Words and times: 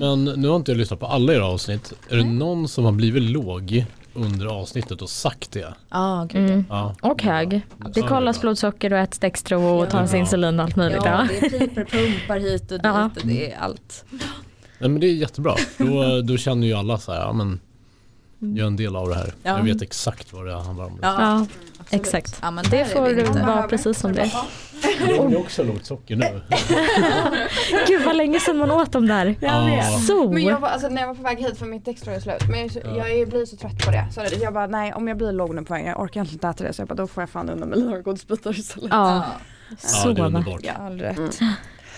Men 0.00 0.24
nu 0.24 0.48
har 0.48 0.56
inte 0.56 0.70
jag 0.72 0.78
lyssnat 0.78 1.00
på 1.00 1.06
alla 1.06 1.32
era 1.34 1.46
avsnitt. 1.46 1.92
Är 2.08 2.16
det 2.16 2.24
någon 2.24 2.68
som 2.68 2.84
har 2.84 2.92
blivit 2.92 3.22
låg 3.22 3.84
under 4.14 4.46
avsnittet 4.46 5.02
och 5.02 5.10
sagt 5.10 5.52
det? 5.52 5.74
Ja, 5.90 6.26
gud 6.30 6.50
Mm. 6.50 6.64
Ja. 6.68 6.94
Och 7.02 7.22
hög. 7.22 7.50
Det 7.94 8.00
Ja, 8.00 8.08
kollas 8.08 8.40
blodsocker 8.40 8.92
och 8.92 8.98
äts 8.98 9.18
Dextro 9.18 9.62
och 9.64 9.86
Ja. 9.86 9.90
tas 9.90 10.14
insulin 10.14 10.58
och 10.60 10.64
allt 10.64 10.76
möjligt. 10.76 11.02
Ja, 11.04 11.26
Ja. 11.32 11.38
det 11.40 11.46
är 11.56 11.58
piper, 11.60 11.84
pumpar 11.84 12.38
hit 12.40 12.62
och 12.62 12.68
dit 12.78 12.80
Ja. 12.84 13.04
och 13.04 13.26
det 13.26 13.52
är 13.52 13.58
allt. 13.58 14.04
Nej 14.78 14.90
men 14.90 15.00
det 15.00 15.06
är 15.06 15.14
jättebra. 15.14 15.54
Då, 15.78 16.20
då 16.24 16.36
känner 16.36 16.66
ju 16.66 16.72
alla 16.74 16.98
så 16.98 17.12
här, 17.12 17.20
ja 17.20 17.32
men 17.32 17.60
jag 18.38 18.58
är 18.58 18.66
en 18.66 18.76
del 18.76 18.96
av 18.96 19.08
det 19.08 19.14
här. 19.14 19.34
Ja. 19.42 19.56
Jag 19.56 19.64
vet 19.64 19.82
exakt 19.82 20.32
vad 20.32 20.46
det 20.46 20.54
handlar 20.54 20.84
om. 20.84 20.98
Ja, 21.02 21.40
absolut. 21.40 22.06
exakt. 22.06 22.38
Ja, 22.42 22.50
men 22.50 22.64
Det 22.70 22.84
får 22.84 23.46
vara 23.46 23.68
precis 23.68 23.98
som 24.00 24.12
det 24.12 24.20
är. 24.20 24.32
Jag 25.08 25.16
har 25.22 25.36
också 25.36 25.62
lågt 25.64 25.84
socker 25.86 26.16
nu. 26.16 26.26
Gud 27.86 28.04
vad 28.04 28.16
länge 28.16 28.40
sedan 28.40 28.56
man 28.58 28.70
åt 28.70 28.92
dem 28.92 29.06
där. 29.06 29.34
Jag 29.40 29.64
vet. 29.64 30.30
Men 30.32 30.42
jag 30.42 30.60
var, 30.60 30.68
alltså, 30.68 30.88
när 30.88 31.00
jag 31.00 31.08
var 31.08 31.14
på 31.14 31.22
väg 31.22 31.38
hit 31.38 31.58
för 31.58 31.66
mitt 31.66 31.88
extra 31.88 32.14
är 32.14 32.20
slut. 32.20 32.48
Men 32.50 32.60
jag, 32.60 32.76
är 32.76 32.96
jag 32.96 33.10
är, 33.10 33.26
blir 33.26 33.46
så 33.46 33.56
trött 33.56 33.84
på 33.86 33.90
det. 33.90 34.06
Så 34.14 34.20
jag 34.42 34.54
bara 34.54 34.66
nej 34.66 34.92
om 34.92 35.08
jag 35.08 35.16
blir 35.16 35.32
låg 35.32 35.54
nu 35.54 35.62
på 35.62 35.74
vägen, 35.74 35.88
jag 35.88 36.00
orkar 36.00 36.20
inte 36.20 36.48
äta 36.48 36.64
det. 36.64 36.72
Så 36.72 36.80
jag 36.82 36.88
bara 36.88 36.94
då 36.94 37.06
får 37.06 37.22
jag 37.22 37.30
fan 37.30 37.50
undan 37.50 37.68
mig 37.68 37.80
några 37.82 38.00
godisbitar 38.00 38.58
istället. 38.58 38.90
Ja, 38.92 39.24
Ja, 39.70 39.76
så 39.78 40.08
det 40.12 40.20
är 40.20 40.26
underbart. 40.26 40.60
Ja, 40.62 40.74
rätt. 40.90 41.38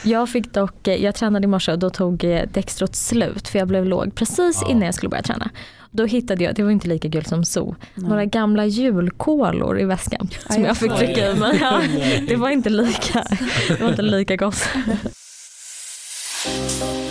Jag 0.04 0.28
fick 0.28 0.52
dock, 0.54 0.88
eh, 0.88 1.02
jag 1.04 1.14
tränade 1.14 1.44
i 1.44 1.46
morse 1.46 1.72
och 1.72 1.78
då 1.78 1.90
tog 1.90 2.24
eh, 2.24 2.42
Dextrot 2.52 2.96
slut 2.96 3.48
för 3.48 3.58
jag 3.58 3.68
blev 3.68 3.84
låg 3.86 4.14
precis 4.14 4.58
Ja. 4.62 4.70
innan 4.70 4.82
jag 4.82 4.94
skulle 4.94 5.10
börja 5.10 5.22
träna. 5.22 5.50
Då 5.94 6.04
hittade 6.04 6.44
jag, 6.44 6.54
det 6.54 6.62
var 6.62 6.70
inte 6.70 6.88
lika 6.88 7.08
gult 7.08 7.28
som 7.28 7.44
so, 7.44 7.74
några 7.94 8.24
gamla 8.24 8.66
julkolor 8.66 9.80
i 9.80 9.84
väskan 9.84 10.28
som 10.50 10.64
jag 10.64 10.76
fick 10.76 10.96
trycka 10.96 11.30
i 11.30 11.34
mig. 11.34 11.58
Ja, 11.60 11.82
det 12.28 12.36
var 12.36 12.50
inte 12.50 12.70
lika, 12.70 13.24
det 13.68 13.82
var 13.82 13.90
inte 13.90 14.02
lika 14.02 14.36
gott. 14.36 14.68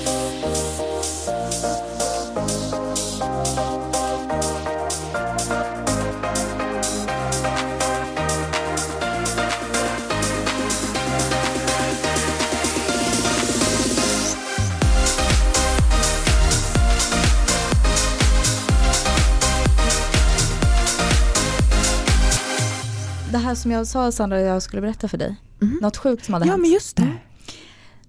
Det 23.31 23.37
här 23.37 23.55
som 23.55 23.71
jag 23.71 23.87
sa 23.87 24.11
Sandra, 24.11 24.41
jag 24.41 24.61
skulle 24.61 24.81
berätta 24.81 25.07
för 25.07 25.17
dig. 25.17 25.35
Mhm. 25.59 25.79
Något 25.81 25.97
sjukt 25.97 26.25
som 26.25 26.33
hade 26.33 26.45
Ja 26.45 26.51
hänt. 26.51 26.61
men 26.61 26.71
just 26.71 26.97
det. 26.97 27.07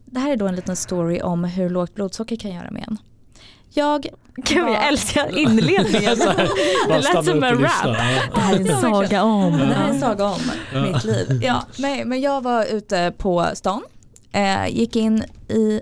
Det 0.05 0.21
här 0.21 0.31
är 0.33 0.37
då 0.37 0.47
en 0.47 0.57
liten 0.57 0.77
story 0.77 1.21
om 1.21 1.45
hur 1.45 1.71
lågt 1.71 1.95
blodsocker 1.95 2.37
kan 2.37 2.51
göra 2.55 2.71
med 2.71 2.85
en. 2.89 2.97
Jag, 3.75 4.07
Gud 4.37 4.59
jag 4.59 4.89
älskar 4.89 5.39
inledningen. 5.39 6.19
Bara 6.89 6.99
lät 6.99 7.25
som 7.25 7.43
en 7.45 7.59
rap. 7.59 7.71
Ja. 7.85 7.97
Det 8.35 8.41
här 8.41 8.55
är 8.55 8.71
en 8.71 8.81
saga 8.81 9.23
om. 9.23 9.53
det 9.59 9.65
här 9.65 9.89
är 9.89 9.93
en 9.95 10.01
saga 10.01 10.25
om 10.25 10.41
mitt 10.83 11.05
liv. 11.05 11.41
Ja, 11.45 11.63
nej, 11.79 12.05
men 12.05 12.21
jag 12.21 12.41
var 12.41 12.65
ute 12.65 13.13
på 13.19 13.47
stan, 13.55 13.83
eh, 14.33 14.67
gick 14.69 14.97
in 14.97 15.25
i, 15.49 15.81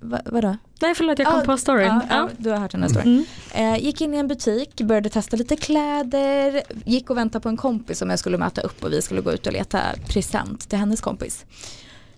va, 0.00 0.20
vadå? 0.24 0.56
Nej 0.82 0.94
förlåt 0.94 1.18
jag 1.18 1.28
kom 1.28 1.38
Ja, 1.38 1.44
på 1.44 1.56
storyn. 1.56 1.86
Ja, 1.86 2.02
Ja. 2.10 2.16
ja, 2.16 2.28
du 2.38 2.50
har 2.50 2.56
hört 2.58 2.70
den 2.70 2.82
här 2.82 2.88
storyn. 2.88 3.24
Mm. 3.54 3.74
Eh, 3.74 3.84
gick 3.84 4.00
in 4.00 4.14
i 4.14 4.16
en 4.16 4.28
butik, 4.28 4.80
började 4.80 5.08
testa 5.08 5.36
lite 5.36 5.56
kläder, 5.56 6.62
gick 6.84 7.10
och 7.10 7.16
väntade 7.16 7.42
på 7.42 7.48
en 7.48 7.56
kompis 7.56 7.98
som 7.98 8.10
jag 8.10 8.18
skulle 8.18 8.38
möta 8.38 8.60
upp 8.60 8.84
och 8.84 8.92
vi 8.92 9.02
skulle 9.02 9.20
gå 9.20 9.32
ut 9.32 9.46
och 9.46 9.52
leta 9.52 9.80
present 10.08 10.68
till 10.68 10.78
hennes 10.78 11.00
kompis. 11.00 11.44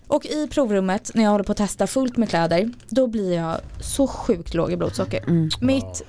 Och 0.07 0.25
i 0.25 0.47
provrummet 0.47 1.11
när 1.13 1.23
jag 1.23 1.31
håller 1.31 1.43
på 1.43 1.51
att 1.51 1.57
testa 1.57 1.87
fullt 1.87 2.17
med 2.17 2.29
kläder, 2.29 2.71
då 2.89 3.07
blir 3.07 3.33
jag 3.33 3.57
så 3.81 4.07
sjukt 4.07 4.53
låg 4.53 4.71
i 4.71 4.77
blodsocker. 4.77 5.23
Mm. 5.27 5.49
Mitt 5.61 6.01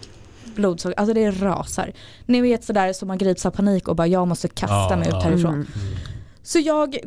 blodsocker, 0.54 0.98
alltså 0.98 1.14
det 1.14 1.30
rasar. 1.30 1.92
Ni 2.26 2.40
vet 2.40 2.64
sådär 2.64 2.92
som 2.92 3.08
man 3.08 3.18
grips 3.18 3.46
av 3.46 3.50
panik 3.50 3.88
och 3.88 3.96
bara 3.96 4.06
jag 4.06 4.28
måste 4.28 4.48
kasta 4.48 4.96
mig 4.96 5.08
ut 5.08 5.22
härifrån. 5.22 5.54
Mm. 5.54 5.66
Så 6.42 6.58
jag 6.58 6.94
eh, 6.94 7.00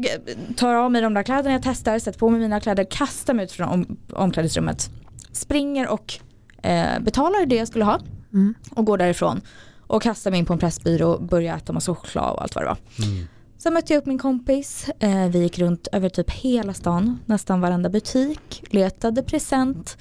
tar 0.55 0.73
av 0.75 0.91
mig 0.91 1.01
de 1.01 1.13
där 1.13 1.23
kläderna 1.23 1.51
jag 1.51 1.63
testar, 1.63 1.99
sätter 1.99 2.19
på 2.19 2.29
mig 2.29 2.39
mina 2.39 2.59
kläder, 2.59 2.83
kastar 2.83 3.33
mig 3.33 3.45
ut 3.45 3.51
från 3.51 3.69
om, 3.69 3.97
omklädningsrummet. 4.13 4.89
Springer 5.31 5.87
och 5.87 6.13
eh, 6.61 6.99
betalar 6.99 7.45
det 7.45 7.55
jag 7.55 7.67
skulle 7.67 7.85
ha 7.85 7.99
Mm. 8.33 8.53
och 8.71 8.85
går 8.85 8.97
därifrån. 8.97 9.41
Och 9.87 10.01
kastar 10.01 10.31
mig 10.31 10.39
in 10.39 10.45
på 10.45 10.53
en 10.53 10.59
pressbyrå 10.59 11.09
och 11.09 11.23
börjar 11.23 11.57
äta 11.57 11.73
massa 11.73 11.95
choklad 11.95 12.31
och 12.35 12.41
allt 12.43 12.55
vad 12.55 12.63
det 12.63 12.67
var. 12.67 12.77
Mm. 13.07 13.27
Sen 13.57 13.73
mötte 13.73 13.93
jag 13.93 14.01
upp 14.01 14.05
min 14.05 14.17
kompis, 14.17 14.89
eh, 14.99 15.27
vi 15.27 15.39
gick 15.39 15.59
runt 15.59 15.87
över 15.91 16.09
typ 16.09 16.31
hela 16.31 16.73
stan, 16.73 17.19
nästan 17.25 17.61
varenda 17.61 17.89
butik, 17.89 18.63
letade 18.69 19.23
present. 19.23 19.97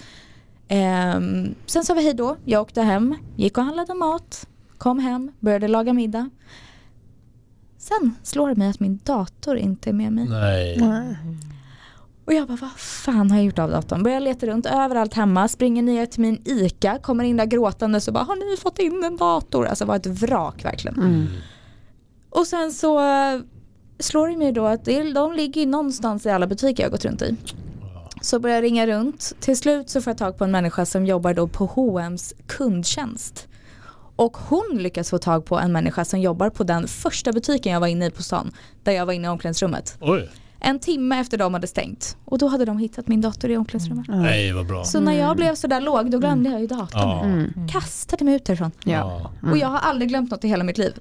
Ehm, 0.69 1.55
sen 1.67 1.85
sa 1.85 1.95
vi 1.95 2.03
hej 2.03 2.15
då, 2.15 2.37
jag 2.45 2.63
åkte 2.63 2.83
hem, 2.83 3.15
gick 3.37 3.59
och 3.59 3.65
handlade 3.65 3.95
mat, 3.95 4.47
kom 4.79 4.99
hem, 4.99 5.33
började 5.41 5.69
laga 5.69 5.93
middag. 5.93 6.31
Sen 7.79 8.15
slår 8.23 8.49
det 8.49 8.55
mig 8.57 8.69
att 8.69 8.81
min 8.81 9.01
dator 9.05 9.57
inte 9.57 9.91
är 9.91 9.95
med 9.95 10.13
mig. 10.13 10.29
Nej. 10.29 10.79
Och 12.29 12.35
jag 12.35 12.49
bara, 12.49 12.59
vad 12.61 12.71
fan 12.77 13.31
har 13.31 13.39
jag 13.39 13.47
gjort 13.47 13.59
av 13.59 13.71
datorn? 13.71 14.03
Börjar 14.03 14.21
leta 14.21 14.47
runt 14.47 14.67
överallt 14.67 15.15
hemma, 15.15 15.49
springer 15.49 15.83
ner 15.83 16.07
till 16.07 16.21
min 16.21 16.43
ICA, 16.45 16.99
kommer 16.99 17.25
in 17.25 17.37
där 17.37 17.47
gråtande 17.47 18.01
så 18.01 18.13
bara, 18.13 18.25
har 18.25 18.37
ni 18.37 18.57
fått 18.57 18.79
in 18.79 19.05
en 19.05 19.17
dator? 19.17 19.67
Alltså 19.67 19.85
det 19.85 19.89
var 19.89 19.97
ett 19.97 20.07
vrak 20.07 20.65
verkligen. 20.65 20.97
Mm. 20.97 21.27
Och 22.31 22.47
sen 22.47 22.73
så 22.73 22.99
eh, 22.99 23.41
slår 23.99 24.29
det 24.29 24.37
mig 24.37 24.53
då 24.53 24.67
att 24.67 24.85
de 25.15 25.33
ligger 25.33 25.67
någonstans 25.67 26.27
i 26.27 26.31
alla 26.31 26.47
butiker 26.47 26.83
jag 26.83 26.89
har 26.89 26.91
gått 26.91 27.05
runt 27.05 27.23
i. 27.23 27.37
Så 28.23 28.39
börjar 28.39 28.57
jag 28.57 28.65
ringa 28.65 28.87
runt. 28.87 29.33
Till 29.41 29.57
slut 29.57 29.91
så 29.91 30.01
får 30.01 30.11
jag 30.11 30.19
tag 30.19 30.39
på 30.39 30.45
en 30.45 30.51
människa 30.51 30.87
som 30.87 31.07
jobbar 31.07 31.35
då 31.35 31.49
på 31.49 31.67
H&M's 31.67 32.33
kundtjänst. 32.47 33.49
Och 34.17 34.37
hon 34.37 34.79
lyckas 34.79 35.11
få 35.11 35.19
tag 35.19 35.45
på 35.45 35.59
en 35.59 35.73
människa 35.73 36.05
som 36.05 36.21
jobbar 36.21 36.51
på 36.51 36.65
den 36.65 36.89
första 36.89 37.33
butiken 37.33 37.73
jag 37.73 37.81
var 37.81 37.87
inne 37.87 38.07
i 38.07 38.11
på 38.11 38.23
stan. 38.23 38.51
Där 38.83 38.93
jag 38.93 39.07
var 39.07 39.13
inne 39.13 39.27
i 39.27 39.31
omklädningsrummet. 39.31 39.97
Oj. 40.01 40.31
En 40.61 40.79
timme 40.79 41.21
efter 41.21 41.39
de 41.39 41.55
hade 41.55 41.67
stängt. 41.67 42.17
Och 42.25 42.39
då 42.39 42.49
hade 42.49 42.65
de 42.65 42.79
hittat 42.79 43.09
min 43.09 43.21
dator 43.21 43.51
i 43.51 43.57
omklädningsrummet. 43.57 44.07
Nej 44.09 44.53
vad 44.53 44.67
bra. 44.67 44.85
Så 44.85 45.01
när 45.01 45.13
jag 45.13 45.37
blev 45.37 45.55
sådär 45.55 45.81
låg 45.81 46.11
då 46.11 46.19
glömde 46.19 46.51
jag 46.51 46.61
ju 46.61 46.67
datorn. 46.67 47.31
Mm. 47.33 47.69
Kastade 47.69 48.25
mig 48.25 48.35
ut 48.35 48.45
därifrån. 48.45 48.71
Ja. 48.85 49.31
Och 49.51 49.59
jag 49.59 49.69
har 49.69 49.79
aldrig 49.79 50.09
glömt 50.09 50.31
något 50.31 50.45
i 50.45 50.49
hela 50.49 50.65
mitt 50.65 50.79
liv. 50.79 50.93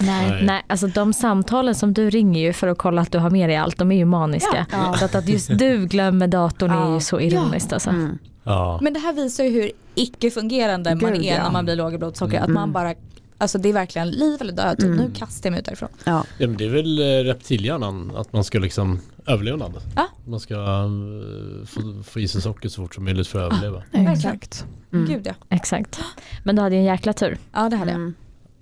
Nej. 0.00 0.42
Nej, 0.44 0.62
alltså 0.66 0.86
de 0.86 1.12
samtalen 1.12 1.74
som 1.74 1.94
du 1.94 2.10
ringer 2.10 2.40
ju 2.40 2.52
för 2.52 2.66
att 2.68 2.78
kolla 2.78 3.02
att 3.02 3.12
du 3.12 3.18
har 3.18 3.30
med 3.30 3.48
dig 3.48 3.56
allt, 3.56 3.78
de 3.78 3.92
är 3.92 3.96
ju 3.96 4.04
maniska. 4.04 4.66
Ja. 4.72 4.94
Så 4.98 5.04
att, 5.04 5.14
att 5.14 5.28
just 5.28 5.58
du 5.58 5.86
glömmer 5.86 6.26
datorn 6.28 6.70
är 6.70 6.74
Ja. 6.74 6.94
ju 6.94 7.00
så 7.00 7.20
ironiskt 7.20 7.72
alltså. 7.72 7.90
Mm. 7.90 8.18
Ja. 8.44 8.78
Men 8.82 8.92
det 8.92 9.00
här 9.00 9.12
visar 9.12 9.44
ju 9.44 9.50
hur 9.50 9.70
icke-fungerande 9.94 10.94
man 10.94 11.14
är 11.14 11.36
ja. 11.36 11.42
när 11.42 11.50
man 11.50 11.64
blir 11.64 11.76
låg 11.76 11.94
i 11.94 11.98
blodsocker. 11.98 12.38
Att 12.38 12.44
Mm. 12.48 12.54
man 12.54 12.72
bara, 12.72 12.94
alltså 13.40 13.58
det 13.58 13.68
är 13.68 13.72
verkligen 13.72 14.10
liv 14.10 14.36
eller 14.40 14.52
död. 14.52 14.78
Typ. 14.78 14.86
Mm. 14.86 14.98
Nu 14.98 15.10
kastar 15.14 15.46
jag 15.46 15.52
mig 15.52 15.60
ut 15.60 15.66
därifrån. 15.66 15.88
Ja. 16.04 16.24
ja 16.38 16.46
men 16.46 16.56
det 16.56 16.64
är 16.64 16.68
väl 16.68 16.98
eh, 16.98 17.24
reptilhjärnan 17.24 18.16
att 18.16 18.32
man 18.32 18.44
ska 18.44 18.58
liksom 18.58 19.00
överlevnad. 19.26 19.82
Ja. 19.96 20.06
Man 20.24 20.40
ska 20.40 20.54
eh, 20.54 21.66
få, 21.66 22.02
få 22.02 22.20
i 22.20 22.28
sig 22.28 22.42
socker 22.42 22.68
så 22.68 22.82
fort 22.82 22.94
som 22.94 23.04
möjligt 23.04 23.28
för 23.28 23.46
att 23.46 23.52
överleva. 23.52 23.82
Exakt. 24.12 24.66
Mm. 24.92 25.06
Gud 25.06 25.26
ja. 25.26 25.34
Exakt. 25.48 26.00
Men 26.44 26.56
du 26.56 26.62
hade 26.62 26.74
ju 26.74 26.78
en 26.78 26.84
jäkla 26.84 27.12
tur 27.12 27.38
Ja 27.52 27.68
det 27.68 27.76
hade 27.76 27.90
jag. 27.90 28.00
Mm. 28.00 28.14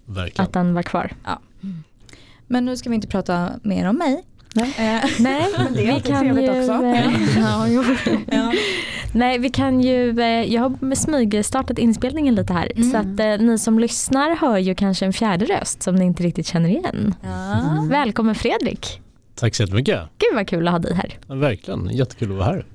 Verkligen. 0.05 0.47
att 0.47 0.53
den 0.53 0.75
var 0.75 0.83
kvar. 0.83 1.13
Men 2.47 2.65
nu 2.65 2.77
ska 2.77 2.89
vi 2.89 2.95
inte 2.95 3.09
prata 3.09 3.51
mer 3.63 3.89
om 3.89 3.97
mig. 3.97 4.25
Nej. 4.59 4.75
Eh, 4.79 5.11
Nej, 5.21 5.47
det 5.75 5.89
är 5.89 5.95
vi 5.95 6.01
kan 6.01 6.21
trevligt 6.21 6.45
ju... 6.45 6.61
också. 6.61 6.73
eh, 6.85 7.39
ja, 7.39 7.69
jo. 7.69 7.83
ja. 8.31 8.53
Nej, 9.13 9.39
vi 9.39 9.51
kan 9.51 9.81
ju, 9.81 10.21
eh, 10.21 10.55
jag 10.55 10.63
har 10.63 10.95
smygstartat 10.95 11.79
inspelningen 11.79 12.35
lite 12.35 12.53
här. 12.53 12.73
Mm. 12.77 12.91
Så 12.91 12.97
att 12.97 13.21
eh, 13.21 13.47
ni 13.47 13.59
som 13.59 13.79
lyssnar 13.79 14.37
hör 14.37 14.59
ju 14.59 14.75
kanske 14.75 15.07
en 15.07 15.13
fjärde 15.13 15.45
röst 15.45 15.83
som 15.83 15.95
ni 15.95 16.05
inte 16.05 16.23
riktigt 16.23 16.47
känner 16.47 16.69
igen. 16.69 17.15
Ja. 17.23 17.87
Välkommen 17.91 18.35
Fredrik. 18.35 19.01
Tack 19.35 19.55
så 19.55 19.63
jättemycket. 19.63 20.01
Gud 20.19 20.35
vad 20.35 20.49
kul 20.49 20.69
att 20.69 20.73
ha 20.73 20.79
dig 20.79 20.95
här. 20.95 21.19
Ja, 21.29 21.35
verkligen, 21.35 21.89
jättekul 21.93 22.31
att 22.33 22.39
vara 22.39 22.47
här. 22.47 22.67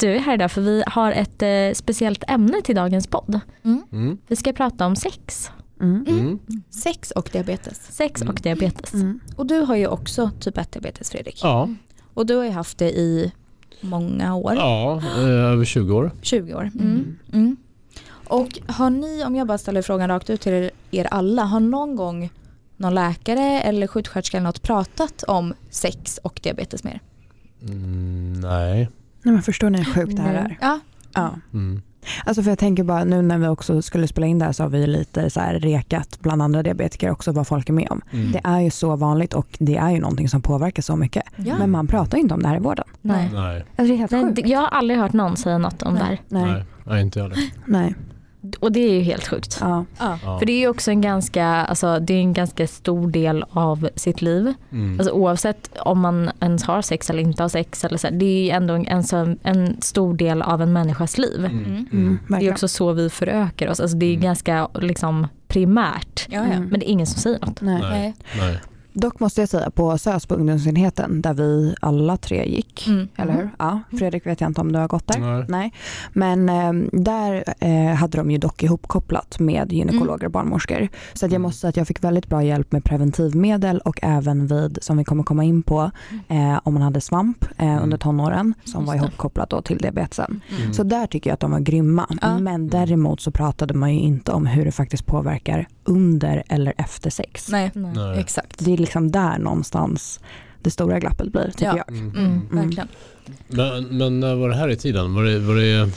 Du 0.00 0.14
är 0.14 0.18
här 0.18 0.34
idag 0.34 0.50
för 0.50 0.60
vi 0.60 0.82
har 0.86 1.12
ett 1.12 1.42
eh, 1.42 1.74
speciellt 1.74 2.24
ämne 2.28 2.62
till 2.64 2.74
dagens 2.76 3.06
podd. 3.06 3.40
Mm. 3.64 4.18
Vi 4.26 4.36
ska 4.36 4.52
prata 4.52 4.86
om 4.86 4.96
sex. 4.96 5.50
Mm. 5.80 6.04
Mm. 6.08 6.38
Sex 6.70 7.10
och 7.10 7.28
diabetes. 7.32 7.80
Sex 7.96 8.20
och 8.22 8.28
Mm. 8.28 8.42
diabetes. 8.42 8.94
Mm. 8.94 9.20
Och 9.36 9.46
du 9.46 9.60
har 9.60 9.76
ju 9.76 9.86
också 9.86 10.30
typ 10.40 10.58
1 10.58 10.72
diabetes 10.72 11.10
Fredrik. 11.10 11.40
Ja, 11.42 11.68
Och 12.14 12.26
du 12.26 12.34
har 12.36 12.44
ju 12.44 12.50
haft 12.50 12.78
det 12.78 12.90
i 12.90 13.32
många 13.80 14.34
år. 14.34 14.54
ja 14.54 15.02
eh, 15.16 15.24
över 15.28 15.64
20 15.64 15.94
år. 15.94 16.10
20 16.22 16.54
år. 16.54 16.70
Mm. 16.74 17.18
Mm. 17.32 17.56
Och 18.28 18.58
har 18.66 18.90
ni, 18.90 19.24
om 19.24 19.36
jag 19.36 19.46
bara 19.46 19.58
ställer 19.58 19.82
frågan 19.82 20.08
rakt 20.08 20.30
ut 20.30 20.40
till 20.40 20.52
er, 20.52 20.70
er 20.90 21.04
alla, 21.04 21.42
har 21.44 21.60
någon 21.60 21.96
gång 21.96 22.30
någon 22.76 22.94
läkare 22.94 23.60
eller 23.60 23.86
sjuksköterska 23.86 24.36
eller 24.36 24.46
något 24.46 24.62
pratat 24.62 25.22
om 25.22 25.54
sex 25.70 26.18
och 26.22 26.40
diabetes 26.42 26.84
med 26.84 26.92
er? 26.94 27.00
Mm, 27.62 28.32
nej. 28.32 28.88
Nej 29.22 29.34
men 29.34 29.42
förstår 29.42 29.70
ni 29.70 29.78
hur 29.78 29.92
sjukt 29.92 30.16
det 30.16 30.22
här 30.22 30.32
Nej. 30.32 30.42
är? 30.42 30.56
Ja. 30.60 30.80
Ja. 31.14 31.34
Mm. 31.52 31.82
Alltså 32.24 32.42
för 32.42 32.50
jag 32.50 32.58
tänker 32.58 32.82
bara 32.82 33.04
nu 33.04 33.22
när 33.22 33.38
vi 33.38 33.46
också 33.46 33.82
skulle 33.82 34.08
spela 34.08 34.26
in 34.26 34.38
det 34.38 34.44
här 34.44 34.52
så 34.52 34.62
har 34.62 34.70
vi 34.70 34.86
lite 34.86 35.30
så 35.30 35.40
här 35.40 35.54
rekat 35.54 36.18
bland 36.20 36.42
andra 36.42 36.62
diabetiker 36.62 37.10
också 37.10 37.32
vad 37.32 37.46
folk 37.46 37.68
är 37.68 37.72
med 37.72 37.88
om. 37.90 38.00
Mm. 38.10 38.32
Det 38.32 38.40
är 38.44 38.60
ju 38.60 38.70
så 38.70 38.96
vanligt 38.96 39.34
och 39.34 39.46
det 39.58 39.76
är 39.76 39.90
ju 39.90 40.00
någonting 40.00 40.28
som 40.28 40.42
påverkar 40.42 40.82
så 40.82 40.96
mycket. 40.96 41.22
Ja. 41.36 41.54
Men 41.58 41.70
man 41.70 41.86
pratar 41.86 42.18
inte 42.18 42.34
om 42.34 42.42
det 42.42 42.48
här 42.48 42.56
i 42.56 42.60
vården. 42.60 42.84
Nej. 43.02 43.30
Nej, 43.32 43.56
Alltså 43.56 43.82
det 43.84 43.92
är 43.92 43.96
helt 43.96 44.10
Nej, 44.10 44.24
sjukt. 44.24 44.48
jag 44.48 44.58
har 44.60 44.68
aldrig 44.68 44.98
hört 45.00 45.12
någon 45.12 45.36
säga 45.36 45.58
något 45.58 45.82
om 45.82 45.94
det 45.94 46.00
här. 46.04 46.20
Nej. 46.28 46.44
nej, 46.52 46.64
nej, 46.84 47.02
inte 47.02 47.18
jag 47.18 47.28
heller. 47.28 47.44
Nej. 47.64 47.94
Och 48.60 48.72
det 48.72 48.80
är 48.80 48.92
ju 48.92 49.00
helt 49.00 49.28
sjukt. 49.28 49.58
Ja. 49.60 49.84
Ja. 49.98 50.38
För 50.38 50.46
det 50.46 50.52
är 50.52 50.58
ju 50.58 50.68
också 50.68 50.90
en 50.90 51.00
ganska, 51.00 51.46
alltså, 51.46 51.98
det 52.00 52.14
är 52.14 52.20
en 52.20 52.32
ganska 52.32 52.66
stor 52.66 53.08
del 53.10 53.44
av 53.50 53.88
sitt 53.94 54.22
liv. 54.22 54.54
Mm. 54.72 54.98
Alltså, 55.00 55.14
oavsett 55.14 55.70
om 55.78 56.00
man 56.00 56.30
ens 56.40 56.64
har 56.64 56.82
sex 56.82 57.10
eller 57.10 57.22
inte 57.22 57.42
har 57.42 57.48
sex. 57.48 57.84
Eller 57.84 57.98
så, 57.98 58.08
det 58.10 58.24
är 58.24 58.44
ju 58.44 58.50
ändå 58.50 58.74
en, 58.74 59.38
en, 59.42 59.80
stor 59.80 60.14
del 60.14 60.42
av 60.42 60.62
en 60.62 60.72
människas 60.72 61.18
liv. 61.18 61.44
Mm. 61.44 61.64
Mm. 61.64 61.88
Mm, 61.92 62.18
Det 62.28 62.46
är 62.46 62.52
också 62.52 62.68
så 62.68 62.92
vi 62.92 63.10
förökar 63.10 63.68
oss. 63.68 63.80
Alltså, 63.80 63.96
det 63.96 64.06
är 64.06 64.10
Mm. 64.10 64.22
ganska 64.22 64.68
liksom, 64.74 65.26
primärt. 65.48 66.26
Ja, 66.28 66.38
ja. 66.38 66.44
Mm. 66.44 66.68
Men 66.68 66.80
det 66.80 66.88
är 66.88 66.92
ingen 66.92 67.06
som 67.06 67.20
säger 67.20 67.38
något. 67.40 67.60
Nej. 67.60 67.80
Nej. 67.82 68.14
Nej. 68.38 68.58
Dock 69.00 69.20
måste 69.20 69.40
jag 69.42 69.48
säga 69.48 69.70
på 69.70 69.98
SÖS 69.98 70.26
på 70.26 70.34
ungdomsenheten 70.34 71.22
där 71.22 71.34
vi 71.34 71.74
alla 71.80 72.16
tre 72.16 72.48
gick, 72.48 72.86
Mm. 72.88 73.08
eller 73.16 73.32
hur? 73.32 73.50
Ja, 73.58 73.80
Fredrik 73.98 74.26
vet 74.26 74.40
jag 74.40 74.50
inte 74.50 74.60
om 74.60 74.72
du 74.72 74.78
har 74.78 74.88
gått 74.88 75.06
där. 75.06 75.44
Nej. 75.48 75.72
Men 76.12 76.48
eh, 76.48 76.72
där 76.92 77.44
eh, 77.60 77.94
hade 77.94 78.18
de 78.18 78.30
ju 78.30 78.38
dock 78.38 78.62
ihopkopplat 78.62 79.38
med 79.38 79.72
gynekologer 79.72 80.14
Mm. 80.14 80.26
och 80.26 80.32
barnmorskor. 80.32 80.88
Så 81.14 81.26
att 81.26 81.32
jag 81.32 81.38
Mm. 81.38 81.42
måste 81.42 81.60
säga 81.60 81.68
att 81.68 81.76
jag 81.76 81.86
fick 81.86 82.04
väldigt 82.04 82.26
bra 82.28 82.42
hjälp 82.42 82.72
med 82.72 82.84
preventivmedel 82.84 83.78
och 83.78 83.98
även 84.02 84.46
vid, 84.46 84.78
som 84.82 84.96
vi 84.96 85.04
kommer 85.04 85.22
komma 85.22 85.44
in 85.44 85.62
på, 85.62 85.90
eh, 86.28 86.60
om 86.64 86.74
man 86.74 86.82
hade 86.82 87.00
svamp 87.00 87.44
eh, 87.58 87.68
Mm. 87.68 87.82
under 87.82 87.98
tonåren 87.98 88.54
som 88.64 88.84
var 88.86 88.94
ihopkopplat 88.94 89.50
då 89.50 89.62
till 89.62 89.78
diabetesen. 89.78 90.40
Mm. 90.60 90.72
Så 90.74 90.82
där 90.82 91.06
tycker 91.06 91.30
jag 91.30 91.34
att 91.34 91.40
de 91.40 91.50
var 91.50 91.60
grymma. 91.60 92.06
Ja. 92.22 92.38
Men 92.38 92.68
däremot 92.68 93.20
så 93.20 93.30
pratade 93.30 93.74
man 93.74 93.94
ju 93.94 94.00
inte 94.00 94.32
om 94.32 94.46
hur 94.46 94.64
det 94.64 94.72
faktiskt 94.72 95.06
påverkar 95.06 95.66
under 95.84 96.42
eller 96.48 96.72
efter 96.78 97.10
sex. 97.10 97.48
Nej, 97.50 97.70
Nej. 97.74 98.20
exakt. 98.20 98.64
Det 98.64 98.72
är 98.72 98.76
liksom 98.88 99.10
där 99.10 99.38
någonstans 99.38 100.20
det 100.62 100.70
stora 100.70 100.98
glappet 100.98 101.32
blir 101.32 101.50
tycker 101.50 101.64
Ja. 101.66 101.76
jag. 101.76 101.88
Mm. 101.96 102.10
Mm, 102.10 102.24
Mm. 102.52 102.64
verkligen. 102.64 102.88
Men, 103.48 103.98
men 103.98 104.20
när 104.20 104.34
var 104.34 104.48
det 104.48 104.54
här 104.56 104.68
i 104.68 104.76
tiden? 104.76 105.14
Var 105.14 105.22
det, 105.24 105.38
var 105.38 105.54
det, 105.54 105.90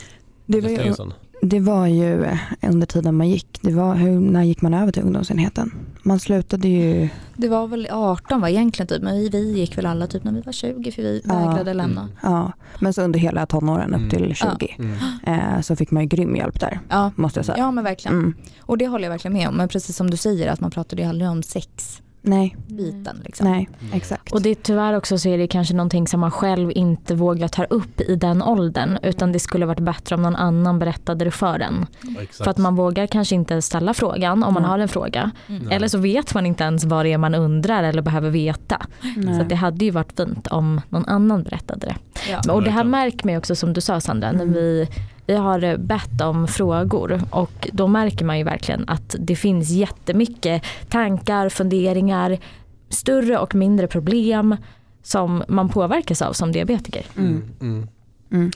Det 0.45 0.61
var, 0.61 0.69
ju, 0.69 0.93
det 1.41 1.59
var 1.59 1.87
ju 1.87 2.23
eh, 2.23 2.37
under 2.61 2.87
tiden 2.87 3.15
man 3.15 3.29
gick. 3.29 3.59
Det 3.61 3.71
var 3.73 3.95
hur, 3.95 4.19
när 4.19 4.43
gick 4.43 4.61
man 4.61 4.73
över 4.73 4.91
till 4.91 5.03
ungdomsenheten? 5.03 5.71
Man 6.03 6.19
slutade 6.19 6.67
ju, 6.67 7.09
Det 7.37 7.47
var 7.49 7.67
väl 7.67 7.87
18 7.91 8.41
var 8.41 8.47
egentligen 8.47 8.87
typ, 8.87 9.01
men 9.01 9.15
vi, 9.15 9.29
vi 9.29 9.51
gick 9.59 9.77
väl 9.77 9.85
alla 9.85 10.07
typ 10.07 10.23
när 10.23 10.31
vi 10.31 10.41
var 10.41 10.51
20 10.53 10.91
för 10.91 11.01
vi 11.01 11.21
Ja. 11.25 11.47
vägrade 11.49 11.73
lämna. 11.73 12.01
Mm. 12.01 12.13
ja, 12.23 12.51
men 12.79 12.93
så 12.93 13.01
under 13.01 13.19
hela 13.19 13.45
tonåren 13.45 13.89
upp 13.93 13.97
Mm. 13.97 14.09
till 14.09 14.35
20 14.35 14.75
Mm. 14.79 14.95
eh, 15.23 15.61
så 15.61 15.75
fick 15.75 15.91
man 15.91 16.03
ju 16.03 16.09
grym 16.09 16.35
hjälp 16.35 16.59
där, 16.59 16.79
Ja. 16.89 17.11
måste 17.15 17.39
jag 17.39 17.45
säga. 17.45 17.57
ja, 17.57 17.71
men 17.71 17.83
verkligen. 17.83 18.17
Mm. 18.17 18.33
Och 18.61 18.77
det 18.77 18.87
håller 18.87 19.03
jag 19.05 19.11
verkligen 19.11 19.33
med 19.33 19.47
om. 19.47 19.55
Men 19.57 19.67
precis 19.67 19.95
som 19.95 20.09
du 20.11 20.17
säger 20.17 20.47
att 20.51 20.59
man 20.59 20.71
pratade 20.71 21.01
ju 21.01 21.07
aldrig 21.09 21.29
om 21.29 21.43
sexbiten 21.43 22.05
Nej, 22.23 22.55
liksom. 23.23 23.51
nej, 23.51 23.69
Mm. 23.81 23.93
exakt. 23.93 24.33
Och 24.33 24.41
det 24.41 24.49
är 24.49 24.55
tyvärr 24.55 24.93
också 24.97 25.17
så 25.17 25.29
är 25.29 25.37
det 25.37 25.47
kanske 25.47 25.73
någonting 25.73 26.07
som 26.07 26.19
man 26.19 26.31
själv 26.31 26.71
inte 26.75 27.15
vågar 27.15 27.47
ta 27.47 27.63
upp 27.63 28.01
i 28.01 28.15
den 28.15 28.41
åldern. 28.43 28.97
Utan 29.03 29.31
det 29.31 29.39
skulle 29.39 29.65
varit 29.65 29.79
bättre 29.79 30.15
om 30.15 30.21
någon 30.21 30.35
annan 30.35 30.79
berättade 30.79 31.25
det 31.25 31.31
för 31.31 31.59
en. 31.59 31.85
Exakt. 32.21 32.37
För 32.43 32.51
att 32.51 32.57
man 32.57 32.75
vågar 32.75 33.07
kanske 33.07 33.35
inte 33.35 33.61
ställa 33.61 33.93
frågan 33.93 34.43
om 34.43 34.53
man 34.53 34.63
Nej. 34.63 34.69
har 34.71 34.79
en 34.79 34.87
fråga. 34.87 35.31
Mm. 35.47 35.69
Eller 35.71 35.87
så 35.87 35.97
vet 35.97 36.33
man 36.33 36.45
inte 36.45 36.63
ens 36.63 36.83
vad 36.83 37.05
det 37.05 37.13
är 37.13 37.17
man 37.17 37.35
undrar 37.35 37.83
eller 37.83 38.01
behöver 38.01 38.29
veta. 38.29 38.81
Så 39.35 39.41
att 39.41 39.49
det 39.49 39.55
hade 39.55 39.85
ju 39.85 39.91
varit 39.91 40.17
fint 40.17 40.47
om 40.47 40.81
någon 40.89 41.05
annan 41.05 41.43
berättade 41.43 41.85
det. 41.87 41.95
Ja. 42.31 42.53
Och 42.53 42.63
det 42.63 42.71
här 42.71 42.83
märker 42.83 43.25
man 43.27 43.37
också 43.37 43.55
som 43.55 43.73
du 43.73 43.81
sa 43.81 43.99
Sandra, 44.01 44.31
när 44.31 44.41
Mm. 44.41 44.53
vi, 44.53 44.87
vi 45.31 45.37
har 45.37 45.77
bett 45.77 46.21
om 46.21 46.47
frågor 46.47 47.21
och 47.29 47.69
då 47.73 47.87
märker 47.87 48.25
man 48.25 48.37
ju 48.37 48.43
verkligen 48.43 48.89
att 48.89 49.15
det 49.19 49.35
finns 49.35 49.69
jättemycket 49.69 50.63
tankar, 50.89 51.49
funderingar, 51.49 52.37
större 52.89 53.37
och 53.37 53.55
mindre 53.55 53.87
problem 53.87 54.55
som 55.03 55.43
man 55.47 55.69
påverkas 55.69 56.21
av 56.21 56.33
som 56.33 56.51
diabetiker. 56.51 57.05
Mm. 57.17 57.43
Mm. 57.61 57.87
Mm. 58.31 58.51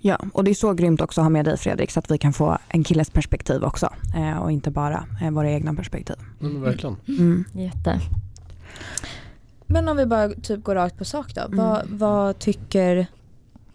Ja, 0.00 0.18
och 0.32 0.44
det 0.44 0.50
är 0.50 0.54
så 0.54 0.72
grymt 0.72 1.00
också 1.00 1.20
att 1.20 1.24
ha 1.24 1.30
med 1.30 1.44
dig 1.44 1.56
Fredrik 1.56 1.90
så 1.90 1.98
att 1.98 2.10
vi 2.10 2.18
kan 2.18 2.32
få 2.32 2.58
en 2.68 2.84
killes 2.84 3.10
perspektiv 3.10 3.64
också 3.64 3.88
eh, 4.16 4.38
och 4.38 4.52
inte 4.52 4.70
bara 4.70 5.04
eh, 5.22 5.30
våra 5.30 5.50
egna 5.50 5.74
perspektiv. 5.74 6.16
Men 6.38 6.62
verkligen. 6.62 6.96
Mm. 7.08 7.44
Jätte. 7.52 8.00
Men 9.66 9.88
om 9.88 9.96
vi 9.96 10.06
bara 10.06 10.28
typ 10.28 10.64
går 10.64 10.74
rakt 10.74 10.98
på 10.98 11.04
sak 11.04 11.34
då. 11.34 11.40
Mm. 11.40 11.56
Vad, 11.56 11.82
vad 11.88 12.38
tycker, 12.38 13.06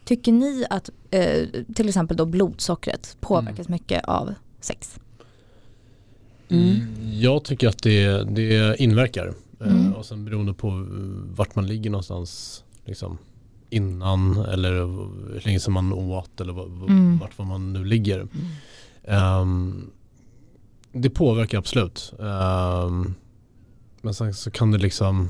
tycker 0.06 0.32
ni 0.32 0.66
att 0.70 0.90
eh, 1.12 1.48
till 1.76 1.88
exempel 1.88 2.18
då 2.18 2.26
blodsockret 2.26 3.18
påverkas 3.20 3.70
mycket 3.70 4.06
av 4.06 4.34
sex? 4.62 5.00
Mm. 6.50 6.78
Jag 7.20 7.44
tycker 7.44 7.68
att 7.68 7.84
det, 7.84 8.24
det 8.24 8.78
inverkar. 8.82 9.28
Eh, 9.28 9.34
Mm. 9.68 9.94
Och 9.94 10.06
sen 10.06 10.26
beroende 10.26 10.54
på 10.54 10.86
vart 11.36 11.56
man 11.56 11.68
ligger 11.68 11.90
någonstans 11.90 12.64
liksom, 12.86 13.18
innan 13.70 14.38
eller 14.46 14.72
hur 15.34 15.42
länge 15.46 15.60
som 15.60 15.74
man 15.74 15.94
åt 15.94 16.42
eller 16.42 16.54
Mm. 16.90 17.18
vart 17.20 17.38
var 17.38 17.46
man 17.46 17.74
nu 17.74 17.86
ligger. 17.86 18.28
Ehm, 19.04 19.90
det 20.92 21.10
påverkar 21.10 21.58
absolut. 21.58 22.14
Ehm, 22.20 23.14
men 24.02 24.14
sen 24.14 24.34
så 24.34 24.52
kan 24.52 24.72
det 24.72 24.78
liksom 24.78 25.30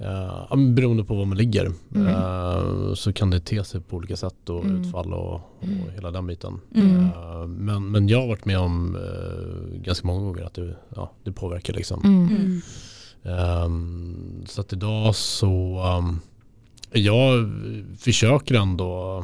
Uh, 0.00 0.46
men 0.56 0.74
beroende 0.74 1.04
på 1.04 1.14
var 1.14 1.24
man 1.24 1.38
ligger 1.38 1.72
Mm. 1.94 2.06
eh, 2.06 2.94
så 2.94 3.12
kan 3.12 3.30
det 3.30 3.40
te 3.40 3.64
sig 3.64 3.80
på 3.80 3.96
olika 3.96 4.16
sätt 4.16 4.48
och 4.48 4.64
Mm. 4.64 4.80
utfall 4.82 5.12
och, 5.14 5.34
och 5.34 5.64
Mm. 5.64 5.78
hela 5.94 6.10
den 6.10 6.26
biten. 6.26 6.60
Mm. 6.74 6.96
Eh, 7.04 7.46
men, 7.46 7.90
men 7.90 8.08
jag 8.08 8.20
har 8.20 8.26
varit 8.28 8.44
med 8.44 8.58
om 8.58 8.96
eh, 8.96 9.78
ganska 9.82 10.06
många 10.06 10.20
gånger 10.24 10.42
att 10.44 10.54
det, 10.54 10.76
ja, 10.96 11.12
det 11.24 11.32
påverkar 11.32 11.74
liksom. 11.74 12.00
Mm. 12.04 12.28
Mm. 12.36 12.60
Ehm, 13.24 14.42
så 14.46 14.60
att 14.60 14.72
idag 14.72 15.14
så 15.14 15.82
um, 15.98 16.20
jag 16.92 17.50
försöker 17.98 18.54
ändå 18.54 19.18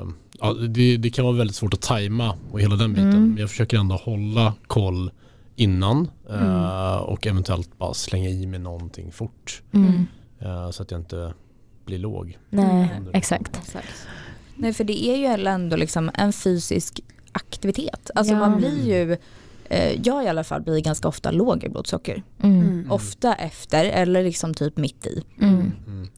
ehm, 0.00 0.14
ja, 0.40 0.52
det, 0.52 0.96
det 0.96 1.10
kan 1.10 1.24
vara 1.24 1.36
väldigt 1.36 1.56
svårt 1.56 1.74
att 1.74 1.80
tajma 1.82 2.34
och 2.50 2.60
hela 2.60 2.76
den 2.76 2.90
biten. 2.92 3.08
Mm. 3.10 3.28
Men 3.28 3.36
jag 3.38 3.50
försöker 3.50 3.76
ändå 3.78 3.94
hålla 3.96 4.54
koll 4.66 5.10
innan 5.56 6.10
Mm. 6.30 6.46
eh, 6.64 6.96
och 6.96 7.26
eventuellt 7.26 7.78
bara 7.78 7.94
slänga 7.94 8.28
i 8.28 8.46
mig 8.46 8.58
någonting 8.60 9.12
fort. 9.12 9.62
Mm. 9.72 10.06
eh, 10.40 10.70
så 10.70 10.82
att 10.82 10.90
jag 10.90 11.00
inte 11.00 11.34
blir 11.84 11.98
låg. 11.98 12.38
Nej, 12.50 12.90
Mm. 12.96 13.10
exakt. 13.14 13.56
Exakt. 13.56 14.06
Nej 14.56 14.72
för 14.72 14.84
det 14.84 15.04
är 15.08 15.16
ju 15.16 15.46
ändå 15.46 15.76
liksom 15.76 16.10
en 16.14 16.32
fysisk 16.32 17.00
aktivitet. 17.32 18.10
Alltså 18.14 18.32
Ja. 18.34 18.38
man 18.38 18.56
blir 18.56 18.86
ju, 18.86 19.16
jag 20.02 20.24
i 20.24 20.28
alla 20.28 20.44
fall 20.44 20.62
blir 20.62 20.80
ganska 20.80 21.08
ofta 21.08 21.30
låg 21.30 21.64
i 21.64 21.68
blodsocker. 21.68 22.22
Mm. 22.42 22.60
Mm. 22.60 22.92
Ofta 22.92 23.34
efter 23.34 23.84
eller 23.84 24.22
liksom 24.24 24.54
typ 24.54 24.76
mitt 24.76 25.06
i. 25.06 25.24
Mm. 25.40 25.72
Mm. 25.86 26.08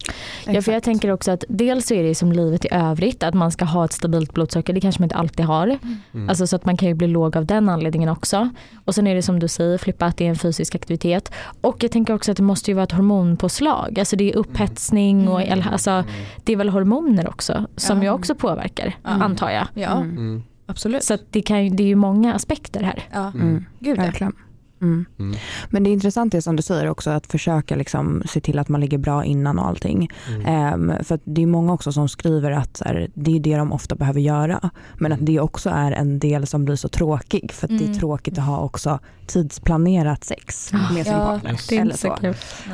Ja, 0.47 0.63
för 0.63 0.73
jag 0.73 0.83
tänker 0.83 1.11
också 1.11 1.31
att 1.31 1.45
dels 1.49 1.87
så 1.87 1.95
är 1.95 2.03
det 2.03 2.15
som 2.15 2.33
livet 2.33 2.65
i 2.65 2.69
övrigt 2.71 3.23
att 3.23 3.35
man 3.35 3.53
ska 3.53 3.65
ha 3.65 3.85
ett 3.85 3.93
stabilt 3.93 4.33
blodsocker. 4.35 4.73
Det 4.73 4.81
kanske 4.81 5.01
man 5.01 5.05
inte 5.07 5.17
alltid 5.17 5.47
har. 5.47 5.79
Mm. 6.15 6.29
Alltså 6.29 6.47
så 6.47 6.57
att 6.57 6.65
man 6.65 6.77
kan 6.77 6.89
ju 6.89 6.95
bli 6.95 7.07
låg 7.07 7.37
av 7.37 7.47
den 7.47 7.69
anledningen 7.69 8.09
också. 8.09 8.49
Och 8.85 8.95
sen 8.95 9.07
är 9.07 9.15
det 9.15 9.23
som 9.23 9.39
du 9.41 9.49
säger 9.49 9.79
Flippa 9.79 10.07
att 10.07 10.17
det 10.17 10.25
är 10.25 10.29
en 10.31 10.37
fysisk 10.37 10.75
aktivitet. 10.75 11.33
Och 11.61 11.83
jag 11.85 11.91
tänker 11.93 12.15
också 12.15 12.31
att 12.31 12.37
det 12.37 12.43
måste 12.43 12.71
ju 12.71 12.75
vara 12.75 12.85
ett 12.85 12.93
hormonpåslag. 12.93 13.99
Alltså 13.99 14.17
det 14.17 14.33
är 14.33 14.37
upphetsning 14.37 15.29
och 15.29 15.43
Mm. 15.43 15.65
alltså, 15.73 16.05
det 16.45 16.53
är 16.53 16.57
väl 16.57 16.69
hormoner 16.69 17.29
också 17.29 17.67
som 17.77 17.97
Ja. 17.99 18.03
ju 18.05 18.11
också 18.11 18.35
påverkar 18.35 18.97
antar 19.03 19.51
jag. 19.51 19.67
Ja, 19.75 19.91
Mm. 19.97 20.11
Mm. 20.17 20.43
Absolut. 20.67 21.05
Så 21.05 21.15
att 21.15 21.23
det, 21.31 21.43
kan, 21.43 21.77
det 21.77 21.83
är 21.83 21.87
ju 21.87 21.95
många 21.97 22.35
aspekter 22.35 22.83
här. 22.83 23.09
ja, 23.13 23.33
Mm. 23.35 23.65
gud 23.81 23.99
ja. 23.99 24.03
Verkligen. 24.03 24.33
Mm. 24.83 25.05
Mm. 25.19 25.37
Men 25.71 25.85
det 25.85 25.91
är 25.91 25.93
intressant 25.93 26.33
det 26.33 26.43
som 26.43 26.57
du 26.57 26.63
säger 26.63 26.89
också 26.89 27.11
att 27.11 27.27
försöka 27.27 27.77
liksom 27.77 28.23
se 28.27 28.41
till 28.41 28.59
att 28.59 28.69
man 28.69 28.81
ligger 28.81 28.99
bra 28.99 29.25
innan 29.25 29.59
och 29.59 29.67
allting. 29.67 30.11
Mm. 30.29 30.47
Ehm, 30.47 31.05
för 31.05 31.15
att 31.15 31.21
det 31.25 31.43
är 31.43 31.47
många 31.47 31.73
också 31.73 31.93
som 31.93 32.09
skriver 32.09 32.51
att 32.51 32.77
så 32.77 32.85
här, 32.85 33.09
det 33.15 33.37
är 33.37 33.41
det 33.41 33.57
de 33.57 33.73
ofta 33.73 33.95
behöver 33.95 34.21
göra. 34.21 34.71
Men 34.99 35.13
att 35.13 35.19
det 35.27 35.41
också 35.41 35.71
är 35.71 35.93
en 35.93 36.19
del 36.19 36.47
som 36.47 36.65
blir 36.65 36.77
så 36.77 36.89
tråkig 36.89 37.53
för 37.53 37.67
att 37.67 37.79
det 37.79 37.85
är 37.85 37.89
Mm. 37.89 37.99
tråkigt 37.99 38.39
att 38.39 38.45
ha 38.45 38.61
också 38.61 38.99
tidsplanerat 39.27 40.25
sex 40.25 40.73
med 40.73 41.05
sin 41.05 41.15
Ja, 41.15 41.19
partner. 41.25 41.61
Det 41.69 41.77
är 41.77 41.81
eller 41.81 41.95
så. 41.95 42.17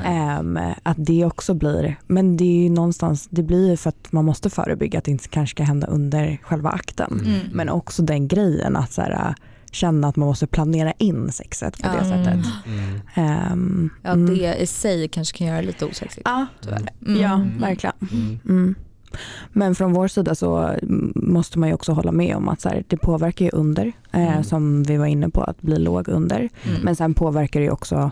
Ehm, 0.04 0.58
att 0.82 0.96
det 0.98 1.24
också 1.24 1.54
blir, 1.54 1.96
men 2.06 2.36
det 2.36 2.44
är 2.44 2.62
ju 2.62 2.68
någonstans, 2.70 3.28
det 3.30 3.42
blir 3.42 3.70
ju 3.70 3.76
för 3.76 3.88
att 3.88 4.12
man 4.12 4.24
måste 4.24 4.50
förebygga 4.50 4.98
att 4.98 5.04
det 5.04 5.10
inte 5.10 5.28
kanske 5.28 5.54
ska 5.56 5.62
hända 5.62 5.86
under 5.86 6.38
själva 6.42 6.70
akten. 6.70 7.20
Mm. 7.26 7.40
Men 7.52 7.68
också 7.68 8.02
den 8.02 8.28
grejen 8.28 8.76
att 8.76 8.92
så 8.92 9.02
här, 9.02 9.34
känna 9.70 10.08
att 10.08 10.16
man 10.16 10.28
måste 10.28 10.46
planera 10.46 10.92
in 10.98 11.32
sexet 11.32 11.82
på 11.82 11.88
det 11.88 11.94
Ja. 11.96 12.04
sättet. 12.04 12.46
Mm. 12.66 13.00
Ehm, 13.14 13.90
Ja, 14.02 14.10
mm. 14.10 14.34
det 14.38 14.54
i 14.56 14.66
sig 14.66 15.08
kanske 15.08 15.38
kan 15.38 15.46
göra 15.46 15.56
det 15.60 15.66
lite 15.66 15.84
osexigt. 15.84 16.22
Ja. 16.24 16.46
Mm. 17.06 17.20
ja 17.20 17.34
Mm. 17.34 17.60
verkligen. 17.60 17.96
Mm. 18.12 18.38
Mm. 18.48 18.74
Men 19.52 19.74
från 19.74 19.92
vår 19.92 20.08
sida 20.08 20.34
så 20.34 20.58
mm, 20.58 21.12
måste 21.16 21.58
man 21.58 21.68
ju 21.68 21.74
också 21.74 21.92
hålla 21.92 22.12
med 22.12 22.36
om 22.36 22.48
att 22.48 22.60
så 22.60 22.68
här, 22.68 22.84
det 22.88 22.96
påverkar 22.96 23.44
ju 23.44 23.50
under, 23.50 23.86
eh, 24.12 24.32
Mm. 24.32 24.44
som 24.44 24.82
vi 24.82 24.96
var 24.96 25.06
inne 25.06 25.28
på, 25.30 25.42
att 25.42 25.62
bli 25.62 25.78
låg 25.78 26.08
under. 26.08 26.38
Mm. 26.38 26.82
Men 26.82 26.96
sen 26.96 27.14
påverkar 27.14 27.60
det 27.60 27.64
ju 27.64 27.72
också 27.72 28.10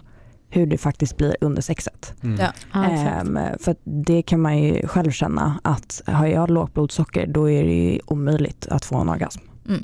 hur 0.50 0.66
det 0.66 0.78
faktiskt 0.78 1.16
blir 1.16 1.36
under 1.40 1.62
sexet. 1.62 2.14
Mm. 2.22 2.40
Ja. 2.72 2.84
Ehm, 2.84 3.38
för 3.60 3.76
det 3.84 4.22
kan 4.22 4.40
man 4.40 4.58
ju 4.58 4.86
själv 4.86 5.10
känna 5.10 5.60
att 5.64 6.02
har 6.06 6.26
jag 6.26 6.50
lågt 6.50 6.74
blodsocker 6.74 7.26
då 7.26 7.50
är 7.50 7.64
det 7.64 7.74
ju 7.92 8.00
omöjligt 8.06 8.66
att 8.70 8.84
få 8.84 8.96
en 8.96 9.08
orgasm 9.08 9.40
Mm. 9.68 9.82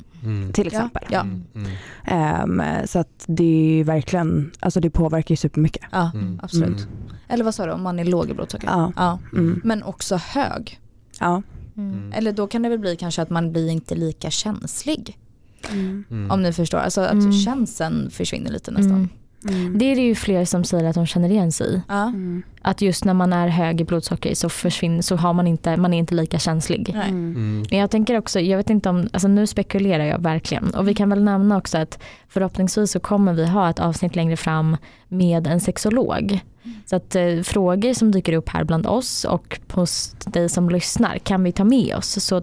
Till 0.53 0.67
exempel. 0.67 1.03
Ja. 1.09 1.21
Mm. 1.21 1.43
Mm. 1.55 1.71
Ehm, 2.03 2.87
så 2.87 2.99
att 2.99 3.25
det 3.27 3.79
är 3.79 3.83
verkligen, 3.83 4.51
alltså 4.59 4.79
det 4.79 4.89
påverkar 4.89 5.33
ju 5.33 5.37
supermycket. 5.37 5.83
Ja, 5.91 6.11
Mm. 6.13 6.39
absolut. 6.43 6.77
Mm. 6.79 6.89
Eller 7.27 7.43
vad 7.43 7.55
sa 7.55 7.65
du, 7.65 7.71
om 7.71 7.83
man 7.83 7.99
är 7.99 8.05
låg 8.05 8.29
i 8.29 8.33
blodsocker? 8.33 8.67
Ja. 8.67 8.91
ja. 8.95 9.19
Mm. 9.33 9.61
Men 9.63 9.83
också 9.83 10.15
hög. 10.15 10.79
Ja. 11.19 11.41
Mm. 11.77 12.13
Eller 12.13 12.31
då 12.33 12.47
kan 12.47 12.61
det 12.61 12.69
väl 12.69 12.79
bli 12.79 12.95
kanske 12.95 13.21
att 13.21 13.29
man 13.29 13.51
blir 13.51 13.69
inte 13.69 13.95
lika 13.95 14.29
känslig. 14.29 15.17
Mm. 15.71 16.31
Om 16.31 16.41
ni 16.41 16.53
förstår, 16.53 16.77
alltså 16.77 17.01
att 17.01 17.11
Mm. 17.11 17.31
känseln 17.33 18.09
försvinner 18.11 18.51
lite 18.51 18.71
nästan. 18.71 19.09
Mm. 19.47 19.61
Mm. 19.61 19.77
Det 19.77 19.85
är 19.85 19.95
det 19.95 20.01
ju 20.01 20.15
fler 20.15 20.45
som 20.45 20.63
säger 20.63 20.85
att 20.85 20.95
de 20.95 21.05
känner 21.05 21.29
igen 21.29 21.51
sig 21.51 21.75
i. 21.75 21.81
Ja. 21.87 22.03
Mm. 22.03 22.43
Att 22.61 22.81
just 22.81 23.05
när 23.05 23.13
man 23.13 23.33
är 23.33 23.47
hög 23.47 23.81
i 23.81 23.83
blodsocker 23.83 24.35
så 24.35 24.49
försvinner, 24.49 25.01
så 25.01 25.15
har 25.15 25.33
man 25.33 25.47
inte, 25.47 25.77
man 25.77 25.93
är 25.93 25.97
inte 25.97 26.15
lika 26.15 26.39
känslig. 26.39 26.89
Mm. 26.89 27.09
Mm. 27.09 27.65
Men 27.69 27.79
jag 27.79 27.91
tänker 27.91 28.17
också, 28.17 28.39
jag 28.39 28.57
vet 28.57 28.69
inte 28.69 28.89
om, 28.89 29.09
alltså 29.13 29.27
nu 29.27 29.47
spekulerar 29.47 30.05
jag 30.05 30.19
verkligen 30.19 30.73
och 30.73 30.87
vi 30.87 30.93
kan 30.93 31.09
väl 31.09 31.23
nämna 31.23 31.57
också 31.57 31.77
att 31.77 31.99
förhoppningsvis 32.27 32.91
så 32.91 32.99
kommer 32.99 33.33
vi 33.33 33.45
ha 33.45 33.69
ett 33.69 33.79
avsnitt 33.79 34.15
längre 34.15 34.37
fram 34.37 34.77
med 35.07 35.47
en 35.47 35.59
sexolog. 35.59 36.39
Så 36.85 36.95
att 36.95 37.15
eh, 37.15 37.41
frågor 37.43 37.93
som 37.93 38.11
dyker 38.11 38.33
upp 38.33 38.49
här 38.49 38.63
bland 38.63 38.87
oss 38.87 39.25
och 39.25 39.59
hos 39.71 40.15
dig 40.25 40.49
som 40.49 40.69
lyssnar 40.69 41.17
kan 41.17 41.43
vi 41.43 41.51
ta 41.51 41.63
med 41.63 41.95
oss. 41.95 42.23
Så 42.23 42.41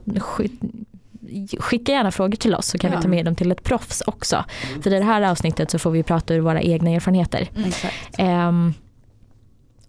skicka 1.60 1.92
gärna 1.92 2.10
frågor 2.10 2.36
till 2.36 2.54
oss 2.54 2.66
så 2.66 2.78
kan 2.78 2.90
Ja. 2.92 2.96
vi 2.96 3.02
ta 3.02 3.08
med 3.08 3.24
dem 3.24 3.34
till 3.34 3.52
ett 3.52 3.62
proffs 3.62 4.00
också. 4.06 4.44
För 4.82 4.92
i 4.94 4.98
det 4.98 5.04
här 5.04 5.22
avsnittet 5.22 5.70
så 5.70 5.78
får 5.78 5.90
vi 5.90 6.02
prata 6.02 6.34
ur 6.34 6.40
våra 6.40 6.62
egna 6.62 6.90
erfarenheter. 6.90 7.48
Mm. 7.56 7.70
Ehm, 8.18 8.74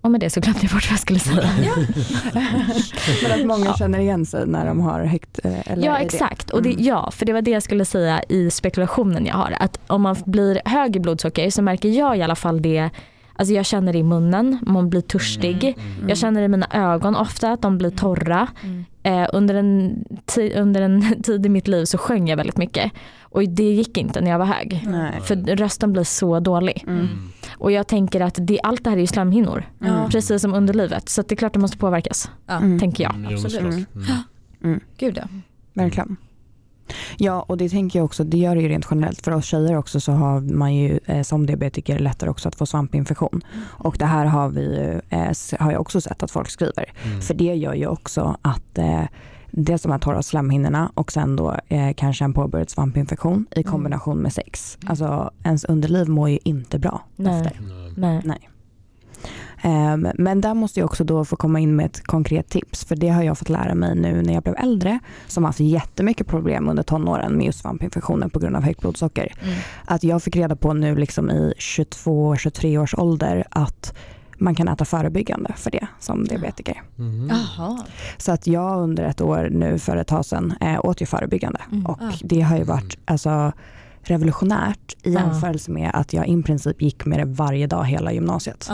och 0.01 0.11
med 0.11 0.19
det 0.19 0.29
så 0.29 0.39
glömde 0.39 0.59
jag 0.61 0.71
bort 0.71 0.85
vad 0.89 0.91
jag 0.91 0.99
skulle 0.99 1.19
säga. 1.19 1.49
Men 3.23 3.31
att 3.39 3.45
många 3.45 3.65
Ja. 3.65 3.75
känner 3.77 3.99
igen 3.99 4.25
sig 4.25 4.47
när 4.47 4.65
de 4.65 4.79
har 4.81 5.03
högt 5.05 5.39
eh, 5.43 5.71
eller 5.71 5.85
Ja 5.87 5.97
exakt, 5.97 6.49
och 6.49 6.63
det, 6.63 6.69
Mm. 6.69 6.83
ja 6.85 7.11
för 7.11 7.25
det 7.25 7.33
var 7.33 7.41
det 7.41 7.51
jag 7.51 7.63
skulle 7.63 7.85
säga 7.85 8.23
i 8.29 8.49
spekulationen 8.51 9.25
jag 9.25 9.35
har. 9.35 9.55
Att 9.59 9.79
om 9.87 10.01
man 10.01 10.15
blir 10.25 10.61
hög 10.65 10.95
i 10.95 10.99
blodsocker 10.99 11.49
så 11.49 11.61
märker 11.61 11.89
jag 11.89 12.17
i 12.17 12.21
alla 12.21 12.35
fall 12.35 12.61
det 12.61 12.89
Alltså 13.35 13.53
jag 13.53 13.65
känner 13.65 13.93
det 13.93 13.99
i 13.99 14.03
munnen, 14.03 14.57
man 14.61 14.89
blir 14.89 15.01
törstig. 15.01 15.63
Mm. 15.63 16.09
Jag 16.09 16.17
känner 16.17 16.41
i 16.41 16.47
mina 16.47 16.67
ögon 16.71 17.15
ofta 17.15 17.51
att 17.51 17.61
de 17.61 17.77
blir 17.77 17.89
torra. 17.89 18.47
Mm. 18.63 18.85
Eh, 19.03 19.29
under, 19.33 19.55
en 19.55 20.05
under 20.55 20.81
en 20.81 21.21
tid 21.23 21.45
i 21.45 21.49
mitt 21.49 21.67
liv 21.67 21.85
så 21.85 21.97
sjöng 21.97 22.27
jag 22.27 22.37
väldigt 22.37 22.57
mycket. 22.57 22.91
Och 23.21 23.49
det 23.49 23.63
gick 23.63 23.97
inte 23.97 24.21
när 24.21 24.31
jag 24.31 24.39
var 24.39 24.45
hög. 24.45 24.83
Nej. 24.87 25.21
För 25.21 25.35
rösten 25.35 25.93
blir 25.93 26.03
så 26.03 26.39
dålig. 26.39 26.83
Mm. 26.87 26.99
Mm. 26.99 27.09
Och 27.57 27.71
jag 27.71 27.87
tänker 27.87 28.21
att 28.21 28.37
det, 28.41 28.59
allt 28.63 28.83
det 28.83 28.89
här 28.89 28.97
är 28.97 29.01
ju 29.01 29.07
slemhinnor. 29.07 29.65
Mm. 29.81 30.09
Precis 30.09 30.41
som 30.41 30.53
underlivet. 30.53 31.09
Så 31.09 31.21
att 31.21 31.29
det 31.29 31.33
är 31.33 31.37
klart 31.37 31.53
det 31.53 31.59
måste 31.59 31.77
påverkas. 31.77 32.31
Mm. 32.47 32.79
Tänker 32.79 33.03
jag. 33.03 33.15
Mm, 33.15 33.33
absolut. 33.33 33.87
Mm. 34.63 34.79
Gud 34.97 35.17
ja. 35.17 35.27
Verkligen. 35.73 36.17
Ja, 37.17 37.41
och 37.41 37.57
det 37.57 37.69
tänker 37.69 37.99
jag 37.99 38.05
också, 38.05 38.23
det 38.23 38.37
gör 38.37 38.55
det 38.55 38.61
ju 38.61 38.67
rent 38.67 38.87
generellt. 38.91 39.21
För 39.21 39.31
oss 39.31 39.45
tjejer 39.45 39.77
också 39.77 39.99
så 39.99 40.11
har 40.11 40.41
man 40.41 40.75
ju 40.75 40.99
eh, 41.05 41.21
som 41.21 41.45
diabetiker 41.45 41.99
lättare 41.99 42.29
också 42.29 42.47
att 42.47 42.55
få 42.55 42.65
svampinfektion. 42.65 43.41
Och 43.65 43.95
det 43.99 44.05
här 44.05 44.25
har 44.25 44.49
vi 44.49 44.99
eh, 45.09 45.59
har 45.59 45.71
jag 45.71 45.81
också 45.81 46.01
sett 46.01 46.23
att 46.23 46.31
folk 46.31 46.49
skriver. 46.49 46.93
Mm. 47.05 47.21
För 47.21 47.33
det 47.33 47.55
gör 47.55 47.73
ju 47.73 47.87
också 47.87 48.37
att 48.41 48.77
eh, 48.77 49.03
dels 49.51 49.81
de 49.81 49.91
här 49.91 49.99
torra 49.99 50.23
slemhinnorna 50.23 50.91
och 50.93 51.11
sen 51.11 51.35
då 51.35 51.55
eh, 51.67 51.93
kanske 51.93 52.25
en 52.25 52.33
påbörjad 52.33 52.69
svampinfektion 52.69 53.45
i 53.51 53.63
kombination 53.63 54.17
med 54.17 54.33
sex. 54.33 54.77
Alltså 54.85 55.31
ens 55.43 55.63
underliv 55.63 56.09
mår 56.09 56.29
ju 56.29 56.39
inte 56.43 56.79
bra 56.79 57.01
Nej. 57.15 57.41
efter. 57.41 57.59
Nej. 57.95 58.21
Nej. 58.23 58.49
Ehm, 59.63 60.07
men 60.13 60.41
där 60.41 60.53
måste 60.53 60.79
jag 60.79 60.85
också 60.85 61.03
då 61.03 61.25
få 61.25 61.35
komma 61.35 61.59
in 61.59 61.75
med 61.75 61.85
ett 61.85 62.03
konkret 62.03 62.49
tips. 62.49 62.85
För 62.85 62.95
det 62.95 63.09
har 63.09 63.23
jag 63.23 63.37
fått 63.37 63.49
lära 63.49 63.75
mig 63.75 63.95
nu 63.95 64.21
när 64.21 64.33
jag 64.33 64.43
blev 64.43 64.55
äldre. 64.57 64.99
Som 65.27 65.43
haft 65.43 65.59
jättemycket 65.59 66.27
problem 66.27 66.69
under 66.69 66.83
tonåren 66.83 67.37
med 67.37 67.45
just 67.45 67.59
svampinfektioner 67.59 68.27
på 68.27 68.39
grund 68.39 68.55
av 68.55 68.63
högt 68.63 68.81
blodsocker. 68.81 69.33
Mm. 69.43 69.55
Att 69.85 70.03
jag 70.03 70.23
fick 70.23 70.35
reda 70.35 70.55
på 70.55 70.73
nu 70.73 70.95
liksom 70.95 71.29
i 71.31 71.53
22-23 71.57 72.77
års 72.77 72.95
ålder 72.95 73.43
att 73.49 73.93
man 74.37 74.55
kan 74.55 74.67
äta 74.67 74.85
förebyggande 74.85 75.53
för 75.57 75.71
det 75.71 75.87
som 75.99 76.25
diabetiker. 76.25 76.81
Mm. 76.99 77.31
Så 78.17 78.31
att 78.31 78.47
jag 78.47 78.81
under 78.81 79.03
ett 79.03 79.21
år 79.21 79.49
nu 79.51 79.79
för 79.79 79.97
ett 79.97 80.07
tag 80.07 80.25
sedan 80.25 80.53
eh, 80.61 80.85
åt 80.85 81.01
ju 81.01 81.05
förebyggande. 81.05 81.61
Mm. 81.71 81.85
Och 81.85 82.01
Ah. 82.01 82.11
det 82.23 82.41
har 82.41 82.57
ju 82.57 82.63
varit 82.63 82.97
alltså, 83.05 83.51
revolutionärt 84.03 84.95
i 85.03 85.11
jämförelse 85.11 85.71
med 85.71 85.91
att 85.93 86.13
jag 86.13 86.27
i 86.27 86.43
princip 86.43 86.81
gick 86.81 87.05
med 87.05 87.19
det 87.19 87.25
varje 87.25 87.67
dag 87.67 87.85
hela 87.85 88.13
gymnasiet. 88.13 88.69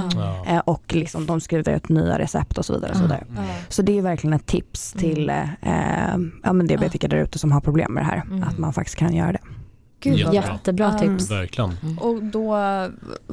Eh, 0.48 0.58
och 0.58 0.96
liksom, 0.96 1.26
de 1.26 1.42
skriver 1.42 1.76
ut 1.76 1.90
nya 1.90 2.20
recept 2.20 2.58
och 2.58 2.66
så 2.66 2.74
vidare. 2.74 2.92
Och 2.92 2.98
så, 2.98 3.04
vidare. 3.04 3.24
Ja. 3.36 3.44
så 3.70 3.82
det 3.82 3.98
är 3.98 4.02
verkligen 4.02 4.34
ett 4.34 4.46
tips 4.46 4.92
till 4.92 5.30
eh, 5.30 5.54
eh, 5.62 6.18
ja, 6.44 6.54
men 6.54 6.68
diabetiker 6.68 7.08
där 7.08 7.18
ute 7.18 7.40
som 7.40 7.52
har 7.52 7.62
problem 7.62 7.94
med 7.94 8.04
det 8.04 8.08
här. 8.08 8.24
Mm. 8.28 8.44
Att 8.44 8.58
man 8.58 8.74
faktiskt 8.74 8.98
kan 8.98 9.14
göra 9.14 9.32
det. 9.32 9.40
Gud 10.02 10.18
Jättebra. 10.18 10.42
bra. 10.42 10.52
Jättebra 10.54 10.90
Mm. 11.00 11.18
tips. 11.18 11.32
Verkligen. 11.32 11.72
Och 12.02 12.24
då 12.24 12.56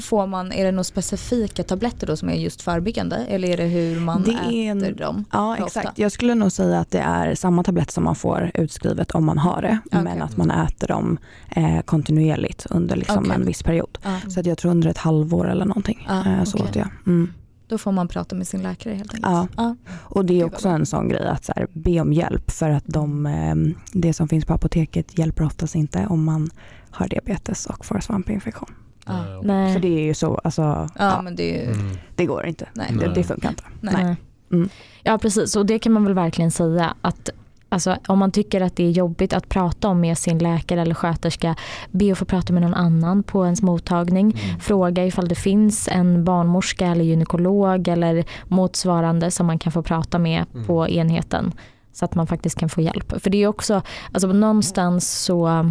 får 0.00 0.26
man, 0.26 0.52
är 0.52 0.64
det 0.64 0.70
några 0.70 0.84
specifika 0.84 1.62
tabletter 1.62 2.06
då 2.06 2.16
som 2.16 2.28
är 2.28 2.34
just 2.34 2.62
förebyggande 2.62 3.16
eller 3.16 3.48
är 3.48 3.56
det 3.56 3.64
hur 3.64 4.00
man 4.00 4.22
Det 4.22 4.30
är 4.30 4.76
äter 4.76 4.92
dem? 4.94 5.24
Ja 5.32 5.52
Ofta. 5.52 5.64
exakt. 5.80 5.98
Jag 5.98 6.12
skulle 6.12 6.34
nog 6.34 6.52
säga 6.52 6.78
att 6.80 6.90
det 6.90 6.98
är 6.98 7.34
samma 7.34 7.62
tablett 7.62 7.90
som 7.90 8.04
man 8.04 8.14
får 8.16 8.50
utskrivet 8.54 9.10
om 9.10 9.24
man 9.24 9.38
har 9.38 9.62
det. 9.62 9.78
Okej. 9.86 10.02
Men 10.02 10.22
att 10.22 10.36
man 10.36 10.50
äter 10.50 10.86
dem 10.88 11.18
eh, 11.48 11.80
kontinuerligt 11.80 12.66
under 12.70 12.96
liksom 12.96 13.18
Okej. 13.18 13.34
en 13.34 13.46
viss 13.46 13.62
period. 13.62 13.98
Ja. 14.02 14.16
Så 14.30 14.40
att 14.40 14.46
jag 14.46 14.58
tror 14.58 14.70
under 14.70 14.88
ett 14.90 14.98
halvår 14.98 15.50
eller 15.50 15.64
någonting. 15.64 16.06
Eh, 16.10 16.44
så 16.44 16.58
okej. 16.58 16.68
åt 16.70 16.76
jag. 16.76 16.88
Mm. 17.06 17.32
Då 17.68 17.78
får 17.78 17.92
man 17.92 18.08
prata 18.08 18.36
med 18.36 18.46
sin 18.48 18.62
läkare 18.62 18.94
helt 18.94 19.14
enkelt. 19.14 19.32
Ja. 19.32 19.48
Ja. 19.56 19.76
Och 20.02 20.24
det 20.24 20.40
är 20.40 20.44
också 20.44 20.68
bra. 20.68 20.74
en 20.74 20.86
sån 20.86 21.08
grej 21.08 21.26
att 21.26 21.44
så 21.44 21.52
här, 21.56 21.66
be 21.72 22.00
om 22.00 22.12
hjälp 22.12 22.50
för 22.50 22.70
att 22.70 22.84
de, 22.86 23.26
eh, 23.26 23.54
det 23.92 24.12
som 24.12 24.28
finns 24.28 24.44
på 24.44 24.54
apoteket 24.54 25.18
hjälper 25.18 25.44
oftast 25.44 25.74
inte 25.74 26.06
om 26.06 26.24
man 26.24 26.50
har 26.90 27.08
diabetes 27.08 27.66
och 27.66 27.84
får 27.86 28.00
svampinfektion. 28.00 28.74
Ja. 29.06 29.22
Nej. 29.42 29.72
För 29.74 29.80
Nej. 29.80 29.80
det 29.80 30.00
är 30.00 30.04
ju 30.04 30.14
så, 30.14 30.34
alltså, 30.34 30.62
Ja, 30.62 30.88
ja, 30.98 31.22
men 31.22 31.36
det 31.36 31.56
är 31.60 31.66
ju, 31.66 31.72
Mm. 31.80 31.96
det 32.16 32.26
går 32.26 32.46
inte. 32.46 32.68
nej. 32.74 32.96
Det, 33.00 33.14
det 33.14 33.24
funkar 33.24 33.48
inte. 33.48 33.64
Nej. 33.80 33.94
Nej. 34.04 34.16
Mm. 34.52 34.68
Ja 35.02 35.18
precis 35.18 35.56
och 35.56 35.66
det 35.66 35.78
kan 35.78 35.92
man 35.92 36.04
väl 36.04 36.14
verkligen 36.14 36.50
säga 36.50 36.94
att 37.00 37.30
Alltså, 37.68 37.96
om 38.08 38.18
man 38.18 38.30
tycker 38.32 38.60
att 38.60 38.76
det 38.76 38.84
är 38.86 38.90
jobbigt 38.90 39.32
att 39.32 39.48
prata 39.48 39.88
om 39.88 40.00
med 40.00 40.18
sin 40.18 40.38
läkare 40.38 40.82
eller 40.82 40.94
sköterska, 40.94 41.56
be 41.90 42.12
att 42.12 42.18
få 42.18 42.24
prata 42.24 42.52
med 42.52 42.62
någon 42.62 42.74
annan 42.74 43.22
på 43.22 43.44
ens 43.44 43.62
mottagning. 43.62 44.38
Mm. 44.44 44.60
Fråga 44.60 45.06
ifall 45.06 45.28
det 45.28 45.34
finns 45.34 45.88
en 45.88 46.24
barnmorska 46.24 46.86
eller 46.86 47.04
gynekolog 47.04 47.88
eller 47.88 48.24
motsvarande 48.44 49.30
som 49.30 49.46
man 49.46 49.58
kan 49.58 49.72
få 49.72 49.82
prata 49.82 50.18
med 50.18 50.44
Mm. 50.54 50.66
på 50.66 50.88
enheten. 50.88 51.52
Så 51.92 52.04
att 52.04 52.14
man 52.14 52.26
faktiskt 52.26 52.58
kan 52.58 52.68
få 52.68 52.80
hjälp. 52.80 53.22
För 53.22 53.30
det 53.30 53.42
är 53.42 53.46
också, 53.46 53.82
alltså 54.12 54.28
någonstans 54.28 55.22
så 55.24 55.70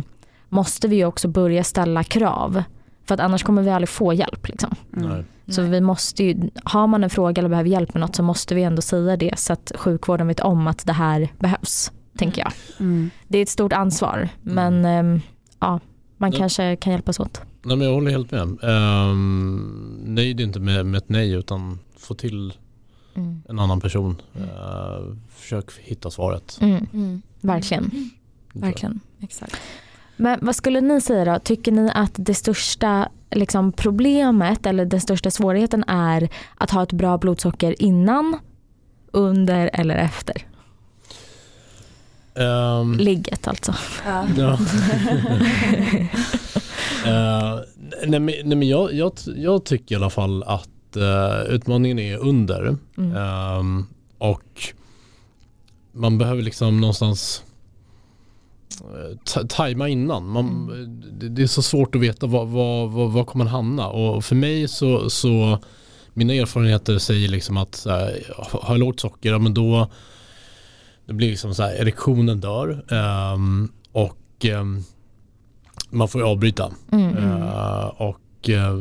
måste 0.49 0.87
vi 0.87 1.05
också 1.05 1.27
börja 1.27 1.63
ställa 1.63 2.03
krav. 2.03 2.63
För 3.05 3.13
att 3.13 3.19
annars 3.19 3.43
kommer 3.43 3.61
vi 3.61 3.69
aldrig 3.69 3.89
få 3.89 4.13
hjälp. 4.13 4.47
Liksom. 4.47 4.75
Mm. 4.97 5.25
Så 5.47 5.61
vi 5.61 5.81
måste 5.81 6.23
ju, 6.23 6.49
har 6.63 6.87
man 6.87 7.03
en 7.03 7.09
fråga 7.09 7.39
eller 7.39 7.49
behöver 7.49 7.69
hjälp 7.69 7.93
med 7.93 8.01
något 8.01 8.15
så 8.15 8.23
måste 8.23 8.55
vi 8.55 8.63
ändå 8.63 8.81
säga 8.81 9.17
det 9.17 9.39
så 9.39 9.53
att 9.53 9.71
sjukvården 9.75 10.27
vet 10.27 10.39
om 10.39 10.67
att 10.67 10.85
det 10.85 10.93
här 10.93 11.29
behövs. 11.39 11.91
Tänker 12.17 12.41
jag. 12.41 12.51
Mm. 12.79 13.09
Det 13.27 13.37
är 13.37 13.41
ett 13.41 13.49
stort 13.49 13.73
ansvar 13.73 14.29
men 14.41 14.85
ehm, 14.85 15.21
ja, 15.59 15.79
man 16.17 16.31
Ja. 16.31 16.37
kanske 16.37 16.75
kan 16.75 16.93
hjälpas 16.93 17.19
åt. 17.19 17.41
Nej 17.63 17.77
men 17.77 17.87
jag 17.87 17.93
håller 17.93 18.11
helt 18.11 18.31
med. 18.31 18.63
Um, 18.63 20.01
nöjd 20.05 20.39
inte 20.39 20.59
med, 20.59 20.85
med 20.85 20.97
ett 20.97 21.09
nej 21.09 21.31
utan 21.31 21.79
få 21.97 22.13
till 22.13 22.53
Mm. 23.17 23.41
en 23.49 23.59
annan 23.59 23.81
person. 23.81 24.21
Uh, 24.37 25.15
försök 25.29 25.71
hitta 25.79 26.11
svaret. 26.11 26.57
Mm, 26.61 26.87
Mm. 26.93 27.21
verkligen. 27.41 27.91
Verkligen, 28.53 28.99
exakt. 29.21 29.55
Men 30.17 30.39
vad 30.41 30.55
skulle 30.55 30.81
ni 30.81 31.01
säga 31.01 31.33
då? 31.33 31.39
Tycker 31.39 31.71
ni 31.71 31.91
att 31.95 32.11
det 32.15 32.33
största 32.33 33.09
liksom, 33.31 33.71
problemet 33.71 34.65
eller 34.65 34.85
den 34.85 35.01
största 35.01 35.31
svårigheten 35.31 35.83
är 35.87 36.29
att 36.57 36.71
ha 36.71 36.83
ett 36.83 36.93
bra 36.93 37.17
blodsocker 37.17 37.81
innan, 37.81 38.37
under 39.11 39.69
eller 39.73 39.95
efter? 39.95 40.45
Ehm, 42.35 42.93
Ligget 42.97 43.47
alltså. 43.47 43.75
Ja. 44.05 44.25
ja. 44.37 44.57
Eh, 47.05 47.59
nej, 48.07 48.19
men, 48.19 48.25
nej 48.25 48.57
men 48.57 48.67
jag, 48.67 48.93
jag, 48.93 49.11
jag 49.35 49.65
tycker 49.65 49.95
i 49.95 49.97
alla 49.97 50.09
fall 50.09 50.43
att 50.43 50.95
eh, 50.95 51.41
utmaningen 51.53 51.99
är 51.99 52.17
under. 52.17 52.77
Mm. 52.97 53.15
Ehm, 53.17 53.85
och 54.17 54.73
man 55.91 56.17
behöver 56.17 56.41
liksom 56.41 56.81
någonstans 56.81 57.43
ta- 57.43 57.54
tajma 59.47 59.89
innan. 59.89 60.29
Man, 60.29 60.67
det, 61.19 61.29
det 61.29 61.43
är 61.43 61.47
så 61.47 61.61
svårt 61.61 61.95
att 61.95 62.01
veta 62.01 62.27
var, 62.27 62.45
var, 62.45 62.87
var, 62.87 63.07
var 63.07 63.23
kommer 63.23 63.45
man 63.45 63.51
hamna. 63.51 63.87
Och 63.87 64.25
för 64.25 64.35
mig 64.35 64.67
så, 64.67 65.09
så 65.09 65.59
mina 66.13 66.33
erfarenheter 66.33 66.97
säger 66.97 67.29
liksom 67.29 67.57
att 67.57 67.85
här, 67.85 68.23
har 68.51 68.73
jag 68.73 68.79
lågt 68.79 68.99
socker, 68.99 69.31
ja 69.31 69.39
men 69.39 69.53
då 69.53 69.89
det 71.05 71.13
blir 71.13 71.29
liksom 71.29 71.55
så 71.55 71.63
här, 71.63 71.75
erektionen 71.75 72.39
dör 72.39 72.85
ehm, 72.91 73.71
och 73.91 74.45
ehm, 74.45 74.83
man 75.89 76.07
får 76.07 76.21
ju 76.21 76.27
avbryta. 76.27 76.71
Mm. 76.91 77.17
Eh, 77.17 77.85
och 77.85 78.49
eh, 78.49 78.75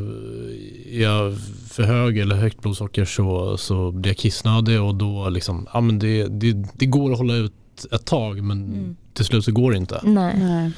jag 0.93 1.39
för 1.71 1.83
hög 1.83 2.19
eller 2.19 2.37
högt 2.37 2.61
blodsocker 2.61 3.05
så, 3.05 3.57
så 3.57 3.91
blir 3.91 4.11
jag 4.11 4.17
kissnödig 4.17 4.83
och 4.83 4.95
då 4.95 5.29
liksom, 5.29 5.69
ja 5.73 5.81
men 5.81 5.99
det, 5.99 6.27
det, 6.27 6.67
det 6.75 6.87
går 6.87 7.13
att 7.13 7.19
hålla 7.19 7.35
ut 7.35 7.53
ett 7.93 8.05
tag 8.07 8.43
men 8.43 8.65
Mm. 8.65 8.97
till 9.13 9.25
slut 9.25 9.45
så 9.45 9.53
går 9.53 9.71
det 9.73 9.77
inte. 9.79 10.01
Nej. 10.05 10.35
Nej. 10.39 10.73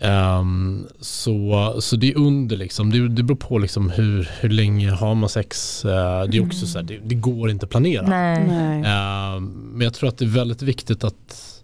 Ehm, 0.00 0.86
så, 1.00 1.74
så 1.80 1.96
det 1.96 2.10
är 2.12 2.16
under 2.18 2.56
liksom, 2.56 2.90
det, 2.90 3.08
det 3.08 3.22
beror 3.22 3.36
på 3.36 3.58
liksom 3.58 3.90
hur, 3.90 4.30
hur 4.40 4.48
länge 4.48 4.90
har 4.90 5.14
man 5.14 5.28
sex. 5.28 5.84
Eh, 5.84 6.24
det 6.24 6.36
är 6.38 6.46
också 6.46 6.66
så 6.66 6.78
här, 6.78 6.84
det, 6.84 6.98
det 6.98 7.14
går 7.14 7.50
inte 7.50 7.64
att 7.66 7.70
planera. 7.70 8.06
Nej. 8.06 8.46
Nej. 8.48 8.82
Ehm, 8.86 9.44
men 9.72 9.80
jag 9.84 9.94
tror 9.94 10.08
att 10.08 10.18
det 10.18 10.24
är 10.24 10.28
väldigt 10.28 10.62
viktigt 10.62 11.04
att, 11.04 11.62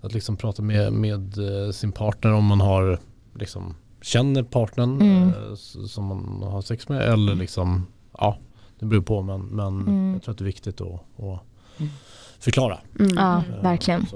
att 0.00 0.14
liksom 0.14 0.36
prata 0.36 0.62
med, 0.62 0.92
med 0.92 1.38
eh, 1.66 1.70
sin 1.72 1.92
partner 1.92 2.32
om 2.32 2.44
man 2.44 2.60
har 2.60 2.98
liksom, 3.38 3.74
känner 4.02 4.42
partnern 4.42 5.00
Mm. 5.02 5.32
s- 5.52 5.92
som 5.92 6.04
man 6.06 6.42
har 6.52 6.62
sex 6.62 6.88
med 6.88 7.02
eller 7.02 7.34
liksom, 7.34 7.86
ja 8.18 8.38
det 8.78 8.86
beror 8.86 9.02
på 9.02 9.22
men, 9.22 9.40
men 9.46 9.80
Mm. 9.80 10.12
jag 10.12 10.22
tror 10.22 10.32
att 10.32 10.38
det 10.38 10.42
är 10.42 10.46
viktigt 10.46 10.80
att, 10.80 10.92
att 11.20 11.42
förklara. 12.40 12.78
Mm. 12.98 13.12
Ja, 13.16 13.36
Eh, 13.56 13.62
verkligen. 13.62 14.06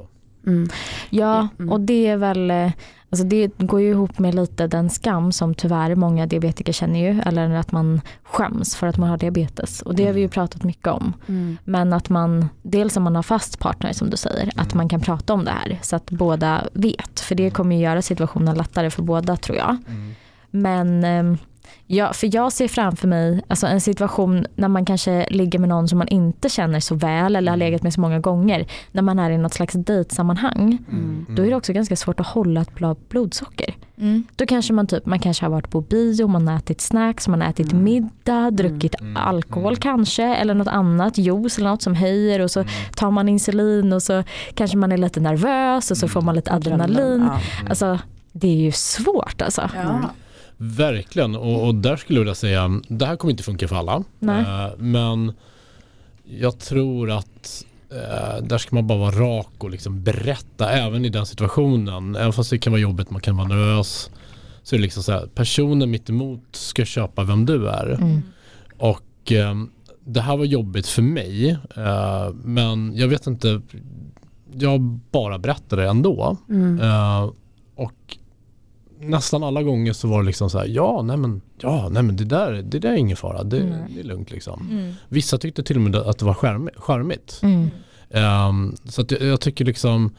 Mm. 0.47 0.69
Ja, 1.11 1.49
Mm. 1.59 1.73
och 1.73 1.81
det 1.81 2.07
är 2.07 2.17
väl, 2.17 2.51
eh, 2.51 2.73
alltså 3.11 3.27
det 3.27 3.59
går 3.59 3.81
ju 3.81 3.89
ihop 3.91 4.19
med 4.19 4.35
lite 4.35 4.67
den 4.67 4.91
skam 4.91 5.33
som 5.33 5.55
tyvärr 5.55 5.95
många 5.95 6.27
diabetiker 6.27 6.73
känner 6.73 7.01
ju, 7.13 7.21
eller 7.21 7.51
att 7.51 7.73
man 7.73 8.01
skäms 8.23 8.77
för 8.77 8.87
att 8.87 8.97
man 8.99 9.09
har 9.09 9.17
diabetes. 9.17 9.83
Och 9.83 9.95
det 9.95 10.07
har 10.07 10.13
vi 10.13 10.21
ju 10.21 10.29
pratat 10.29 10.63
mycket 10.65 10.87
om. 10.89 11.13
Mm. 11.29 11.57
Men 11.65 11.93
att 11.93 12.09
man, 12.09 12.49
dels 12.63 12.97
om 12.97 13.03
man 13.03 13.17
har 13.17 13.23
fast 13.23 13.59
partner 13.59 13.93
som 13.93 14.11
du 14.11 14.17
säger, 14.17 14.51
att 14.57 14.75
man 14.75 14.89
kan 14.89 15.01
prata 15.01 15.33
om 15.35 15.45
det 15.45 15.51
här 15.51 15.79
så 15.83 15.97
att 15.97 16.11
båda 16.11 16.65
vet. 16.73 17.21
För 17.21 17.35
det 17.35 17.51
kommer 17.51 17.77
ju 17.77 17.83
göra 17.83 18.03
situationen 18.03 18.57
lättare 18.57 18.91
för 18.91 19.03
båda 19.03 19.37
tror 19.37 19.59
jag. 19.59 19.77
Men 20.51 21.05
ehm, 21.05 21.39
ja, 21.87 22.13
för 22.13 22.35
jag 22.35 22.53
ser 22.53 22.69
framför 22.69 23.09
mig 23.09 23.43
alltså 23.49 23.67
en 23.67 23.81
situation 23.81 24.47
när 24.55 24.69
man 24.69 24.85
kanske 24.85 25.27
ligger 25.31 25.59
med 25.59 25.69
någon 25.69 25.89
som 25.89 25.99
man 25.99 26.09
inte 26.09 26.49
känner 26.49 26.81
så 26.81 26.95
väl 26.95 27.37
eller 27.37 27.53
har 27.53 27.57
legat 27.57 27.83
med 27.83 27.93
så 27.95 28.01
många 28.01 28.19
gånger. 28.19 28.67
När 28.93 29.03
man 29.03 29.19
är 29.19 29.31
i 29.31 29.39
något 29.39 29.55
slags 29.55 29.75
dejtsammanhang. 29.75 30.79
Mm. 30.93 31.27
Då 31.29 31.43
är 31.43 31.51
det 31.51 31.57
också 31.57 31.73
ganska 31.73 31.97
svårt 31.97 32.21
att 32.21 32.27
hålla 32.27 32.61
ett 32.61 32.75
bra 32.75 32.97
blodsocker. 33.09 33.75
Mm. 33.99 34.25
Då 34.37 34.47
kanske 34.47 34.73
man 34.73 34.87
typ, 34.87 35.07
man 35.07 35.19
kanske 35.19 35.45
har 35.45 35.51
varit 35.51 35.71
på 35.71 35.81
bio, 35.81 36.27
man 36.29 36.49
har 36.49 36.57
ätit 36.57 36.81
snacks, 36.81 37.29
man 37.29 37.41
har 37.41 37.49
ätit 37.49 37.73
Mm. 37.73 37.85
middag, 37.85 38.51
druckit 38.51 39.01
Mm. 39.01 39.17
alkohol 39.17 39.73
Mm. 39.73 39.81
kanske 39.81 40.25
eller 40.25 40.55
något 40.55 40.69
annat, 40.69 41.19
juice 41.19 41.59
eller 41.59 41.71
något 41.71 41.83
som 41.83 41.95
höjer 41.95 42.41
och 42.41 42.51
så 42.51 42.65
tar 42.97 43.11
man 43.11 43.29
insulin 43.29 43.93
och 43.93 44.03
så 44.03 44.23
kanske 44.55 44.77
man 44.77 44.93
är 44.93 44.97
lite 44.97 45.21
nervös 45.21 45.91
och 45.91 45.97
så 45.97 46.09
får 46.09 46.21
man 46.21 46.35
lite 46.35 46.53
adrenalin. 46.53 47.29
Alltså 47.69 47.99
det 48.33 48.49
är 48.49 48.57
ju 48.57 48.73
svårt 48.73 49.43
alltså. 49.43 49.71
Ja. 49.75 50.01
Verkligen 50.57 51.37
och, 51.37 51.67
och 51.67 51.75
där 51.75 51.97
skulle 51.97 52.19
jag 52.19 52.25
vilja 52.25 52.35
säga, 52.35 52.81
det 52.89 53.07
här 53.07 53.17
kommer 53.17 53.31
inte 53.31 53.43
funka 53.43 53.69
för 53.69 53.77
alla. 53.77 54.05
Eh, 54.21 54.71
men 54.79 55.33
jag 56.25 56.59
tror 56.59 57.11
att 57.11 57.65
eh, 57.91 58.45
där 58.47 58.59
ska 58.59 58.77
man 58.77 58.87
bara 58.87 58.99
vara 58.99 59.15
rak 59.15 59.53
och 59.59 59.71
liksom 59.71 60.03
berätta 60.03 60.71
även 60.71 61.05
i 61.05 61.09
den 61.09 61.27
situationen. 61.27 62.17
Även 62.17 62.33
fast 62.33 62.51
det 62.51 62.59
kan 62.59 62.73
vara 62.73 62.81
jobbigt, 62.81 63.11
man 63.11 63.21
kan 63.21 63.37
vara 63.37 63.49
nervös. 63.49 64.11
Så 64.63 64.75
är 64.75 64.79
det 64.79 64.83
liksom 64.83 65.03
så 65.03 65.13
här, 65.13 65.27
personen 65.27 65.91
mitt 65.91 66.11
emot 66.11 66.43
ska 66.53 66.85
köpa 66.85 67.25
vem 67.25 67.47
du 67.47 67.69
är. 67.69 67.91
Mm. 67.91 68.23
Och 68.79 69.33
eh, 69.33 69.55
det 70.05 70.21
här 70.21 70.37
var 70.37 70.45
jobbigt 70.45 70.87
för 70.87 71.03
mig. 71.03 71.51
Eh, 71.77 72.31
men 72.35 72.97
jag 72.97 73.09
vet 73.09 73.27
inte, 73.27 73.61
jag 74.53 74.81
bara 75.11 75.39
berättade 75.39 75.89
ändå. 75.89 76.37
Mm. 76.49 76.81
Eh, 76.81 77.31
och 77.75 78.17
nästan 79.11 79.43
alla 79.43 79.63
gånger 79.63 79.93
så 79.93 80.09
var 80.09 80.21
det 80.23 80.27
liksom 80.27 80.51
så 80.51 80.59
här, 80.59 80.67
ja 80.67 81.03
nej 81.03 81.17
men, 81.17 81.41
ja, 81.61 81.89
nej, 81.91 82.03
men 82.03 82.17
det, 82.17 82.25
där, 82.25 82.53
det 82.53 82.79
där 82.79 82.93
är 82.93 82.97
ingen 82.97 83.17
fara, 83.17 83.43
det, 83.43 83.65
Nej. 83.65 83.91
det 83.95 84.01
är 84.01 84.05
lugnt 84.05 84.31
liksom. 84.31 84.69
Mm. 84.71 84.95
Vissa 85.09 85.39
tyckte 85.39 85.63
till 85.63 85.77
och 85.77 85.83
med 85.83 85.97
att 85.97 86.19
det 86.19 86.25
var 86.25 86.35
charmigt. 86.81 87.41
Mm. 87.43 87.71
Ehm, 88.11 88.77
så 88.85 89.03
att 89.03 89.11
jag, 89.11 89.23
jag 89.23 89.41
tycker 89.41 89.65
liksom 89.65 90.15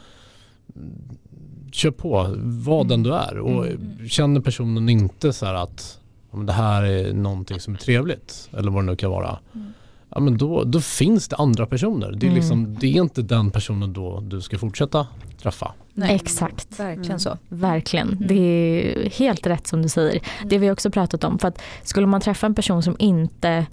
kör 1.72 1.90
på, 1.90 2.34
var 2.38 2.84
den 2.84 3.02
du 3.02 3.14
är 3.14 3.38
och 3.38 3.66
känner 4.08 4.40
personen 4.40 4.88
inte 4.88 5.32
så 5.32 5.46
här 5.46 5.54
att 5.54 6.00
det 6.46 6.52
här 6.52 6.82
är 6.82 7.12
någonting 7.12 7.60
som 7.60 7.74
är 7.74 7.78
trevligt 7.78 8.48
eller 8.52 8.70
vad 8.70 8.82
det 8.82 8.86
nu 8.86 8.96
kan 8.96 9.10
vara. 9.10 9.38
Ja, 10.16 10.20
men 10.20 10.36
då, 10.38 10.64
då 10.64 10.80
finns 10.80 11.28
det 11.28 11.36
andra 11.36 11.66
personer. 11.66 12.12
Det 12.12 12.26
är, 12.26 12.30
Mm. 12.30 12.34
liksom, 12.40 12.76
det 12.80 12.86
är 12.86 13.02
inte 13.02 13.22
den 13.22 13.50
personen 13.50 13.92
då 13.92 14.20
du 14.20 14.40
ska 14.40 14.58
fortsätta 14.58 15.06
träffa. 15.42 15.72
Nej. 15.94 16.14
Exakt. 16.14 16.80
Verkligen 16.80 17.04
Mm. 17.06 17.18
så. 17.18 17.38
Verkligen, 17.48 18.16
det 18.28 18.34
är 18.34 19.10
helt 19.10 19.46
rätt 19.46 19.66
som 19.66 19.82
du 19.82 19.88
säger. 19.88 20.22
Det 20.44 20.56
har 20.56 20.60
vi 20.60 20.70
också 20.70 20.90
pratat 20.90 21.24
om. 21.24 21.38
För 21.38 21.48
att 21.48 21.62
skulle 21.82 22.06
man 22.06 22.20
träffa 22.20 22.46
en 22.46 22.54
person 22.54 22.82
som 22.82 22.96
inte 22.98 23.66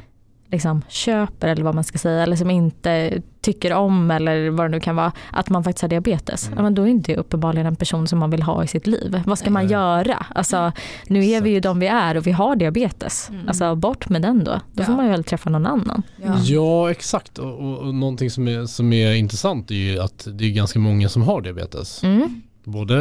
liksom, 0.54 0.82
köper 0.90 1.48
eller 1.48 1.64
vad 1.64 1.76
man 1.76 1.84
ska 1.84 1.98
säga 1.98 2.24
eller 2.24 2.36
som 2.36 2.52
inte 2.52 3.22
tycker 3.42 3.74
om 3.74 4.12
eller 4.12 4.50
vad 4.50 4.66
det 4.66 4.70
nu 4.70 4.80
kan 4.80 4.96
vara 4.96 5.12
att 5.32 5.50
man 5.50 5.64
faktiskt 5.64 5.82
har 5.82 5.90
diabetes. 5.90 6.48
Mm. 6.48 6.58
Ja, 6.58 6.64
men 6.64 6.76
då 6.76 6.82
är 6.82 6.88
inte 6.88 7.12
det 7.12 7.18
uppenbarligen 7.18 7.68
en 7.68 7.76
person 7.76 8.08
som 8.08 8.20
man 8.20 8.30
vill 8.30 8.42
ha 8.42 8.64
i 8.64 8.68
sitt 8.68 8.88
liv. 8.88 9.22
Vad 9.26 9.40
ska 9.40 9.50
man 9.50 9.68
göra? 9.68 10.26
Alltså, 10.36 10.72
nu 11.08 11.26
är 11.26 11.42
vi 11.42 11.50
ju 11.50 11.60
de 11.60 11.80
vi 11.80 11.88
är 11.88 12.18
och 12.18 12.28
vi 12.28 12.32
har 12.32 12.56
diabetes. 12.56 13.30
Mm. 13.30 13.48
Alltså 13.48 13.76
bort 13.76 14.10
med 14.10 14.22
den 14.22 14.44
då. 14.44 14.60
Då 14.72 14.84
får 14.84 14.94
Ja. 14.94 14.96
man 14.98 15.06
ju 15.06 15.12
väl 15.12 15.24
träffa 15.24 15.50
någon 15.50 15.66
annan. 15.66 16.04
Ja. 16.24 16.36
Ja 16.44 16.92
exakt 16.92 17.38
och, 17.38 17.60
och, 17.60 17.78
och 17.78 17.96
någonting 17.96 18.30
som 18.30 18.48
är, 18.48 18.66
som 18.66 18.94
är 18.94 19.14
intressant 19.14 19.72
är 19.72 19.76
ju 19.76 20.00
att 20.00 20.28
det 20.32 20.46
är 20.46 20.52
ganska 20.52 20.80
många 20.80 21.10
som 21.10 21.22
har 21.22 21.42
diabetes. 21.42 22.04
Mm. 22.04 22.42
Både 22.64 22.96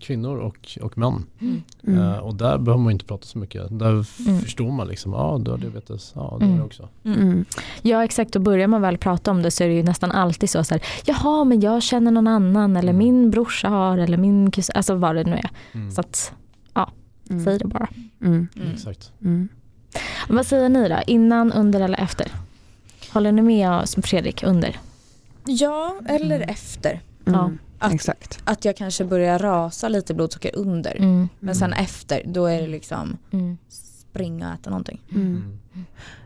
kvinnor 0.00 0.36
och, 0.38 0.78
och 0.82 0.98
män. 0.98 1.24
Mm. 1.40 1.62
Mm. 1.86 2.00
Eh, 2.00 2.16
och 2.18 2.34
där 2.34 2.58
behöver 2.58 2.82
man 2.82 2.92
inte 2.92 3.04
prata 3.04 3.24
så 3.26 3.38
mycket. 3.38 3.78
Där 3.78 3.90
Mm. 3.90 4.40
förstår 4.40 4.70
man 4.72 4.88
liksom, 4.88 5.12
ja 5.12 5.18
ah, 5.18 5.38
du 5.38 5.50
har 5.50 5.58
diabetes, 5.58 6.12
ja 6.14 6.20
det 6.20 6.26
har 6.28 6.40
Mm. 6.42 6.56
jag 6.56 6.66
också. 6.66 6.88
Mm. 7.04 7.44
Ja 7.82 8.04
exakt 8.04 8.36
och 8.36 8.42
börjar 8.42 8.66
man 8.68 8.82
väl 8.82 8.98
prata 8.98 9.30
om 9.30 9.42
det 9.42 9.50
så 9.50 9.64
är 9.64 9.68
det 9.68 9.74
ju 9.74 9.82
nästan 9.82 10.10
alltid 10.12 10.50
så, 10.50 10.64
så 10.64 10.74
här, 10.74 10.82
jaha 11.04 11.44
men 11.44 11.60
jag 11.60 11.82
känner 11.82 12.10
någon 12.10 12.26
annan 12.26 12.76
eller 12.76 12.92
Mm. 12.92 12.98
min 12.98 13.30
brorsa 13.30 13.68
har 13.68 13.98
eller 13.98 14.16
min 14.16 14.50
kusin, 14.50 14.72
alltså 14.76 14.94
vad 14.94 15.14
det 15.16 15.24
nu 15.24 15.32
är. 15.36 15.50
Mm. 15.72 15.90
Så 15.90 16.00
att 16.00 16.32
Mm. 17.30 17.44
säg 17.44 17.58
det 17.58 17.66
bara. 17.66 17.88
Mm. 18.20 18.48
Mm. 18.56 18.72
Exakt. 18.74 19.12
Mm. 19.22 19.48
Vad 20.28 20.46
säger 20.46 20.68
ni 20.68 20.88
då, 20.88 20.96
innan, 21.06 21.52
under 21.52 21.80
eller 21.80 22.00
efter? 22.00 22.26
Håller 23.12 23.32
ni 23.32 23.42
med 23.42 23.88
Fredrik, 24.02 24.42
under? 24.42 24.76
Ja, 25.46 25.96
eller 26.08 26.40
efter. 26.40 27.00
Ja. 27.24 27.44
Mm. 27.44 27.58
Att, 27.78 27.92
Exakt. 27.92 28.40
att 28.44 28.64
jag 28.64 28.76
kanske 28.76 29.04
börjar 29.04 29.38
rasa 29.38 29.88
lite 29.88 30.14
blodsocker 30.14 30.50
under. 30.54 30.96
Mm. 30.96 31.28
Men 31.40 31.54
sen 31.54 31.72
efter, 31.72 32.22
då 32.26 32.46
är 32.46 32.62
det 32.62 32.68
liksom 32.68 33.16
Mm. 33.32 33.58
springa 33.68 34.48
och 34.48 34.54
äta 34.54 34.70
någonting. 34.70 35.02
Mm. 35.14 35.58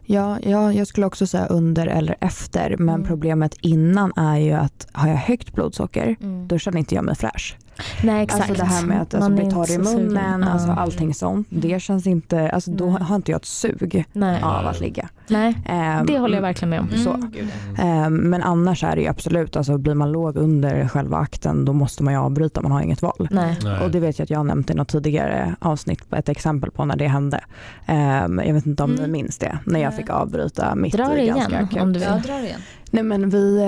Ja, 0.07 0.39
ja, 0.43 0.73
jag 0.73 0.87
skulle 0.87 1.07
också 1.07 1.27
säga 1.27 1.47
under 1.47 1.87
eller 1.87 2.17
efter. 2.21 2.77
Men 2.79 2.95
Mm. 2.95 3.07
problemet 3.07 3.55
innan 3.61 4.13
är 4.17 4.37
ju 4.39 4.53
att 4.53 4.87
har 4.93 5.09
jag 5.09 5.17
högt 5.17 5.53
blodsocker 5.53 6.17
Mm. 6.21 6.49
då 6.49 6.59
känner 6.59 6.79
inte 6.79 6.95
jag 6.95 7.05
mig 7.05 7.15
fräsch. 7.15 7.57
Nej 8.05 8.23
exakt. 8.23 8.51
Alltså 8.51 8.65
det 8.65 8.71
här 8.71 8.87
med 8.87 9.03
att 9.03 9.15
alltså, 9.15 9.31
Man 9.31 9.37
bli 9.39 9.51
torr 9.51 9.71
i 9.71 9.79
munnen, 9.79 10.45
alltså 10.45 10.69
Ja. 10.69 10.75
allting 10.75 11.15
sånt. 11.15 11.47
Det 11.51 11.83
känns 11.83 12.07
inte, 12.07 12.51
alltså 12.51 12.71
då 12.71 12.89
har 12.91 13.17
inte 13.17 13.31
jag 13.31 13.39
ett 13.39 13.45
sug 13.45 14.05
Nej. 14.13 14.43
av 14.43 14.67
att 14.67 14.81
ligga. 14.81 15.09
Nej, 15.29 15.55
Ehm, 15.67 16.07
det 16.07 16.19
håller 16.19 16.35
jag 16.35 16.43
verkligen 16.43 16.71
med 16.71 16.81
om. 16.81 16.89
Så. 17.05 17.11
Mm. 17.11 17.49
Ehm, 17.79 18.15
Men 18.17 18.43
annars 18.43 18.85
är 18.85 18.97
det 18.97 19.03
ju 19.03 19.09
absolut, 19.09 19.57
alltså 19.57 19.79
blir 19.79 19.95
man 19.95 20.13
låg 20.13 20.37
under 20.37 20.89
själva 20.89 21.17
akten 21.17 21.65
då 21.65 21.73
måste 21.73 22.03
man 22.03 22.15
ju 22.15 22.21
avbryta, 22.21 22.61
man 22.63 22.73
har 22.73 22.81
inget 22.81 23.03
val. 23.03 23.29
Nej. 23.31 23.59
Nej. 23.65 23.81
Och 23.81 23.91
det 23.91 24.01
vet 24.01 24.19
jag 24.19 24.25
att 24.25 24.31
jag 24.31 24.39
har 24.39 24.45
nämnt 24.45 24.71
i 24.71 24.75
något 24.75 24.89
tidigare 24.89 25.55
avsnitt, 25.59 26.13
ett 26.13 26.29
exempel 26.29 26.71
på 26.71 26.85
när 26.85 26.97
det 26.97 27.07
hände. 27.09 27.41
Ehm, 27.87 28.41
jag 28.47 28.55
vet 28.55 28.67
inte 28.67 28.83
om 28.83 28.91
Mm. 28.91 29.03
ni 29.03 29.09
minns 29.09 29.39
det, 29.39 29.59
när 29.65 29.81
jag 29.81 29.97
fick 29.97 30.11
avbryta 30.11 30.75
mitt 30.75 30.93
Dra 30.95 31.19
i 31.19 31.27
ganska 31.27 31.49
igen 31.51 31.65
akut. 31.65 31.83
om 31.83 31.93
du 31.93 31.99
vill. 31.99 32.09
Jag 32.09 32.23
drar 32.23 32.41
igen. 32.45 32.61
Nej 32.91 33.03
men 33.03 33.31
vi 33.31 33.61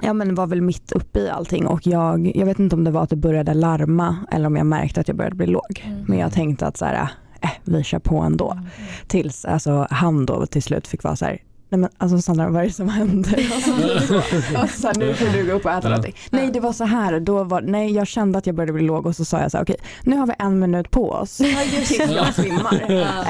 Ja 0.00 0.12
men 0.12 0.34
var 0.34 0.46
väl 0.46 0.60
mitt 0.60 0.92
uppe 0.92 1.18
i 1.18 1.30
allting 1.30 1.66
och 1.66 1.86
jag, 1.86 2.36
jag 2.36 2.46
vet 2.46 2.58
inte 2.58 2.76
om 2.76 2.84
det 2.84 2.90
var 2.90 3.02
att 3.02 3.10
det 3.10 3.16
började 3.16 3.54
larma 3.54 4.16
eller 4.30 4.46
om 4.46 4.56
jag 4.56 4.66
märkte 4.66 5.00
att 5.00 5.08
jag 5.08 5.16
började 5.16 5.36
bli 5.36 5.46
låg. 5.46 5.84
Mm. 5.84 6.04
Men 6.08 6.18
jag 6.18 6.32
tänkte 6.32 6.66
att 6.66 6.76
så 6.76 6.84
här, 6.84 7.08
äh, 7.40 7.50
vi 7.64 7.82
kör 7.82 7.98
på 7.98 8.18
ändå. 8.18 8.58
Tills 9.06 9.44
alltså, 9.44 9.86
han 9.90 10.26
då 10.26 10.46
till 10.46 10.62
slut 10.62 10.86
fick 10.86 11.02
vara 11.02 11.16
så 11.16 11.24
här, 11.24 11.38
nej 11.72 11.78
men 11.80 11.90
alltså 11.98 12.18
Sandra 12.20 12.48
vad 12.48 12.62
är 12.62 12.66
det 12.66 12.72
som 12.72 12.88
händer? 12.88 13.38
och 14.62 14.70
så 14.70 14.86
här, 14.86 14.94
nu 14.98 15.14
får 15.14 15.26
du 15.38 15.46
gå 15.46 15.52
upp 15.52 15.64
och 15.64 15.70
äta 15.70 15.80
Ja. 15.82 15.88
någonting. 15.88 16.14
Nej 16.30 16.50
det 16.52 16.60
var 16.60 16.72
så 16.72 16.84
här, 16.84 17.20
då 17.20 17.44
var, 17.44 17.60
nej 17.60 17.92
jag 17.92 18.06
kände 18.06 18.38
att 18.38 18.46
jag 18.46 18.56
började 18.56 18.72
bli 18.72 18.82
låg 18.82 19.06
och 19.06 19.16
så 19.16 19.24
sa 19.24 19.40
jag 19.40 19.50
så 19.50 19.56
här, 19.56 19.64
okej 19.64 19.76
nu 20.02 20.16
har 20.16 20.26
vi 20.26 20.32
en 20.38 20.58
minut 20.58 20.90
på 20.90 21.10
oss 21.10 21.36
tills 21.36 21.98
jag 21.98 22.34
svimmar. 22.34 22.84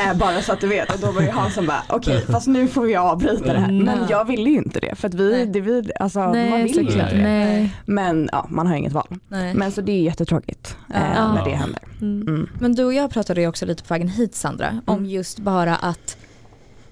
Eh, 0.08 0.16
bara 0.18 0.42
så 0.42 0.52
att 0.52 0.60
du 0.60 0.66
vet 0.68 0.94
och 0.94 1.00
då 1.00 1.10
var 1.12 1.22
han 1.22 1.50
som 1.50 1.66
bara 1.66 1.82
okej 1.88 2.24
fast 2.30 2.46
nu 2.46 2.68
får 2.68 2.82
vi 2.82 2.96
avbryta 2.96 3.52
det 3.52 3.58
här. 3.58 3.72
Men 3.72 3.88
Mm. 3.88 4.04
jag 4.10 4.24
ville 4.24 4.50
ju 4.50 4.56
inte 4.56 4.80
det 4.80 4.94
för 4.94 5.08
att 5.08 5.14
vi, 5.14 5.44
det 5.44 5.60
vi 5.60 5.90
alltså 6.00 6.18
man 6.18 6.32
Nej, 6.32 6.62
vill 6.62 6.74
ju 6.74 6.80
inte 6.80 6.94
det. 7.14 7.22
Nej. 7.22 7.76
Men 7.86 8.28
ja, 8.32 8.46
man 8.50 8.66
har 8.66 8.74
inget 8.76 8.92
val. 8.92 9.08
Nej. 9.28 9.54
Men 9.54 9.72
så 9.72 9.80
det 9.80 9.92
är 9.92 10.02
jättetråkigt 10.02 10.76
eh, 10.94 11.00
Ja. 11.16 11.32
när 11.34 11.44
det 11.44 11.50
händer. 11.50 11.80
Mm. 12.00 12.28
Mm. 12.28 12.48
Men 12.60 12.74
du 12.74 12.84
och 12.84 12.94
jag 12.94 13.10
pratade 13.10 13.40
ju 13.40 13.46
också 13.48 13.66
lite 13.66 13.82
på 13.84 13.94
vägen 13.94 14.08
hit 14.08 14.34
Sandra, 14.34 14.80
om 14.84 14.96
Mm. 14.98 15.10
just 15.10 15.38
bara 15.38 15.76
att 15.76 16.16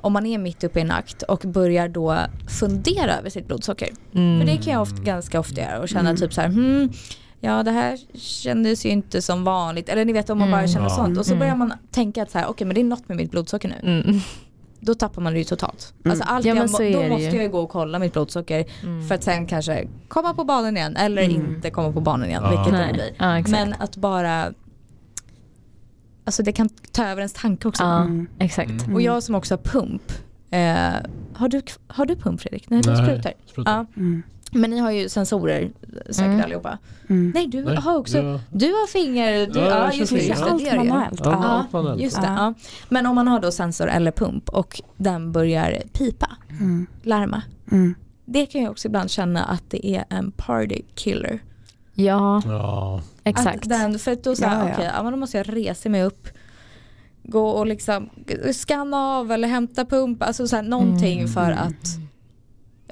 om 0.03 0.13
man 0.13 0.27
är 0.27 0.39
mitt 0.39 0.65
uppe 0.65 0.79
i 0.79 0.83
en 0.83 0.91
akt 0.91 1.23
och 1.23 1.39
börjar 1.47 1.89
då 1.89 2.17
fundera 2.59 3.19
över 3.19 3.31
sitt 3.31 3.47
blodsocker. 3.47 3.89
Mm. 4.15 4.41
För 4.41 4.47
det 4.47 4.57
kan 4.65 4.73
jag 4.73 4.83
ofta, 4.83 5.03
ganska 5.03 5.41
ofta 5.41 5.61
göra 5.61 5.79
och 5.81 5.89
känna 5.89 6.09
Mm. 6.11 6.17
typ 6.17 6.33
så 6.35 6.41
här, 6.41 6.49
hmm, 6.49 6.93
ja 7.41 7.63
det 7.63 7.71
här 7.71 7.99
kändes 8.19 8.87
ju 8.87 8.91
inte 8.91 9.23
som 9.23 9.45
vanligt. 9.45 9.89
Eller 9.89 10.05
ni 10.05 10.13
vet 10.13 10.31
om 10.31 10.39
man 10.39 10.51
bara 10.51 10.61
Mm. 10.61 10.69
känner 10.73 10.87
Ja. 10.87 10.91
sånt. 10.97 11.19
Och 11.19 11.27
så 11.27 11.33
Mm. 11.33 11.39
börjar 11.39 11.57
man 11.57 11.73
tänka 11.91 12.23
att 12.23 12.31
så 12.31 12.39
här, 12.39 12.49
okej 12.51 12.67
men 12.67 12.75
det 12.75 12.81
är 12.81 12.85
något 12.85 13.09
med 13.09 13.17
mitt 13.17 13.31
blodsocker 13.31 13.69
nu. 13.83 14.03
Mm. 14.03 14.21
Då 14.83 14.95
tappar 14.95 15.23
man 15.23 15.33
det 15.33 15.39
ju 15.39 15.45
totalt. 15.45 15.95
Mm. 16.05 16.11
Alltså 16.11 16.25
allt 16.29 16.45
Ja, 16.45 16.49
jag, 16.49 16.57
då 16.57 16.63
måste 16.63 16.85
ju. 16.85 16.91
jag 16.91 17.35
ju 17.43 17.49
gå 17.49 17.61
och 17.61 17.71
kolla 17.71 17.99
mitt 17.99 18.13
blodsocker 18.13 18.65
Mm. 18.83 19.09
för 19.09 19.15
att 19.15 19.23
sen 19.25 19.47
kanske 19.47 19.89
komma 20.09 20.35
på 20.35 20.45
banan 20.45 20.77
igen 20.77 20.97
eller 20.97 21.23
Mm. 21.23 21.37
inte 21.37 21.71
komma 21.71 21.93
på 21.93 22.01
banan 22.01 22.29
igen. 22.29 22.43
Ja. 22.45 22.51
Vilket 22.51 22.87
det 22.89 22.93
blir. 22.93 23.13
Ja. 23.19 23.43
Men 23.49 23.75
att 23.79 23.97
bara 23.97 24.53
Alltså 26.31 26.43
det 26.43 26.53
kan 26.53 26.69
ta 26.93 27.05
över 27.07 27.17
ens 27.23 27.33
tanke 27.33 27.69
också. 27.69 27.83
Ja, 27.83 28.01
Mm. 28.03 28.27
exakt. 28.39 28.71
Mm. 28.71 28.95
Och 28.95 29.03
jag 29.03 29.23
som 29.23 29.35
också 29.35 29.55
har 29.55 29.59
pump. 29.59 30.03
Eh, 30.51 30.61
har, 31.35 31.49
du, 31.49 31.63
har 31.87 32.07
du 32.07 32.17
pump 32.17 32.41
Fredrik? 32.41 32.71
Nej, 32.71 32.83
du 32.83 32.97
sprutar. 32.97 33.33
Ja. 33.57 33.87
Mm. 33.97 34.23
Men 34.53 34.71
ni 34.71 34.79
har 34.79 34.91
ju 34.91 35.09
sensorer 35.09 35.71
säkert 36.07 36.21
Mm. 36.27 36.41
allihopa. 36.45 36.79
Mm. 37.09 37.33
Nej 37.35 37.47
du 37.47 37.65
Nej, 37.65 37.77
har 37.77 37.97
också, 37.97 38.19
ja. 38.19 38.41
du 38.51 38.67
har 38.67 38.87
finger, 38.87 39.47
du, 39.47 39.59
Ja, 39.61 39.67
ja, 39.69 39.85
jag 39.85 39.95
just 39.97 40.13
just 40.13 40.29
det, 40.29 40.45
Allt 40.45 40.59
det 40.65 40.71
gör. 40.71 40.85
Ja, 40.85 41.07
Ja. 41.25 41.35
allt 41.45 41.73
manuellt. 41.73 42.01
Just 42.03 42.21
det, 42.21 42.27
Ja. 42.27 42.35
ja. 42.37 42.55
Men 42.89 43.07
om 43.07 43.15
man 43.15 43.29
har 43.29 43.41
då 43.41 43.51
sensor 43.53 43.89
eller 43.89 44.11
pump 44.13 44.49
och 44.49 44.81
den 44.97 45.33
börjar 45.33 45.83
pipa, 45.93 46.29
Mm. 46.61 46.87
larma. 47.03 47.43
Mm. 47.73 47.95
Det 48.25 48.47
kan 48.47 48.63
jag 48.63 48.71
också 48.71 48.89
ibland 48.89 49.11
känna 49.11 49.45
att 49.45 49.65
det 49.69 49.87
är 49.87 50.05
en 50.09 50.31
party 50.31 50.83
killer. 50.95 51.39
Ja, 51.95 52.43
Ja, 52.47 53.01
exakt. 53.25 53.63
Att 53.63 53.69
den, 53.69 53.99
för 53.99 54.13
att 54.13 54.25
då 54.25 54.31
här, 54.41 54.59
Ja, 54.61 54.69
ja. 54.69 54.73
okej, 54.75 54.91
ja, 54.97 55.03
men 55.03 55.13
då 55.13 55.19
måste 55.19 55.37
jag 55.37 55.57
resa 55.57 55.89
mig 55.89 56.03
upp, 56.05 56.29
gå 57.23 57.49
och 57.49 57.67
liksom 57.67 58.11
skanna 58.53 58.97
av 58.97 59.33
eller 59.33 59.49
hämta 59.49 59.85
pump, 59.85 60.23
alltså 60.23 60.49
så 60.49 60.57
här, 60.57 60.63
någonting 60.63 61.19
Mm. 61.19 61.33
för 61.33 61.51
att 61.51 61.87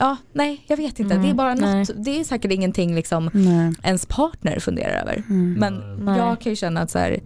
Ja, 0.00 0.16
nej 0.32 0.64
jag 0.66 0.76
vet 0.76 1.00
inte. 1.00 1.14
Mm, 1.14 1.26
Det 1.26 1.32
är 1.32 1.34
bara 1.34 1.54
nej. 1.54 1.78
något, 1.78 1.90
det 1.96 2.20
är 2.20 2.24
säkert 2.24 2.52
ingenting 2.52 2.94
liksom 2.94 3.30
Nej. 3.32 3.72
ens 3.82 4.06
partner 4.06 4.58
funderar 4.60 5.00
över. 5.02 5.22
Mm. 5.28 5.52
Men 5.58 6.04
Nej. 6.04 6.18
jag 6.18 6.40
kan 6.40 6.52
ju 6.52 6.56
känna 6.56 6.80
att 6.80 6.90
så 6.90 6.98
här, 6.98 7.20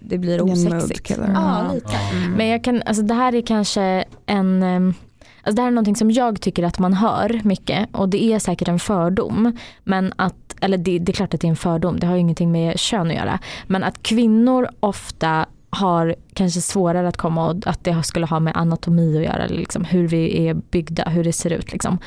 det 0.00 0.18
blir 0.18 0.40
osexigt. 0.42 1.10
Ja, 1.10 1.16
Ja. 1.28 1.70
lite. 1.74 1.86
ja. 1.92 2.28
Men 2.36 2.46
jag 2.46 2.64
kan, 2.64 2.82
alltså 2.86 3.02
det 3.02 3.14
här 3.14 3.34
är 3.34 3.42
kanske 3.42 4.04
en 4.26 4.62
ehm, 4.62 4.94
Alltså 5.42 5.56
det 5.56 5.62
här 5.62 5.68
är 5.68 5.72
någonting 5.72 5.96
som 5.96 6.10
jag 6.10 6.40
tycker 6.40 6.62
att 6.62 6.78
man 6.78 6.92
hör 6.92 7.40
mycket 7.44 7.88
och 7.92 8.08
det 8.08 8.24
är 8.24 8.38
säkert 8.38 8.68
en 8.68 8.78
fördom. 8.78 9.56
Men 9.84 10.12
att, 10.16 10.56
eller 10.60 10.78
det, 10.78 10.98
det 10.98 11.12
är 11.12 11.14
klart 11.14 11.34
att 11.34 11.40
det 11.40 11.46
är 11.46 11.50
en 11.50 11.56
fördom, 11.56 12.00
det 12.00 12.06
har 12.06 12.14
ju 12.14 12.20
ingenting 12.20 12.52
med 12.52 12.78
kön 12.78 13.10
att 13.10 13.16
göra. 13.16 13.38
Men 13.66 13.84
att 13.84 14.02
kvinnor 14.02 14.68
ofta 14.80 15.46
har 15.72 16.14
kanske 16.34 16.60
svårare 16.60 17.08
att 17.08 17.16
komma 17.16 17.46
och 17.50 17.56
att 17.66 17.84
det 17.84 18.02
skulle 18.02 18.26
ha 18.26 18.40
med 18.40 18.56
anatomi 18.56 19.16
att 19.18 19.24
göra, 19.24 19.46
liksom 19.46 19.84
hur 19.84 20.08
vi 20.08 20.46
är 20.48 20.54
byggda, 20.54 21.04
hur 21.08 21.24
det 21.24 21.32
ser 21.32 21.50
ut. 21.52 21.72
Liksom. 21.72 21.98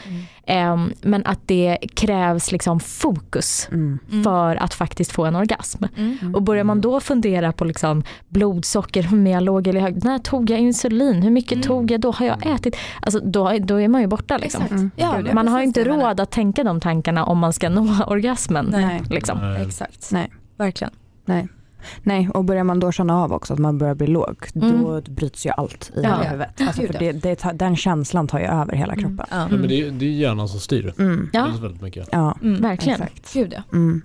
Ehm, 0.45 0.93
men 1.01 1.25
att 1.25 1.39
det 1.45 1.77
krävs 1.95 2.51
liksom 2.51 2.79
fokus 2.79 3.67
Mm. 3.71 3.99
Mm. 4.11 4.23
för 4.23 4.55
att 4.55 4.73
faktiskt 4.73 5.11
få 5.11 5.25
en 5.25 5.35
orgasm. 5.35 5.83
Mm. 5.97 6.35
Och 6.35 6.41
börjar 6.43 6.63
man 6.63 6.81
då 6.81 6.99
fundera 6.99 7.51
på 7.51 7.65
liksom 7.65 8.03
blodsocker, 8.29 9.03
mycket 9.03 9.33
jag 9.33 9.43
låg 9.43 9.67
eller 9.67 9.79
hög, 9.81 10.03
när 10.05 10.19
tog 10.19 10.49
jag 10.49 10.59
insulin, 10.59 11.21
hur 11.23 11.31
mycket 11.31 11.51
Mm. 11.51 11.63
tog 11.63 11.91
jag 11.91 12.01
då, 12.01 12.11
har 12.11 12.25
jag 12.25 12.45
ätit? 12.55 12.75
Alltså 13.01 13.19
då, 13.19 13.51
då 13.59 13.81
är 13.81 13.87
man 13.87 14.01
ju 14.01 14.07
borta 14.07 14.37
liksom. 14.37 14.63
Mm. 14.71 14.91
Ja, 14.95 15.17
Man 15.33 15.47
har 15.47 15.61
inte 15.61 15.83
råd 15.83 16.19
att 16.19 16.31
tänka 16.31 16.63
de 16.63 16.79
tankarna 16.79 17.25
om 17.25 17.37
man 17.39 17.53
ska 17.53 17.69
nå 17.69 17.87
orgasmen. 18.07 18.67
Nej. 18.71 19.01
Liksom. 19.09 19.37
Nej. 19.53 19.61
Exakt. 19.61 20.09
Nej. 20.11 20.31
Verkligen. 20.57 20.93
Nej. 21.25 21.47
Nej, 22.03 22.29
och 22.33 22.45
börjar 22.45 22.63
man 22.63 22.79
då 22.79 22.91
känna 22.91 23.23
av 23.23 23.33
också 23.33 23.53
att 23.53 23.59
man 23.59 23.77
börjar 23.77 23.95
bli 23.95 24.07
låg, 24.07 24.35
Mm. 24.55 24.81
då 24.83 25.01
bryts 25.01 25.45
ju 25.45 25.49
allt 25.49 25.91
i 25.95 26.01
Ja. 26.03 26.15
huvudet. 26.15 26.61
Alltså 26.61 26.81
för 26.81 26.93
ja. 26.93 26.99
det, 26.99 27.11
det, 27.11 27.51
den 27.53 27.75
känslan 27.75 28.27
tar 28.27 28.39
ju 28.39 28.45
över 28.45 28.73
hela 28.75 28.93
Mm. 28.93 29.05
kroppen. 29.05 29.25
Ja. 29.31 29.47
Ja, 29.51 29.57
men 29.57 29.67
det, 29.67 29.81
är- 29.81 29.91
det 29.91 30.05
är 30.05 30.09
hjärnan 30.09 30.47
som 30.49 30.59
styr 30.59 30.93
Mm. 30.99 31.29
Ja, 31.33 31.43
väldigt, 31.43 31.61
väldigt 31.63 31.81
mycket. 31.81 32.09
Ja, 32.11 32.37
Mm. 32.41 32.61
verkligen. 32.61 33.01
exakt. 33.01 33.33
Gud 33.33 33.53
ja. 33.57 33.61
Mm. 33.77 34.01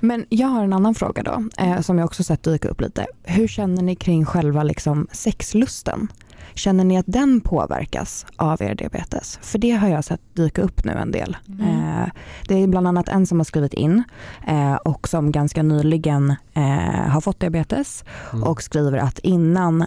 Men 0.00 0.24
jag 0.28 0.48
har 0.48 0.64
en 0.64 0.72
annan 0.72 0.94
fråga 0.94 1.22
då, 1.22 1.44
eh, 1.64 1.80
som 1.80 1.98
jag 1.98 2.04
också 2.04 2.24
sett 2.24 2.42
dyka 2.42 2.68
upp 2.68 2.80
lite. 2.80 3.06
Hur 3.22 3.48
känner 3.48 3.82
ni 3.82 3.94
kring 3.96 4.24
själva 4.24 4.62
liksom, 4.62 5.06
sexlusten? 5.12 6.08
Känner 6.56 6.84
ni 6.84 6.98
att 6.98 7.06
den 7.08 7.40
påverkas 7.40 8.26
av 8.36 8.62
er 8.62 8.74
diabetes? 8.74 9.38
För 9.42 9.58
det 9.58 9.70
har 9.70 9.88
jag 9.88 10.04
sett 10.04 10.20
dyka 10.34 10.62
upp 10.62 10.84
nu 10.84 10.92
en 10.92 11.10
del. 11.10 11.36
Mm. 11.48 11.60
Eh, 11.68 12.08
det 12.48 12.62
är 12.62 12.66
bland 12.66 12.88
annat 12.88 13.08
en 13.08 13.26
som 13.26 13.38
har 13.38 13.44
skrivit 13.44 13.74
in 13.74 14.02
eh, 14.46 14.74
och 14.74 15.08
som 15.08 15.32
ganska 15.32 15.62
nyligen 15.62 16.34
eh, 16.54 16.62
har 17.08 17.20
fått 17.20 17.40
diabetes 17.40 18.04
Mm. 18.32 18.42
och 18.48 18.62
skriver 18.62 18.98
att 18.98 19.18
innan 19.18 19.84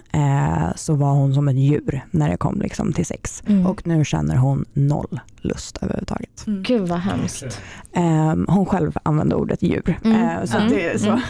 så 0.76 0.94
var 0.94 1.12
hon 1.12 1.34
som 1.34 1.48
ett 1.48 1.56
djur 1.56 2.04
när 2.10 2.30
det 2.30 2.36
kom 2.36 2.60
liksom 2.60 2.92
till 2.92 3.06
sex. 3.06 3.42
Mm. 3.46 3.66
Och 3.66 3.86
nu 3.86 4.04
känner 4.04 4.36
hon 4.36 4.64
noll 4.72 5.20
lust 5.42 5.78
överhuvudtaget. 5.82 6.46
Mm. 6.46 6.62
Gud 6.62 6.88
vad 6.88 6.98
hemskt. 6.98 7.60
Eh, 7.92 8.34
hon 8.48 8.66
själv 8.66 8.96
använde 9.02 9.34
ordet 9.34 9.62
djur. 9.62 9.98
Mm. 10.04 10.22
Eh, 10.38 10.44
så, 10.44 10.56
Mm. 10.56 10.66
att 10.66 10.72
det, 10.74 10.98
så, 11.00 11.20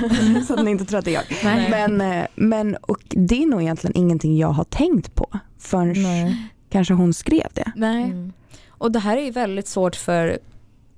så 0.47 0.55
att 0.55 0.65
ni 0.65 0.71
inte 0.71 0.85
tror 0.85 0.99
att 0.99 1.05
det 1.05 1.11
är 1.11 1.15
jag. 1.15 1.25
Nej. 1.45 1.71
Men, 1.89 2.01
eh, 2.19 2.27
men 2.35 2.77
och 2.77 2.99
det 3.09 3.43
är 3.43 3.47
nog 3.47 3.63
egentligen 3.63 3.97
ingenting 3.97 4.39
jag 4.39 4.49
har 4.49 4.65
tänkt 4.65 5.15
på 5.15 5.29
förrän 5.59 6.03
Nej. 6.03 6.51
kanske 6.71 6.95
hon 6.95 7.15
skrev 7.15 7.47
det. 7.55 7.73
Nej. 7.77 8.05
Mm. 8.05 8.33
Och 8.69 8.93
det 8.93 8.99
här 8.99 9.17
är 9.17 9.23
ju 9.25 9.31
väldigt 9.31 9.69
svårt 9.69 9.97
för 9.97 10.39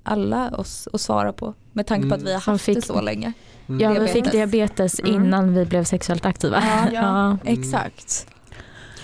alla 0.03 0.51
oss 0.51 0.87
att 0.93 1.01
svara 1.01 1.33
på 1.33 1.53
med 1.73 1.87
tanke 1.87 2.09
på 2.09 2.15
att 2.15 2.21
Mm. 2.21 2.27
vi 2.27 2.33
har 2.33 2.39
Som 2.41 2.53
haft 2.53 2.65
fick- 2.65 2.75
det 2.75 2.81
så 2.81 3.01
länge. 3.01 3.33
Mm. 3.67 3.79
Ja, 3.81 3.89
vi 3.89 3.93
Diabetes. 3.95 4.13
fick 4.13 4.31
diabetes 4.31 4.99
Mm. 4.99 5.13
innan 5.15 5.53
vi 5.53 5.65
blev 5.65 5.83
sexuellt 5.83 6.25
aktiva. 6.25 6.63
Ja, 6.65 6.91
ja. 6.93 7.37
Exakt. 7.51 8.27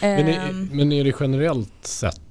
Men, 0.01 0.27
är, 0.27 0.49
Ehm, 0.49 0.69
men 0.71 0.91
är 0.91 1.03
det 1.03 1.13
generellt 1.19 1.73
sett 1.81 2.21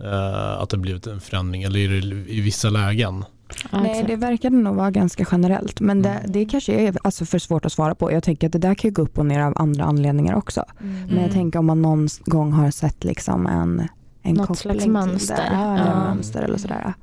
eh, 0.00 0.60
att 0.62 0.70
det 0.70 0.76
blivit 0.78 1.06
en 1.06 1.20
förändring 1.20 1.62
eller 1.62 1.78
är 1.80 1.88
det 1.88 2.30
i 2.32 2.40
vissa 2.40 2.70
lägen? 2.70 3.24
Ja, 3.72 3.80
Nej, 3.80 4.04
det 4.06 4.16
verkade 4.16 4.56
nog 4.56 4.76
vara 4.76 4.90
ganska 4.90 5.26
generellt. 5.32 5.80
Men 5.80 6.02
det, 6.02 6.08
Mm. 6.10 6.32
det 6.32 6.44
kanske 6.44 6.72
är 6.72 6.94
alltså 7.04 7.24
för 7.24 7.38
svårt 7.38 7.64
att 7.64 7.72
svara 7.72 7.94
på. 7.94 8.12
Jag 8.12 8.22
tänker 8.22 8.46
att 8.46 8.52
det 8.52 8.58
där 8.58 8.74
kan 8.74 8.88
ju 8.88 8.94
gå 8.94 9.02
upp 9.02 9.18
och 9.18 9.26
ner 9.26 9.40
av 9.40 9.52
andra 9.56 9.84
anledningar 9.84 10.34
också. 10.34 10.64
Men 10.78 11.08
jag 11.08 11.18
Mm. 11.18 11.30
tänker 11.30 11.58
om 11.58 11.66
man 11.66 11.82
någon 11.82 12.08
gång 12.24 12.52
har 12.52 12.70
sett 12.70 13.04
liksom 13.04 13.46
en, 13.46 13.88
en 14.22 14.34
Något 14.34 14.46
koppling 14.46 14.56
slags 14.56 14.82
till 14.82 14.92
mönster. 14.92 15.36
Det, 15.36 15.42
ja, 15.52 15.74
eller 15.74 15.90
Ja. 15.90 16.14
mönster 16.14 16.42
eller 16.42 16.58
sådär. 16.58 16.94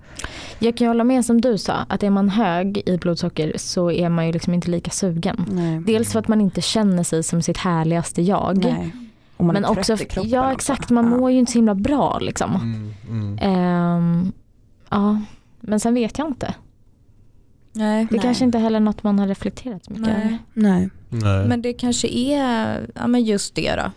Jag 0.60 0.78
kan 0.78 0.86
ju 0.86 0.90
hålla 0.90 1.04
med 1.04 1.26
som 1.26 1.42
du 1.42 1.58
sa, 1.58 1.74
att 1.90 2.04
är 2.04 2.10
man 2.10 2.30
hög 2.30 2.78
i 2.86 2.98
blodsocker 2.98 3.54
så 3.58 3.92
är 3.92 4.10
man 4.10 4.26
ju 4.28 4.32
liksom 4.32 4.54
inte 4.54 4.72
lika 4.72 4.92
sugen. 4.92 5.46
Nej. 5.52 5.80
Dels 5.88 6.12
för 6.12 6.20
att 6.20 6.28
man 6.28 6.42
inte 6.42 6.62
känner 6.62 7.04
sig 7.04 7.24
som 7.24 7.42
sitt 7.42 7.58
härligaste 7.58 8.22
jag. 8.22 8.58
Nej. 8.64 8.96
Och 9.44 9.48
man 9.48 9.54
Men 9.54 9.64
är 9.66 9.74
trött 9.74 9.90
också, 9.90 10.04
i 10.04 10.08
kroppen 10.08 10.32
ja 10.32 10.42
också. 10.42 10.54
exakt, 10.74 10.90
man 10.90 11.12
Ja. 11.12 11.18
mår 11.18 11.32
ju 11.32 11.38
inte 11.40 11.52
så 11.52 11.58
himla 11.58 11.76
bra 11.76 12.20
liksom. 12.20 12.56
Mm. 12.56 12.94
Mm. 13.10 13.38
Ehm, 13.42 14.32
ja, 14.90 15.22
men 15.62 15.80
sen 15.80 15.94
vet 15.94 16.18
jag 16.18 16.28
inte. 16.28 16.54
Nej. 17.74 18.06
Det 18.06 18.16
Nej. 18.16 18.22
kanske 18.22 18.44
inte 18.46 18.58
heller 18.58 18.76
är 18.76 18.84
något 18.84 19.04
man 19.04 19.20
har 19.20 19.28
reflekterat 19.28 19.86
så 19.86 19.92
mycket 19.92 20.08
Nej. 20.08 20.16
över. 20.26 20.38
Nej. 20.54 20.90
Nej. 21.10 21.48
Men 21.48 21.62
det 21.62 21.74
kanske 21.74 22.08
är 22.08 22.90
ja, 22.96 23.08
men 23.08 23.24
just 23.24 23.56
det 23.56 23.76
då. 23.76 23.92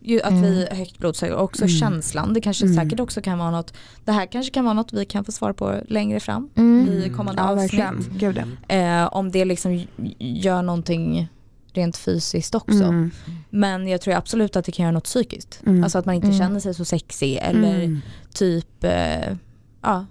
Ju, 0.00 0.20
att 0.22 0.30
Mm. 0.30 0.42
vi 0.42 0.66
har 0.70 0.76
högt 0.76 0.98
blodsocker 0.98 1.34
och 1.34 1.42
också 1.44 1.62
Mm. 1.64 1.68
känslan. 1.76 2.34
Det 2.34 2.40
kanske 2.40 2.64
Mm. 2.66 2.76
säkert 2.76 3.00
också 3.00 3.20
kan 3.22 3.38
vara 3.38 3.50
något. 3.50 3.74
Det 4.04 4.12
här 4.12 4.26
kanske 4.26 4.52
kan 4.52 4.64
vara 4.64 4.74
något 4.74 4.92
vi 4.92 5.04
kan 5.04 5.24
få 5.24 5.32
svar 5.32 5.52
på 5.52 5.74
längre 5.88 6.20
fram 6.20 6.48
Mm. 6.54 6.88
i 6.88 7.12
kommande 7.16 7.42
Ja, 7.42 7.48
avsnitt. 7.50 8.60
Eh, 8.68 9.04
om 9.16 9.30
det 9.30 9.44
liksom 9.44 9.84
gör 10.18 10.62
någonting 10.62 11.28
rent 11.78 11.96
fysiskt 11.96 12.54
också. 12.54 12.84
Mm. 12.84 13.10
Men 13.50 13.88
jag 13.88 14.00
tror 14.00 14.14
absolut 14.14 14.56
att 14.56 14.64
det 14.64 14.72
kan 14.72 14.82
göra 14.82 14.92
något 14.92 15.04
psykiskt. 15.04 15.62
Mm. 15.66 15.84
Alltså 15.84 15.98
att 15.98 16.06
man 16.06 16.14
inte 16.14 16.26
Mm. 16.26 16.38
känner 16.38 16.60
sig 16.60 16.74
så 16.74 16.84
sexig 16.84 17.38
eller 17.42 17.74
Mm. 17.84 18.00
typ, 18.34 18.84
eh, 18.84 19.36
ja, 19.82 20.06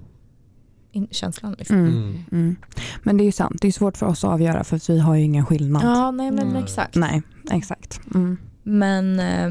känslan 1.11 1.55
liksom. 1.57 1.77
Mm. 1.77 1.93
Mm. 1.93 2.23
Mm. 2.31 2.55
Men 3.03 3.17
det 3.17 3.23
är 3.23 3.25
ju 3.25 3.31
sant, 3.31 3.57
det 3.61 3.67
är 3.67 3.71
svårt 3.71 3.97
för 3.97 4.05
oss 4.05 4.23
att 4.23 4.29
avgöra 4.31 4.63
för 4.63 4.75
att 4.75 4.89
vi 4.89 4.99
har 4.99 5.15
ju 5.15 5.23
ingen 5.23 5.45
skillnad. 5.45 5.81
Ja, 5.83 6.11
nej 6.11 6.31
men 6.31 6.47
Mm. 6.47 6.63
exakt. 6.63 6.95
Nej, 6.95 7.21
exakt. 7.51 7.99
Mm. 8.15 8.37
Men 8.63 9.19
eh, 9.19 9.49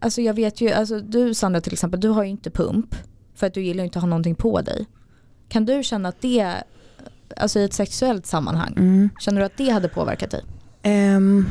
alltså 0.00 0.20
jag 0.20 0.34
vet 0.34 0.60
ju, 0.60 0.70
alltså 0.70 1.00
du 1.00 1.34
Sandra 1.34 1.60
till 1.60 1.72
exempel, 1.72 2.00
du 2.00 2.08
har 2.08 2.22
ju 2.24 2.30
inte 2.30 2.50
pump 2.50 2.94
för 3.34 3.46
att 3.46 3.54
du 3.54 3.62
gillar 3.62 3.82
ju 3.82 3.84
inte 3.84 3.98
att 3.98 4.02
ha 4.02 4.08
någonting 4.08 4.34
på 4.34 4.60
dig. 4.60 4.86
Kan 5.48 5.64
du 5.66 5.82
känna 5.82 6.08
att 6.08 6.20
det, 6.20 6.54
alltså 7.36 7.58
i 7.60 7.64
ett 7.64 7.72
sexuellt 7.74 8.26
sammanhang, 8.26 8.74
Mm. 8.76 9.10
känner 9.20 9.40
du 9.40 9.46
att 9.46 9.56
det 9.56 9.70
hade 9.70 9.88
påverkat 9.88 10.30
dig? 10.30 10.44
Ehm, 10.86 11.48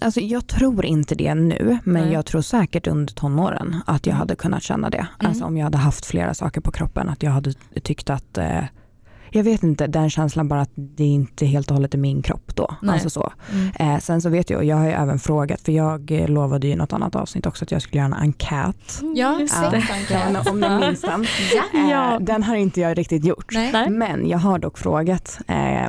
alltså 0.00 0.20
jag 0.20 0.46
tror 0.46 0.84
inte 0.84 1.14
det 1.14 1.34
nu, 1.34 1.78
men 1.84 2.02
Nej. 2.04 2.12
jag 2.12 2.26
tror 2.26 2.42
säkert 2.42 2.86
under 2.86 3.14
tonåren 3.14 3.76
att 3.86 4.06
jag 4.06 4.12
Mm. 4.12 4.18
hade 4.20 4.36
kunnat 4.36 4.62
känna 4.62 4.90
det. 4.90 4.98
Mm. 5.20 5.30
Alltså 5.30 5.44
om 5.44 5.56
jag 5.56 5.64
hade 5.64 5.78
haft 5.78 6.06
flera 6.06 6.34
saker 6.34 6.60
på 6.60 6.72
kroppen, 6.72 7.08
att 7.08 7.22
jag 7.22 7.30
hade 7.30 7.52
tyckt 7.82 8.10
att, 8.10 8.38
eh, 8.38 8.64
jag 9.36 9.44
vet 9.44 9.62
inte, 9.62 9.86
den 9.86 10.10
känslan 10.10 10.48
bara 10.48 10.60
att 10.60 10.70
det 10.74 11.04
inte 11.04 11.46
helt 11.46 11.68
och 11.70 11.74
hållet 11.76 11.94
är 11.94 11.98
min 11.98 12.22
kropp 12.22 12.56
då. 12.56 12.74
Nej. 12.82 12.92
Alltså 12.92 13.10
så. 13.10 13.32
Mm. 13.52 13.94
Eh, 13.94 14.00
sen 14.00 14.20
så 14.20 14.28
vet 14.28 14.50
jag, 14.50 14.64
jag 14.64 14.76
har 14.76 14.84
ju 14.86 14.90
även 14.92 15.18
frågat, 15.18 15.60
för 15.60 15.72
jag 15.72 16.10
eh, 16.10 16.28
lovade 16.28 16.66
i 16.66 16.76
något 16.76 16.92
annat 16.92 17.14
avsnitt 17.16 17.46
också 17.46 17.64
att 17.64 17.70
jag 17.70 17.82
skulle 17.82 17.98
göra 18.02 18.06
en 18.06 18.14
enkät. 18.14 19.00
Ja, 19.14 19.40
Ja. 19.62 19.70
det. 19.70 20.50
Om 20.50 20.60
ni 20.60 20.68
minns 20.86 21.00
den. 21.00 21.22
Eh, 21.22 21.90
Ja. 21.90 22.18
Den 22.20 22.42
har 22.42 22.56
inte 22.56 22.80
jag 22.80 22.98
riktigt 22.98 23.24
gjort. 23.24 23.52
Nej. 23.52 23.90
Men 23.90 24.28
jag 24.28 24.38
har 24.38 24.58
dock 24.58 24.78
frågat, 24.78 25.38
eh, 25.48 25.88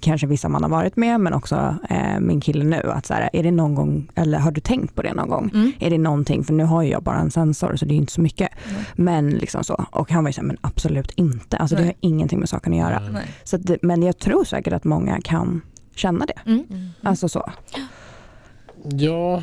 kanske 0.00 0.26
vissa 0.26 0.48
man 0.48 0.62
har 0.62 0.70
varit 0.70 0.96
med, 0.96 1.20
men 1.20 1.32
också 1.34 1.76
eh, 1.90 2.20
min 2.20 2.40
kille 2.40 2.64
nu, 2.64 2.82
att 2.90 3.06
så 3.06 3.14
här, 3.14 3.30
är 3.32 3.42
det 3.42 3.50
någon 3.50 3.74
gång, 3.74 4.08
eller 4.14 4.38
har 4.38 4.50
du 4.50 4.60
tänkt 4.60 4.94
på 4.94 5.02
det 5.02 5.14
någon 5.14 5.28
gång? 5.28 5.50
Mm. 5.54 5.72
Är 5.80 5.90
det 5.90 5.98
någonting, 5.98 6.44
för 6.44 6.52
nu 6.54 6.64
har 6.64 6.82
ju 6.82 6.90
jag 6.90 7.02
bara 7.02 7.18
en 7.18 7.30
sensor 7.30 7.76
så 7.76 7.84
det 7.84 7.94
är 7.94 7.96
inte 7.96 8.12
så 8.12 8.20
mycket. 8.20 8.48
Nej. 8.66 8.84
Men 8.94 9.30
liksom 9.30 9.64
så. 9.64 9.84
Och 9.90 10.10
han 10.12 10.24
var 10.24 10.28
ju 10.28 10.32
såhär, 10.32 10.46
men 10.46 10.56
absolut 10.60 11.10
inte. 11.10 11.56
Alltså 11.56 11.76
det 11.76 11.82
Nej. 11.82 11.96
har 12.00 12.08
ingenting 12.08 12.38
med 12.40 12.48
saken 12.58 12.72
att 12.72 12.78
göra. 12.78 13.08
Nej. 13.08 13.26
Så 13.44 13.56
att, 13.56 13.66
det- 13.66 13.82
men 13.82 14.02
jag 14.02 14.18
tror 14.18 14.44
säkert 14.44 14.72
att 14.72 14.84
många 14.84 15.20
kan 15.20 15.60
känna 15.96 16.26
det. 16.26 16.50
Mm. 16.50 16.88
Alltså 17.02 17.28
så. 17.28 17.52
Ja, 18.90 19.42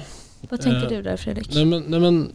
Vad 0.49 0.61
tänker 0.61 0.83
Eh, 0.83 0.89
du 0.89 1.01
där 1.01 1.17
Fredrik? 1.17 1.49
nej 1.55 1.65
men, 1.65 1.83
nej 1.87 1.99
men 1.99 2.31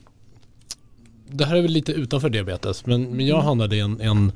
det 1.31 1.45
här 1.45 1.57
är 1.57 1.63
väl 1.63 1.71
lite 1.71 1.93
utanför 1.93 2.31
diabetes 2.31 2.87
men, 2.87 3.03
men 3.17 3.27
jag 3.27 3.41
hamnade 3.41 3.77
i 3.77 3.81
en, 3.81 4.01
en 4.01 4.33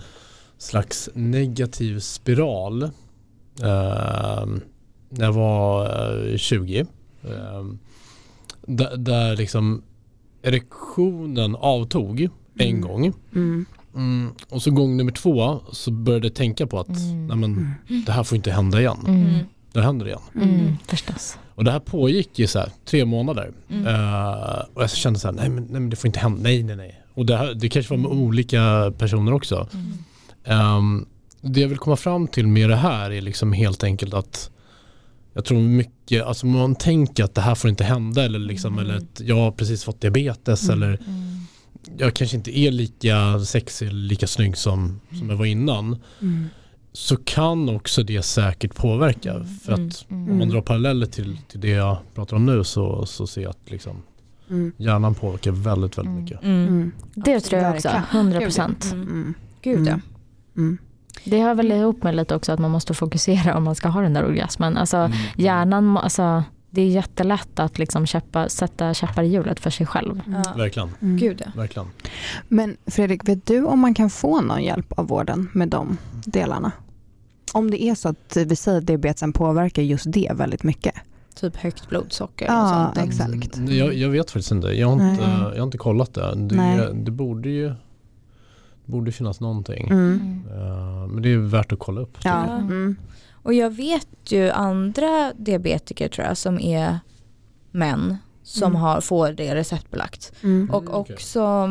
slags 0.59 1.09
negativ 1.15 1.99
spiral 2.01 2.83
eh, 2.83 2.91
när 5.09 5.25
jag 5.25 5.33
var 5.33 5.85
eh, 6.31 6.37
20. 6.37 6.81
Eh, 7.23 7.65
där, 8.67 8.97
där 8.97 9.37
liksom 9.37 9.83
erektionen 10.43 11.57
avtog 11.57 12.21
en 12.59 12.69
Mm. 12.69 12.81
gång. 12.81 13.13
Mm. 13.35 13.67
Mm, 13.95 14.33
och 14.49 14.63
så 14.63 14.71
gång 14.71 14.97
nummer 14.97 15.13
två 15.13 15.61
så 15.73 15.91
började 15.91 16.27
jag 16.27 16.35
tänka 16.35 16.67
på 16.67 16.81
att 16.81 16.89
Mm. 16.89 17.27
nej 17.27 17.37
men, 17.37 17.75
det 18.07 18.13
här 18.13 18.23
får 18.23 18.37
inte 18.37 18.51
hända 18.51 18.81
igen. 18.81 18.99
Mm. 19.07 19.39
Det 19.73 19.83
händer 19.83 20.07
igen. 20.07 20.21
Mm. 20.35 20.77
Förstås. 20.87 21.39
Och 21.55 21.65
det 21.65 21.71
här 21.71 21.79
pågick 21.81 22.41
i 22.41 22.47
så 22.47 22.59
här, 22.59 22.69
tre 22.85 23.05
månader. 23.05 23.51
Mm. 23.71 23.87
Eh, 23.87 24.61
och 24.75 24.83
jag 24.83 24.91
kände 24.91 25.19
så 25.19 25.29
här, 25.29 25.33
nej 25.35 25.49
men, 25.49 25.63
nej 25.65 25.81
men 25.81 25.91
det 25.91 25.97
får 25.97 26.09
inte 26.09 26.19
hända, 26.21 26.41
nej 26.43 26.63
nej 26.63 26.77
nej. 26.77 27.01
Och 27.15 27.27
det, 27.27 27.37
här, 27.37 27.55
det 27.55 27.69
kanske 27.69 27.91
var 27.95 27.99
med 27.99 28.11
olika 28.11 28.93
personer 28.99 29.33
också. 29.33 29.69
Ehm, 30.45 31.07
det 31.41 31.61
jag 31.61 31.69
vill 31.69 31.79
komma 31.79 31.97
fram 31.97 32.29
till 32.29 32.47
med 32.47 32.71
det 32.71 32.77
här 32.77 33.11
är 33.11 33.21
liksom 33.21 33.53
helt 33.53 33.85
enkelt 33.85 34.15
att 34.15 34.51
jag 35.35 35.45
tror 35.45 35.59
mycket, 35.61 36.25
alltså 36.25 36.47
man 36.47 36.75
tänker 36.75 37.25
att 37.25 37.35
det 37.35 37.41
här 37.41 37.55
får 37.55 37.71
inte 37.71 37.85
hända 37.85 38.25
eller 38.25 38.39
liksom, 38.39 38.79
eller 38.79 38.97
att 38.97 39.21
jag 39.21 39.37
har 39.37 39.51
precis 39.53 39.85
fått 39.85 40.01
diabetes 40.01 40.69
Mm. 40.69 40.83
eller 40.83 40.99
jag 41.99 42.15
kanske 42.15 42.37
inte 42.37 42.59
är 42.59 42.71
lika 42.71 43.41
sexig 43.41 43.89
eller 43.89 44.01
lika 44.01 44.27
snygg 44.27 44.57
som, 44.57 45.01
som 45.19 45.31
jag 45.31 45.37
var 45.37 45.45
innan. 45.47 45.97
Mm. 46.23 46.47
Så 46.93 47.17
kan 47.17 47.69
också 47.77 48.03
det 48.03 48.23
säkert 48.23 48.75
påverka. 48.75 49.45
För 49.65 49.73
att 49.73 50.07
Mm. 50.11 50.31
om 50.31 50.39
man 50.39 50.49
drar 50.49 50.61
paralleller 50.61 51.07
till, 51.07 51.39
till 51.49 51.61
det 51.61 51.69
jag 51.69 51.97
pratar 52.15 52.37
om 52.37 52.47
nu 52.47 52.65
så, 52.65 53.07
så 53.07 53.27
ser 53.27 53.41
jag 53.43 53.51
att 53.51 53.71
liksom, 53.71 54.03
Mm. 54.51 54.73
hjärnan 54.77 55.15
påverkar 55.15 55.51
väldigt, 55.51 55.99
väldigt 55.99 56.11
Mm. 56.13 56.23
mycket. 56.25 56.43
Mm. 56.43 56.69
Mm. 56.69 56.93
Det 57.15 57.41
tror 57.41 57.63
jag 57.63 57.75
också, 57.75 57.89
Verkligen. 57.89 58.05
100 58.27 58.41
procent. 58.41 58.85
Mm. 58.93 59.09
Mm. 59.09 59.35
Gud 59.63 59.79
ja. 59.87 59.93
Mm. 59.93 60.01
Mm. 60.57 60.79
Det 61.25 61.41
hör 61.43 61.55
väl 61.55 61.73
ihop 61.73 62.03
med 62.03 62.17
lite 62.17 62.35
också 62.35 62.53
att 62.53 62.59
man 62.59 62.71
måste 62.71 62.95
fokusera 62.95 63.57
om 63.57 63.65
man 63.65 63.75
ska 63.75 63.89
ha 63.89 64.01
den 64.01 64.13
där 64.15 64.25
orgasmen. 64.25 64.77
Alltså 64.77 64.97
Mm. 64.97 65.13
hjärnan, 65.37 65.97
alltså, 65.97 66.45
det 66.71 66.83
är 66.83 66.87
jättelätt 66.87 67.59
att 67.59 67.79
liksom 67.79 68.07
käppa, 68.07 68.49
sätta 68.49 68.95
käppar 68.95 69.23
i 69.23 69.29
hjulet 69.29 69.61
för 69.61 69.71
sig 69.71 69.87
själv. 69.87 70.21
Ja. 70.45 70.53
Verkligen, 70.57 70.89
Mm. 71.01 71.17
Gud 71.17 71.43
ja. 71.47 71.53
verkligen. 71.57 71.89
Men 72.49 72.77
Fredrik, 72.87 73.29
vet 73.29 73.47
du 73.47 73.65
om 73.65 73.79
man 73.81 73.95
kan 73.95 74.11
få 74.11 74.41
någon 74.41 74.63
hjälp 74.63 74.93
av 74.99 75.07
vården 75.09 75.49
med 75.55 75.69
de 75.69 75.97
delarna? 76.25 76.73
Om 77.53 77.71
det 77.71 77.83
är 77.83 77.95
så 77.95 78.09
att 78.09 78.37
vi 78.47 78.57
säger 78.57 78.79
att 78.79 78.87
diabetesen 78.87 79.33
påverkar 79.33 79.83
just 79.83 80.13
det 80.13 80.33
väldigt 80.35 80.63
mycket. 80.63 80.95
Typ 81.35 81.57
högt 81.57 81.89
blodsocker 81.89 82.47
Ja, 82.47 82.63
och 82.63 82.69
sånt. 82.69 82.99
att- 82.99 83.05
exakt. 83.09 83.57
Mm, 83.57 83.77
Jag, 83.77 83.95
jag 83.95 84.09
vet 84.09 84.31
faktiskt 84.31 84.51
inte. 84.53 84.69
Jag 84.69 84.89
har 84.89 85.11
inte, 85.11 85.27
Nej. 85.27 85.41
jag 85.43 85.57
har 85.59 85.63
inte 85.63 85.79
kollat 85.79 86.15
det. 86.15 86.35
Nej. 86.35 86.77
Det, 86.77 86.93
det 86.93 87.11
borde 87.11 87.49
ju 87.49 87.73
borde 88.85 89.13
finnas 89.13 89.41
någonting. 89.41 89.89
Mm. 89.89 90.43
Eh, 90.55 91.07
men 91.07 91.23
det 91.23 91.33
är 91.33 91.37
värt 91.39 91.73
att 91.73 91.79
kolla 91.79 92.01
upp. 92.01 92.19
Ja. 92.25 92.45
Ja. 92.49 92.57
Mm. 92.57 92.97
Och 93.51 93.55
jag 93.55 93.71
vet 93.71 94.09
ju 94.33 94.51
andra 94.51 95.33
diabetiker 95.37 96.09
tror 96.09 96.27
jag 96.27 96.37
som 96.37 96.59
är 96.61 96.99
män 97.71 98.17
som 98.43 98.71
Mm. 98.71 98.81
har, 98.81 99.01
får 99.01 99.33
det 99.33 99.55
receptbelagt. 99.55 100.33
Mm. 100.43 100.71
Och 100.71 100.83
Mm, 100.83 100.95
också 100.95 101.69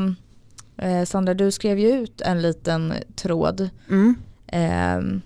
eh, 0.78 1.04
Sandra 1.06 1.34
du 1.34 1.52
skrev 1.52 1.80
ju 1.80 1.90
ut 1.92 2.22
en 2.22 2.42
liten 2.42 2.94
tråd 3.16 3.70
Mm. 3.90 4.16
ehm, 4.48 5.22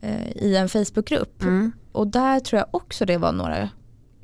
eh, 0.00 0.30
i 0.36 0.56
en 0.56 0.68
Facebookgrupp 0.68 1.42
Mm. 1.42 1.72
och 1.92 2.06
där 2.06 2.40
tror 2.40 2.58
jag 2.58 2.68
också 2.70 3.04
det 3.04 3.16
var 3.18 3.32
några 3.32 3.68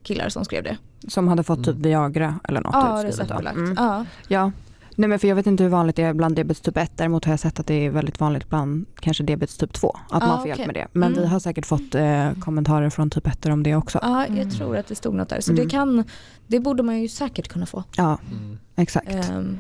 killar 0.03 0.29
som 0.29 0.45
skrev 0.45 0.65
det. 0.65 0.77
Som 1.09 1.29
hade 1.29 1.43
fått 1.43 1.59
typ 1.59 1.69
Mm. 1.69 1.83
Viagra 1.83 2.41
eller 2.49 2.61
något 2.61 2.71
Ja, 2.75 2.95
utskrivet. 3.05 3.19
receptbelagt. 3.21 3.57
Mm. 3.57 3.75
Ja. 3.79 4.05
Ja. 4.29 4.53
Nej 4.99 5.09
men 5.09 5.19
för 5.19 5.29
jag 5.29 5.35
vet 5.37 5.47
inte 5.47 5.63
hur 5.63 5.71
vanligt 5.71 5.97
det 5.97 6.03
är 6.03 6.13
bland 6.15 6.37
diabetes 6.37 6.61
typ 6.61 6.77
1. 6.77 6.93
Däremot 6.97 7.25
har 7.25 7.33
jag 7.33 7.41
sett 7.41 7.61
att 7.61 7.67
det 7.67 7.75
är 7.75 7.91
väldigt 7.91 8.21
vanligt 8.21 8.49
bland 8.49 8.87
kanske 9.01 9.23
diabetes 9.25 9.57
typ 9.57 9.73
2. 9.73 9.97
Att 10.11 10.23
Ah, 10.23 10.27
man 10.27 10.37
får 10.37 10.41
okej. 10.43 10.49
hjälp 10.51 10.67
med 10.67 10.75
det. 10.75 10.89
Men 10.93 11.09
Mm. 11.13 11.23
vi 11.23 11.29
har 11.29 11.41
säkert 11.41 11.67
fått 11.67 11.95
eh, 11.95 12.33
kommentarer 12.41 12.91
från 12.91 13.11
typ 13.11 13.27
1 13.27 13.47
om 13.47 13.63
det 13.63 13.75
också. 13.77 13.99
ja, 14.03 14.27
jag 14.29 14.39
Mm. 14.39 14.51
tror 14.51 14.77
att 14.77 14.87
det 14.87 14.95
stod 14.95 15.15
något 15.15 15.29
där. 15.29 15.41
Så 15.41 15.53
Mm. 15.53 15.65
det 15.65 15.71
kan, 15.71 16.05
det 16.47 16.61
borde 16.61 16.83
man 16.83 17.01
ju 17.03 17.09
säkert 17.09 17.49
kunna 17.49 17.67
få. 17.67 17.85
Ja, 17.97 18.19
Mm. 18.33 18.59
exakt. 18.77 19.07
Men 19.15 19.59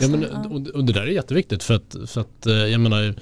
Ja, 0.00 0.08
men, 0.08 0.24
och, 0.24 0.68
och 0.68 0.84
det 0.84 0.92
där 0.92 1.02
är 1.02 1.06
jätteviktigt 1.06 1.62
för 1.62 1.74
att, 1.74 1.96
för 2.06 2.20
att 2.20 2.46
eh, 2.46 2.52
jag 2.54 2.80
menar 2.80 3.14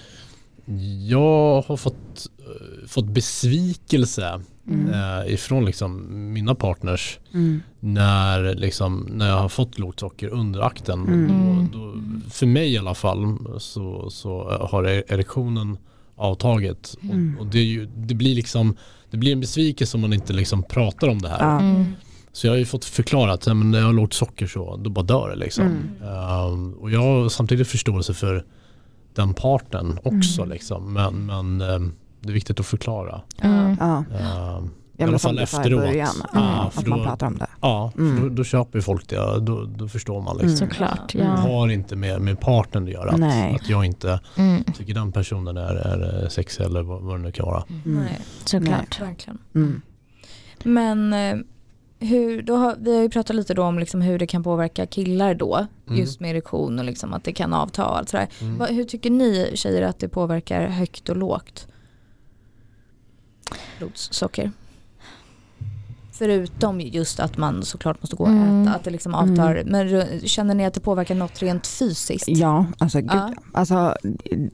jag 1.08 1.62
har 1.62 1.76
fått, 1.76 2.26
eh, 2.38 2.86
fått 2.88 3.06
besvikelse 3.06 4.40
Mm. 4.68 4.88
eh, 4.94 5.32
ifrån 5.34 5.64
liksom 5.64 6.06
mina 6.32 6.54
partners 6.54 7.18
Mm. 7.34 7.62
när, 7.80 8.54
liksom, 8.54 9.08
när 9.12 9.28
jag 9.28 9.36
har 9.38 9.48
fått 9.48 9.78
lågt 9.78 10.02
under 10.30 10.60
akten. 10.60 11.00
Mm. 11.06 11.28
Då, 11.72 11.78
då, 11.78 11.94
för 12.30 12.46
mig 12.46 12.72
i 12.72 12.78
alla 12.78 12.94
fall 12.94 13.36
så, 13.58 14.10
så 14.10 14.58
har 14.70 14.84
e- 14.84 15.02
erektionen 15.08 15.76
avtagit. 16.16 16.94
Mm. 17.02 17.34
Och, 17.38 17.40
och 17.40 17.50
det, 17.50 17.58
är 17.58 17.64
ju, 17.64 17.86
det 17.96 18.14
blir 18.14 18.34
liksom 18.34 18.76
det 19.10 19.16
blir 19.18 19.32
en 19.32 19.40
besvikelse 19.40 19.96
om 19.96 20.00
man 20.00 20.12
inte 20.12 20.32
liksom 20.32 20.62
pratar 20.62 21.08
om 21.08 21.18
det 21.22 21.28
här. 21.28 21.60
Mm. 21.60 21.84
Så 22.32 22.46
jag 22.46 22.52
har 22.52 22.58
ju 22.58 22.64
fått 22.64 22.84
förklara 22.84 23.32
att 23.32 23.46
när 23.46 23.78
jag 23.78 23.86
har 23.86 23.92
lågt 23.92 24.12
socker 24.12 24.46
så 24.46 24.76
då 24.76 24.90
bara 24.90 25.04
dör 25.04 25.28
det 25.30 25.36
liksom. 25.36 25.64
Mm. 25.64 26.02
Ehm, 26.02 26.72
och 26.74 26.90
jag 26.90 27.00
har 27.00 27.28
samtidigt 27.28 27.68
förståelse 27.68 28.14
för 28.14 28.44
den 29.14 29.34
parten 29.34 29.98
också 30.02 30.42
Mm. 30.42 30.52
liksom. 30.52 30.92
Men, 30.92 31.26
men 31.26 31.60
ehm, 31.60 31.92
det 32.26 32.30
är 32.32 32.34
viktigt 32.34 32.60
att 32.60 32.66
förklara. 32.66 33.20
Mm. 33.42 33.76
Ja. 33.80 34.04
Ja, 34.20 34.62
I 34.98 35.02
alla 35.02 35.18
fall 35.18 35.38
efteråt. 35.38 35.80
början, 35.80 36.08
Ja, 36.20 36.28
ja, 36.32 36.70
för 36.72 36.80
att 36.80 36.86
man 36.86 36.98
då- 36.98 37.04
pratar 37.04 37.26
om 37.26 37.38
det. 37.38 37.46
Ja, 37.60 37.90
för 37.94 38.00
Mm. 38.02 38.22
då, 38.22 38.28
då 38.28 38.44
köper 38.44 38.80
folk 38.80 39.08
det. 39.08 39.40
Då, 39.40 39.64
då 39.64 39.88
förstår 39.88 40.20
man 40.22 40.36
liksom. 40.36 40.56
Mm. 40.56 40.70
Såklart, 40.70 41.12
Det 41.12 41.18
ja. 41.18 41.24
har 41.30 41.68
inte 41.68 41.96
med, 41.96 42.20
med 42.20 42.40
partnern 42.40 42.84
att 42.84 42.90
göra. 42.90 43.10
Att, 43.10 43.20
Nej. 43.20 43.54
att 43.54 43.68
jag 43.68 43.84
inte 43.84 44.20
Mm. 44.36 44.64
tycker 44.64 44.94
den 44.94 45.12
personen 45.12 45.56
är, 45.56 45.74
är 45.74 46.28
sexig 46.28 46.64
eller 46.64 46.82
vad, 46.82 47.02
vad 47.02 47.18
det 47.18 47.22
nu 47.22 47.32
kan 47.32 47.46
vara. 47.46 47.64
Mm. 47.68 47.82
Nej, 48.02 48.18
Såklart. 48.44 49.00
verkligen. 49.00 49.38
Mm. 49.54 49.80
Men 50.64 51.12
eh, 51.12 51.36
hur, 52.08 52.42
då 52.42 52.56
har, 52.56 52.76
vi 52.78 52.94
har 52.96 53.02
ju 53.02 53.10
pratat 53.10 53.36
lite 53.36 53.54
då 53.54 53.62
om 53.62 53.78
liksom 53.78 54.00
hur 54.00 54.18
det 54.18 54.26
kan 54.26 54.42
påverka 54.42 54.86
killar 54.86 55.34
då, 55.34 55.66
Mm. 55.86 56.00
just 56.00 56.20
med 56.20 56.30
erektion 56.30 56.78
och 56.78 56.84
liksom 56.84 57.12
att 57.14 57.24
det 57.24 57.32
kan 57.32 57.52
avta 57.54 57.86
och 57.86 57.98
allt 57.98 58.08
sådär. 58.08 58.28
Mm. 58.40 58.74
Hur 58.76 58.84
tycker 58.84 59.10
ni 59.10 59.50
tjejer 59.54 59.82
att 59.82 59.98
det 59.98 60.08
påverkar 60.08 60.66
högt 60.66 61.08
och 61.08 61.16
lågt 61.16 61.66
blodsocker? 63.78 64.52
Förutom 66.18 66.80
just 66.80 67.20
att 67.20 67.36
man 67.38 67.62
såklart 67.62 68.02
måste 68.02 68.16
gå 68.16 68.24
och 68.24 68.30
Mm. 68.30 68.62
äta, 68.62 68.74
att 68.76 68.84
det 68.84 68.90
liksom 68.90 69.14
avtar. 69.14 69.62
Men 69.66 69.88
ru- 69.88 70.26
känner 70.26 70.54
ni 70.54 70.66
att 70.66 70.74
det 70.74 70.80
påverkar 70.80 71.14
något 71.14 71.42
rent 71.42 71.66
fysiskt? 71.66 72.28
Ja, 72.28 72.66
alltså, 72.78 73.00
gud, 73.00 73.10
Ja. 73.12 73.32
alltså 73.52 73.94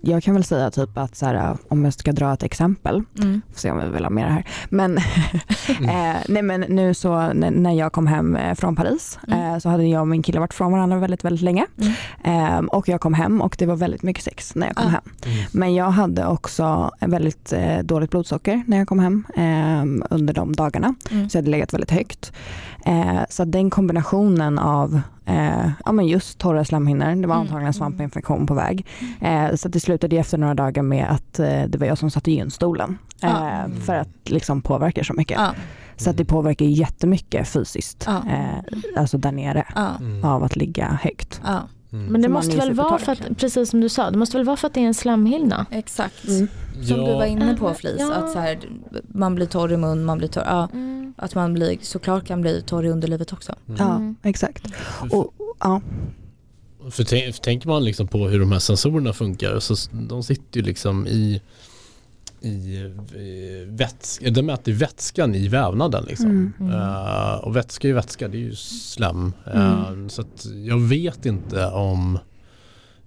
jag 0.01 0.23
kan 0.23 0.35
väl 0.35 0.45
säga 0.45 0.71
typ 0.71 0.99
att 0.99 1.17
så 1.17 1.27
här, 1.27 1.57
om 1.69 1.85
jag 1.85 1.93
ska 1.95 2.13
dra 2.13 2.33
ett 2.33 2.43
exempel, 2.43 3.03
Mm. 3.19 3.43
får 3.53 3.59
se 3.61 3.71
om 3.71 3.79
vi 3.81 3.89
vill 3.89 4.05
ha 4.05 4.11
mer 4.11 4.27
här. 4.27 4.45
Men, 4.71 4.99
eh, 5.69 6.17
nej, 6.29 6.43
men 6.43 6.61
nu 6.61 6.95
så 6.95 7.33
när 7.33 7.73
jag 7.73 7.93
kom 7.93 8.07
hem 8.07 8.37
eh, 8.37 8.55
från 8.55 8.77
Paris 8.77 9.19
Mm. 9.29 9.53
eh, 9.53 9.59
så 9.59 9.69
hade 9.69 9.85
jag 9.85 10.01
och 10.01 10.09
min 10.09 10.23
kille 10.23 10.41
varit 10.41 10.55
från 10.55 10.73
varandra 10.73 10.99
väldigt, 10.99 11.25
väldigt 11.25 11.43
länge. 11.43 11.67
Mm. 12.25 12.55
Eh, 12.59 12.59
och 12.65 12.89
jag 12.89 13.01
kom 13.01 13.15
hem 13.15 13.41
och 13.41 13.57
det 13.59 13.67
var 13.67 13.77
väldigt 13.77 14.03
mycket 14.03 14.25
sex 14.25 14.55
när 14.55 14.67
jag 14.67 14.77
kom 14.77 14.87
Ah. 14.87 14.91
hem. 14.91 15.03
Mm. 15.27 15.45
Men 15.53 15.75
jag 15.75 15.91
hade 15.91 16.27
också 16.27 16.91
en 17.01 17.11
väldigt 17.11 17.53
eh, 17.53 17.79
dåligt 17.79 18.11
blodsocker 18.11 18.63
när 18.67 18.77
jag 18.79 18.89
kom 18.89 18.99
hem 18.99 19.25
eh, 19.37 20.07
under 20.11 20.35
de 20.35 20.57
dagarna. 20.57 20.95
Mm. 21.11 21.31
Så 21.31 21.37
jag 21.39 21.45
hade 21.51 21.57
legat 21.59 21.75
väldigt 21.75 21.91
högt. 21.91 22.33
Eh, 22.87 23.21
så 23.29 23.43
att 23.43 23.53
den 23.53 23.71
kombinationen 23.71 24.59
av 24.59 25.01
eh, 25.27 25.71
ja, 25.85 25.93
men 25.93 26.07
just 26.07 26.39
torra 26.39 26.65
slemhinnor, 26.65 27.07
det 27.07 27.27
var 27.27 27.35
Mm. 27.35 27.41
antagligen 27.41 27.67
en 27.67 27.73
svampinfektion 27.75 28.47
på 28.47 28.55
väg. 28.55 28.87
Eh, 29.21 29.55
så 29.55 29.69
att 29.69 29.73
det 29.73 29.81
slutade 29.81 30.17
efter 30.17 30.39
några 30.39 30.55
dagar 30.55 30.83
med 30.83 31.07
att 31.11 31.39
eh, 31.39 31.63
det 31.69 31.79
var 31.79 31.87
jag 31.87 31.99
som 31.99 32.11
satt 32.11 32.29
i 32.29 32.33
gynstolen. 32.33 32.99
Eh, 33.23 33.31
Ja. 33.31 33.67
För 33.87 33.95
att 33.95 34.09
liksom 34.31 34.63
påverka 34.63 35.05
så 35.05 35.13
mycket. 35.15 35.37
Ja, 35.39 35.51
Så 35.97 36.11
att 36.11 36.17
det 36.17 36.25
påverkar 36.25 36.65
ju 36.67 36.71
jättemycket 36.73 37.49
fysiskt, 37.49 38.05
Ja. 38.07 38.23
eh, 38.31 39.01
alltså 39.01 39.19
där 39.19 39.33
nere, 39.33 39.65
ja, 39.75 39.89
Mm. 40.01 40.25
av 40.25 40.45
att 40.45 40.57
ligga 40.57 40.99
högt. 41.03 41.41
Ja. 41.91 41.99
Mm. 41.99 42.13
Men 42.13 42.21
det 42.21 42.27
Som 42.27 42.33
måste 42.33 42.57
väl 42.57 42.73
vara 42.75 42.99
för 42.99 43.13
att, 43.13 43.37
precis 43.39 43.71
som 43.71 43.81
du 43.81 43.89
sa, 43.89 44.11
det 44.11 44.19
måste 44.19 44.37
väl 44.37 44.47
vara 44.47 44.57
för 44.57 44.67
att 44.67 44.75
det 44.75 44.81
är 44.81 44.85
en 44.87 44.95
slemhinna? 44.95 45.67
Exakt. 45.71 46.29
Mm. 46.29 46.49
Som 46.89 46.97
du 47.05 47.13
var 47.13 47.25
inne 47.25 47.57
på 47.57 47.69
Ja. 47.69 47.75
Flis, 47.75 47.97
Ja. 47.99 48.13
att 48.15 48.33
så 48.33 48.39
här, 48.39 48.59
man 49.09 49.35
blir 49.35 49.47
torr 49.47 49.73
i 49.73 49.77
mun, 49.77 50.05
man 50.05 50.19
blir 50.19 50.29
torr, 50.29 50.43
ja, 50.47 50.69
att 51.17 51.35
man 51.35 51.55
blir, 51.55 51.79
såklart 51.83 52.27
kan 52.27 52.41
bli 52.41 52.63
torr 52.63 52.87
i 52.87 52.89
underlivet 52.89 53.33
också. 53.33 53.55
Ja, 53.79 53.95
Mm. 53.97 54.17
exakt. 54.23 54.65
Och, 55.11 55.35
ja. 55.61 55.81
För, 56.91 57.05
tänk, 57.05 57.35
för 57.35 57.43
tänker 57.43 57.69
man 57.69 57.85
liksom 57.85 58.09
på 58.09 58.29
hur 58.29 58.41
de 58.41 58.53
här 58.53 58.59
sensorerna 58.59 59.13
funkar 59.13 59.59
så 59.61 59.75
de 59.93 60.23
sitter 60.23 60.61
ju 60.61 60.67
liksom 60.67 61.07
i 61.07 61.43
i 62.43 62.93
vätska, 63.67 64.31
de 64.31 64.43
mäter 64.43 64.73
vätskan 64.73 65.35
i 65.35 65.49
vävnaden 65.49 66.05
liksom. 66.09 66.53
Mm. 66.61 66.73
Eh, 66.73 67.35
och 67.35 67.57
vätska 67.57 67.89
är 67.89 67.93
vätska, 67.93 68.29
det 68.29 68.37
är 68.37 68.41
ju 68.41 68.55
slem. 68.55 69.33
Eh, 69.55 69.87
Mm. 69.89 70.09
Så 70.09 70.21
att 70.23 70.47
jag 70.67 70.79
vet 70.81 71.27
inte 71.27 71.67
om 71.67 72.19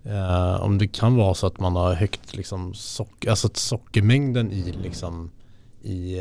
eh, 0.03 0.61
om 0.61 0.77
det 0.77 0.87
kan 0.87 1.15
vara 1.15 1.33
så 1.33 1.47
att 1.47 1.59
man 1.59 1.75
har 1.75 1.93
högt 1.93 2.35
liksom 2.35 2.73
socker, 2.73 3.29
alltså 3.29 3.47
att 3.47 3.57
sockermängden 3.57 4.51
i 4.51 4.71
liksom 4.83 5.31
i 5.85 6.17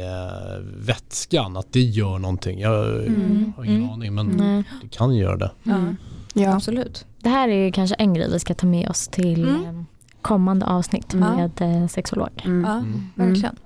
vätskan, 0.77 1.57
att 1.57 1.73
det 1.73 1.81
gör 1.81 2.19
någonting. 2.19 2.61
Jag 2.61 2.89
Mm. 3.07 3.53
har 3.57 3.65
ingen 3.65 3.77
Mm. 3.77 3.91
aning 3.91 4.15
men 4.15 4.27
Nej. 4.27 4.65
det 4.83 4.89
kan 4.89 5.15
göra 5.17 5.37
det. 5.37 5.51
Mm. 5.67 5.97
Ja. 6.35 6.55
Absolut. 6.55 7.07
Det 7.21 7.29
här 7.29 7.49
är 7.49 7.65
ju 7.65 7.73
kanske 7.73 7.95
en 7.97 8.15
grej 8.15 8.29
vi 8.33 8.39
ska 8.39 8.55
ta 8.55 8.67
med 8.67 8.89
oss 8.89 9.09
till 9.09 9.43
Mm. 9.49 9.65
eh, 9.67 9.83
kommande 10.23 10.67
avsnitt 10.67 11.15
Mm. 11.15 11.37
med 11.37 11.83
eh, 11.83 11.89
sexolog. 11.89 12.29
Mm. 12.45 12.65
Ja, 12.65 12.77
Mm. 12.77 13.09
verkligen. 13.15 13.57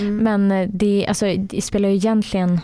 Mm. 0.00 0.16
Men 0.16 0.52
eh, 0.52 0.68
det, 0.72 1.06
alltså, 1.08 1.26
det 1.38 1.62
spelar 1.64 1.88
ju 1.88 1.94
egentligen, 1.94 2.60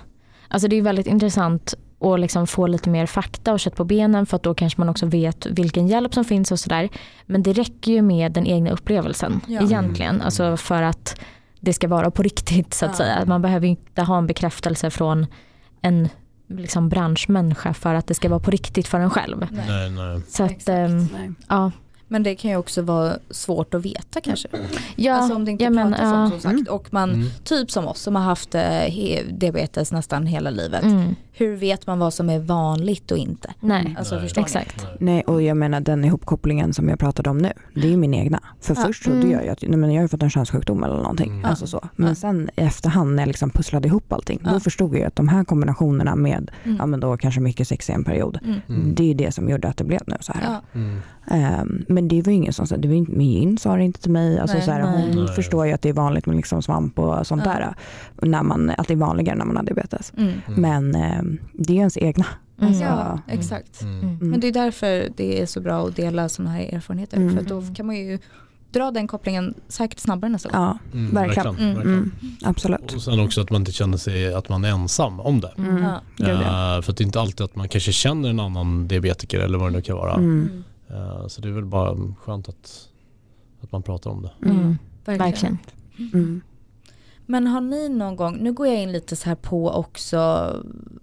alltså 0.49 0.69
det 0.69 0.77
är 0.77 0.83
väldigt 0.83 1.07
intressant 1.07 1.75
att 2.01 2.21
liksom 2.21 2.47
få 2.47 2.67
lite 2.67 2.91
mer 2.91 3.07
fakta 3.07 3.53
och 3.53 3.61
kött 3.61 3.77
på 3.77 3.85
benen 3.85 4.27
för 4.27 4.37
att 4.37 4.43
då 4.43 4.55
kanske 4.55 4.81
man 4.81 4.89
också 4.89 5.07
vet 5.07 5.47
vilken 5.47 5.89
hjälp 5.89 6.15
som 6.15 6.25
finns 6.25 6.53
och 6.53 6.61
sådär. 6.61 6.89
Men 7.27 7.43
det 7.43 7.53
räcker 7.53 7.93
ju 7.93 8.03
med 8.03 8.33
den 8.33 8.47
egna 8.47 8.71
upplevelsen 8.71 9.41
Ja. 9.47 9.63
egentligen. 9.63 10.21
Alltså 10.23 10.57
för 10.57 10.83
att 10.83 11.21
det 11.61 11.73
ska 11.73 11.89
vara 11.89 12.11
på 12.11 12.23
riktigt 12.23 12.75
så 12.75 12.85
att 12.87 12.91
Ja. 12.93 12.97
säga. 12.97 13.25
Man 13.27 13.43
behöver 13.43 13.67
inte 13.67 14.03
ha 14.03 14.19
en 14.19 14.27
bekräftelse 14.27 14.91
från 14.91 15.27
en 15.81 16.09
liksom 16.49 16.89
branschmänniska 16.89 17.75
för 17.75 17.95
att 17.95 18.07
det 18.07 18.15
ska 18.15 18.29
vara 18.29 18.41
på 18.41 18.51
riktigt 18.51 18.89
för 18.89 19.01
en 19.01 19.11
själv. 19.11 19.47
Nej. 19.51 19.65
Nej, 19.69 19.91
nej. 19.91 20.21
Så 20.29 20.45
att, 20.45 20.51
Exakt. 20.51 20.69
Nej. 21.13 21.33
ja. 21.49 21.73
Men 22.09 22.23
det 22.23 22.35
kan 22.35 22.51
ju 22.51 22.57
också 22.57 22.83
vara 22.83 23.17
svårt 23.31 23.75
att 23.75 23.85
veta 23.85 24.21
kanske. 24.21 24.49
Ja, 24.97 25.15
alltså 25.15 25.35
om 25.35 25.45
det 25.45 25.51
inte 25.51 25.65
ja, 25.65 25.71
men, 25.71 25.93
pratas 25.93 26.11
ja. 26.13 26.25
om 26.25 26.31
som 26.31 26.41
sagt. 26.41 26.69
Och 26.69 26.93
man, 26.93 27.11
Mm. 27.11 27.27
typ 27.45 27.71
som 27.71 27.87
oss 27.87 28.01
som 28.01 28.17
har 28.17 28.23
haft 28.23 28.55
eh, 28.55 28.63
diabetes 29.33 29.93
nästan 29.93 30.27
hela 30.27 30.51
livet. 30.51 30.83
Mm, 30.85 31.15
Hur 31.33 31.57
vet 31.57 31.87
man 31.87 31.99
vad 31.99 32.15
som 32.15 32.31
är 32.31 32.39
vanligt 32.39 33.11
och 33.11 33.19
inte? 33.19 33.53
nej, 33.61 33.95
Alltså 33.99 34.17
Nej. 34.17 34.31
exakt. 34.37 34.87
Nej, 35.01 35.23
och 35.23 35.43
jag 35.43 35.57
menar 35.57 35.81
den 35.81 36.05
ihopkopplingen 36.05 36.75
som 36.75 36.89
jag 36.89 36.99
pratade 36.99 37.31
om 37.31 37.39
nu, 37.39 37.53
det 37.75 37.81
är 37.87 37.91
ju 37.91 37.97
min 37.97 38.15
egna. 38.15 38.41
För 38.61 38.75
Ja. 38.77 38.83
först 38.87 39.05
trodde 39.05 39.19
Mm. 39.19 39.31
jag 39.31 39.45
ju 39.45 39.49
att 39.51 39.63
nej, 39.63 39.77
men 39.79 39.91
jag 39.93 39.99
har 39.99 40.03
ju 40.05 40.09
fått 40.09 40.23
en 40.23 40.31
könssjukdom 40.31 40.85
eller 40.85 40.97
någonting. 40.97 41.31
Mm. 41.33 41.45
Alltså 41.45 41.67
så. 41.67 41.89
Men 41.97 42.09
Ja. 42.09 42.15
sen 42.15 42.51
i 42.57 42.61
efterhand 42.61 43.15
när 43.15 43.23
jag 43.23 43.27
liksom 43.29 43.51
pusslade 43.51 43.89
ihop 43.89 44.13
allting, 44.13 44.41
Ja. 44.45 44.51
då 44.53 44.61
förstod 44.61 44.93
jag 44.95 45.01
ju 45.01 45.07
att 45.07 45.17
de 45.17 45.29
här 45.29 45.45
kombinationerna 45.45 46.17
med, 46.17 46.51
Mm. 46.65 46.77
ja 46.77 46.87
men 46.87 47.01
då 47.01 47.17
kanske 47.17 47.41
mycket 47.41 47.69
sex 47.69 47.91
i 47.91 47.93
en 47.93 48.05
period, 48.05 48.39
Mm. 48.45 48.61
Mm. 48.69 48.95
det 48.95 49.03
är 49.03 49.07
ju 49.07 49.15
det 49.15 49.33
som 49.35 49.49
gjorde 49.49 49.69
att 49.69 49.77
det 49.77 49.85
blev 49.85 50.01
nu 50.07 50.17
så 50.21 50.33
här. 50.33 50.61
Ja. 50.73 50.81
Mm. 51.95 52.05
Men 52.05 52.09
det 52.09 52.23
var 52.27 52.31
ju 52.33 52.37
ingen 52.37 52.53
som 52.53 52.67
sa, 52.67 52.77
det 52.77 52.89
var 52.89 52.95
inte, 52.95 53.13
min 53.13 53.59
sa 53.59 53.77
det 53.77 53.85
inte 53.85 54.01
till 54.01 54.11
mig. 54.11 54.39
Alltså 54.39 54.57
Nej, 54.57 54.67
så 54.67 54.71
här, 54.73 54.83
nej. 54.83 55.13
hon 55.15 55.25
Nej. 55.25 55.35
förstår 55.35 55.67
ju 55.67 55.73
att 55.73 55.83
det 55.83 55.89
är 55.89 55.93
vanligt 55.93 56.27
med 56.27 56.37
liksom 56.37 56.63
svamp 56.63 56.99
och 56.99 57.27
sånt 57.27 57.43
Ja. 57.45 57.51
där. 57.53 57.75
När 58.29 58.43
man, 58.43 58.71
att 58.79 58.89
det 58.89 58.95
är 58.95 58.99
vanligare 58.99 59.39
när 59.39 59.45
man 59.45 59.57
har 59.57 59.63
diabetes. 59.65 60.13
Mm. 60.17 60.33
Mm. 60.47 60.61
Men 60.61 60.95
ehm, 60.95 61.39
det 61.53 61.71
är 61.73 61.75
ju 61.75 61.79
ens 61.81 61.97
egna. 61.97 62.27
Mm. 62.59 62.69
Alltså, 62.69 62.85
Ja, 62.85 63.21
exakt. 63.29 63.83
Mm. 63.83 63.99
Mm. 64.01 64.19
Men 64.31 64.41
det 64.41 64.49
är 64.49 64.53
därför 64.53 65.09
det 65.17 65.43
är 65.43 65.47
så 65.47 65.61
bra 65.61 65.87
att 65.89 65.97
dela 65.97 66.29
sådana 66.29 66.51
här 66.55 66.75
erfarenheter. 66.75 67.17
Mm. 67.17 67.37
För 67.37 67.43
då 67.45 67.63
kan 67.75 67.87
man 67.87 67.97
ju 67.97 68.19
dra 68.73 68.91
den 68.91 69.07
kopplingen 69.07 69.55
säkert 69.69 69.99
snabbare 69.99 70.31
nästa 70.31 70.49
gång. 70.49 70.61
Ja, 70.63 70.79
Mm, 70.93 71.15
verkligen. 71.15 71.45
verkligen, 71.47 71.71
Mm. 71.71 71.75
verkligen. 71.77 71.99
mm, 71.99 72.13
absolut. 72.45 72.93
Och 72.93 73.03
sen 73.03 73.21
också 73.21 73.41
att 73.41 73.51
man 73.51 73.61
inte 73.63 73.73
känner 73.73 73.97
sig 73.97 74.35
att 74.35 74.49
man 74.49 74.65
är 74.65 74.69
ensam 74.69 75.21
om 75.21 75.41
det. 75.41 75.53
Mm. 75.59 75.83
Ja. 76.17 76.27
Eh, 76.77 76.83
för 76.83 76.91
att 76.93 76.97
det 76.97 77.03
är 77.03 77.07
inte 77.07 77.21
alltid 77.21 77.45
att 77.45 77.57
man 77.57 77.69
kanske 77.69 77.93
känner 77.93 78.31
en 78.31 78.41
annan 78.41 78.89
diabetiker 78.89 79.41
eller 79.41 79.59
vad 79.59 79.69
det 79.73 79.77
nu 79.77 79.83
kan 79.83 79.97
vara. 79.97 80.15
Mm. 80.95 81.07
Eh, 81.11 81.27
så 81.27 81.41
det 81.41 81.49
är 81.49 81.53
väl 81.53 81.65
bara 81.65 82.15
skönt 82.19 82.49
att, 82.49 82.89
att 83.61 83.73
man 83.73 83.83
pratar 83.83 84.11
om 84.11 84.23
det. 84.23 84.49
Mm. 84.49 84.79
Verkligen. 85.05 85.29
Verkligen. 85.33 85.59
Mm. 86.13 86.41
Men 87.27 87.47
har 87.47 87.61
ni 87.61 87.89
någon 87.89 88.17
gång, 88.17 88.37
nu 88.37 88.53
går 88.53 88.67
jag 88.67 88.83
in 88.83 88.93
lite 88.93 89.17
så 89.17 89.29
här 89.29 89.37
på 89.37 89.71
också 89.71 90.51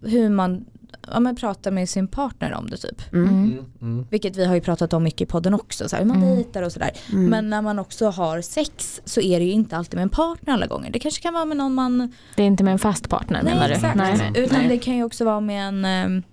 hur 0.01 0.29
man 0.29 0.65
ja, 1.11 1.19
men 1.19 1.35
pratar 1.35 1.71
med 1.71 1.89
sin 1.89 2.07
partner 2.07 2.53
om 2.53 2.69
det 2.69 2.77
typ. 2.77 3.13
Mm. 3.13 3.29
Mm. 3.29 3.65
Mm. 3.81 4.05
Vilket 4.09 4.35
vi 4.37 4.45
har 4.45 4.55
ju 4.55 4.61
pratat 4.61 4.93
om 4.93 5.03
mycket 5.03 5.21
i 5.21 5.25
podden 5.25 5.53
också, 5.53 5.89
så 5.89 5.95
här, 5.95 6.03
hur 6.03 6.07
man 6.09 6.23
Mm. 6.23 6.35
dejtar 6.35 6.63
och 6.63 6.71
sådär. 6.71 6.91
Mm. 7.11 7.25
Men 7.25 7.49
när 7.49 7.61
man 7.61 7.79
också 7.79 8.09
har 8.09 8.41
sex 8.41 9.01
så 9.05 9.21
är 9.21 9.39
det 9.39 9.45
ju 9.45 9.51
inte 9.51 9.77
alltid 9.77 9.95
med 9.95 10.03
en 10.03 10.09
partner 10.09 10.53
alla 10.53 10.67
gånger. 10.67 10.91
Det 10.91 10.99
kanske 10.99 11.21
kan 11.21 11.33
vara 11.33 11.45
med 11.45 11.57
någon 11.57 11.73
man... 11.73 12.13
Det 12.35 12.43
är 12.43 12.47
inte 12.47 12.63
med 12.63 12.73
en 12.73 12.79
fast 12.79 13.09
partner 13.09 13.43
menar 13.43 13.67
du? 13.67 13.73
exakt. 13.73 13.95
Nej. 13.95 14.31
Utan 14.35 14.59
Nej. 14.59 14.67
det 14.67 14.77
kan 14.77 14.95
ju 14.95 15.03
också 15.03 15.25
vara 15.25 15.39
med 15.39 15.67
en 15.67 15.85
eh, 15.85 16.23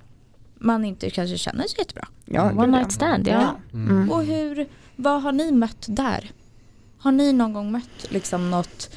man 0.58 0.84
inte 0.84 1.10
kanske 1.10 1.38
känner 1.38 1.64
så 1.68 1.74
jättebra. 1.78 2.08
Ja, 2.30 2.42
One 2.42 2.52
gud, 2.52 2.60
One 2.62 2.72
ja. 2.72 2.78
night 2.78 2.92
stand, 2.92 3.26
ja. 3.28 3.56
Mm. 3.72 3.90
Mm. 3.90 4.10
Och 4.10 4.24
hur, 4.24 4.66
vad 4.96 5.22
har 5.22 5.32
ni 5.32 5.52
mött 5.52 5.86
där? 5.88 6.30
Har 6.98 7.12
ni 7.12 7.32
någon 7.32 7.52
gång 7.52 7.72
mött 7.72 8.06
liksom 8.10 8.50
något 8.50 8.90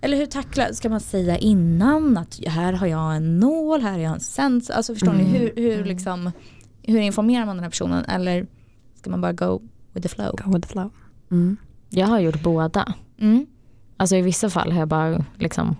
eller 0.00 0.16
hur 0.16 0.26
tacklar, 0.26 0.72
ska 0.72 0.88
man 0.88 1.00
säga 1.00 1.38
innan 1.38 2.16
att 2.16 2.40
här 2.46 2.72
har 2.72 2.86
jag 2.86 3.16
en 3.16 3.38
nål, 3.40 3.80
här 3.80 3.92
har 3.92 3.98
jag 3.98 4.12
en 4.12 4.20
sens. 4.20 4.70
Alltså 4.70 4.94
förstår 4.94 5.12
Mm. 5.14 5.26
ni 5.26 5.38
hur, 5.38 5.52
hur 5.56 5.84
liksom 5.84 6.30
hur 6.82 7.00
informerar 7.00 7.46
man 7.46 7.56
den 7.56 7.62
här 7.62 7.70
personen 7.70 8.04
eller 8.04 8.46
ska 8.94 9.10
man 9.10 9.20
bara 9.20 9.32
go 9.32 9.62
with 9.92 10.08
the 10.08 10.14
flow? 10.14 10.36
Go 10.44 10.52
with 10.54 10.68
the 10.68 10.72
flow. 10.72 10.90
Mm. 11.30 11.56
Jag 11.90 12.06
har 12.06 12.18
gjort 12.18 12.42
båda. 12.42 12.94
Mm. 13.18 13.46
Alltså 13.96 14.16
i 14.16 14.22
vissa 14.22 14.50
fall 14.50 14.72
har 14.72 14.78
jag 14.78 14.88
bara 14.88 15.24
liksom 15.38 15.76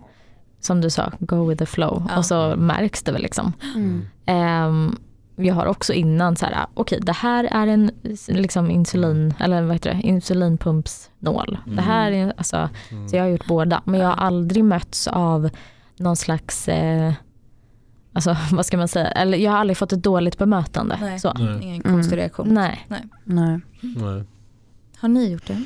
som 0.60 0.80
du 0.80 0.90
sa, 0.90 1.12
go 1.20 1.44
with 1.48 1.58
the 1.58 1.66
flow 1.66 2.02
Ja. 2.08 2.18
och 2.18 2.26
så 2.26 2.56
märks 2.56 3.02
det 3.02 3.12
väl 3.12 3.22
liksom. 3.22 3.52
Mm. 3.74 4.02
Ehm, 4.26 4.96
jag 5.36 5.54
har 5.54 5.66
också 5.66 5.92
innan 5.92 6.36
så 6.36 6.46
här, 6.46 6.66
okej 6.74 7.00
det 7.02 7.12
här 7.12 7.44
är 7.44 7.66
en 7.66 7.90
liksom 8.28 8.70
insulin, 8.70 9.34
eller 9.40 9.62
vad 9.62 9.72
heter 9.72 9.94
det, 9.94 10.00
insulinpumpsnål. 10.02 11.58
Det 11.66 11.82
här 11.82 12.12
är, 12.12 12.32
alltså, 12.36 12.68
Mm. 12.90 13.08
så 13.08 13.16
jag 13.16 13.22
har 13.22 13.28
gjort 13.28 13.46
båda. 13.46 13.82
Men 13.84 14.00
jag 14.00 14.06
har 14.08 14.14
aldrig 14.26 14.64
mötts 14.64 15.06
av 15.08 15.50
någon 15.96 16.16
slags, 16.16 16.68
eh, 16.68 17.12
alltså 18.12 18.36
vad 18.52 18.66
ska 18.66 18.76
man 18.76 18.88
säga, 18.88 19.06
eller 19.08 19.38
jag 19.38 19.50
har 19.52 19.58
aldrig 19.58 19.76
fått 19.76 19.92
ett 19.92 20.02
dåligt 20.02 20.38
bemötande. 20.38 20.98
Nej. 21.00 21.18
Så. 21.20 21.32
Nej. 21.32 21.62
Ingen 21.62 21.82
Mm. 21.82 21.92
konstig 21.96 22.16
reaktion. 22.16 22.54
Nej. 22.54 22.86
Nej. 22.88 23.00
Nej. 23.24 24.24
Har 24.98 25.08
ni 25.08 25.30
gjort 25.32 25.46
det? 25.46 25.62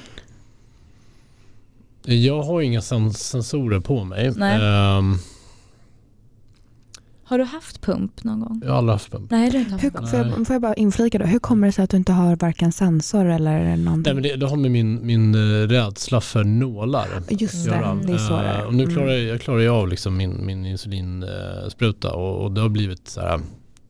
Jag 2.15 2.43
har 2.43 2.61
inga 2.61 2.81
sen- 2.81 3.13
sensorer 3.13 3.81
på 3.81 4.05
mig. 4.05 4.33
Nej. 4.37 4.61
Ehm, 4.99 5.15
Har 7.31 7.39
du 7.39 7.45
haft 7.45 7.81
pump 7.81 8.25
någon 8.25 8.41
gång? 8.41 8.61
jag 8.65 8.71
har 8.71 8.79
aldrig 8.79 8.93
haft 8.93 9.11
pump. 9.13 9.31
Nej, 9.31 9.51
du 9.51 9.59
inte 9.59 9.71
haft 9.73 9.85
Hur, 9.85 9.91
pump. 9.91 10.09
får, 10.11 10.19
jag, 10.19 10.47
får 10.47 10.55
jag 10.55 10.63
bara 10.63 10.75
inflika 10.75 11.19
då, 11.19 11.25
hur 11.25 11.39
kommer 11.39 11.67
det 11.67 11.73
sig 11.73 11.85
att 11.85 11.91
du 11.91 11.97
inte 11.97 12.13
har 12.13 12.37
varken 12.37 12.73
sensor 12.73 13.25
eller 13.27 13.65
Nej, 13.65 13.77
någonting? 13.77 14.15
men 14.15 14.23
det, 14.23 14.37
det 14.37 14.47
har 14.49 14.57
med 14.57 14.71
min, 14.71 15.07
min 15.07 15.35
eh, 15.35 15.69
rädsla 15.69 16.21
för 16.21 16.45
nålar 16.45 17.07
Just 17.29 17.65
det, 17.65 17.71
det 18.07 18.13
är 18.13 18.19
så 18.19 18.37
det 18.37 18.43
är. 18.43 18.67
och 18.67 18.75
nu 18.75 18.83
Mm. 18.83 18.95
klarar 18.95 19.11
jag, 19.11 19.23
jag 19.23 19.41
klarar 19.41 19.61
ju 19.61 19.69
av 19.69 19.89
liksom 19.89 20.17
min, 20.17 20.47
min 20.47 20.67
insulinspruta 20.67 22.13
och, 22.13 22.45
och 22.45 22.53
det 22.53 22.61
har 22.61 22.69
blivit 22.69 23.09
så 23.09 23.21
här, 23.21 23.41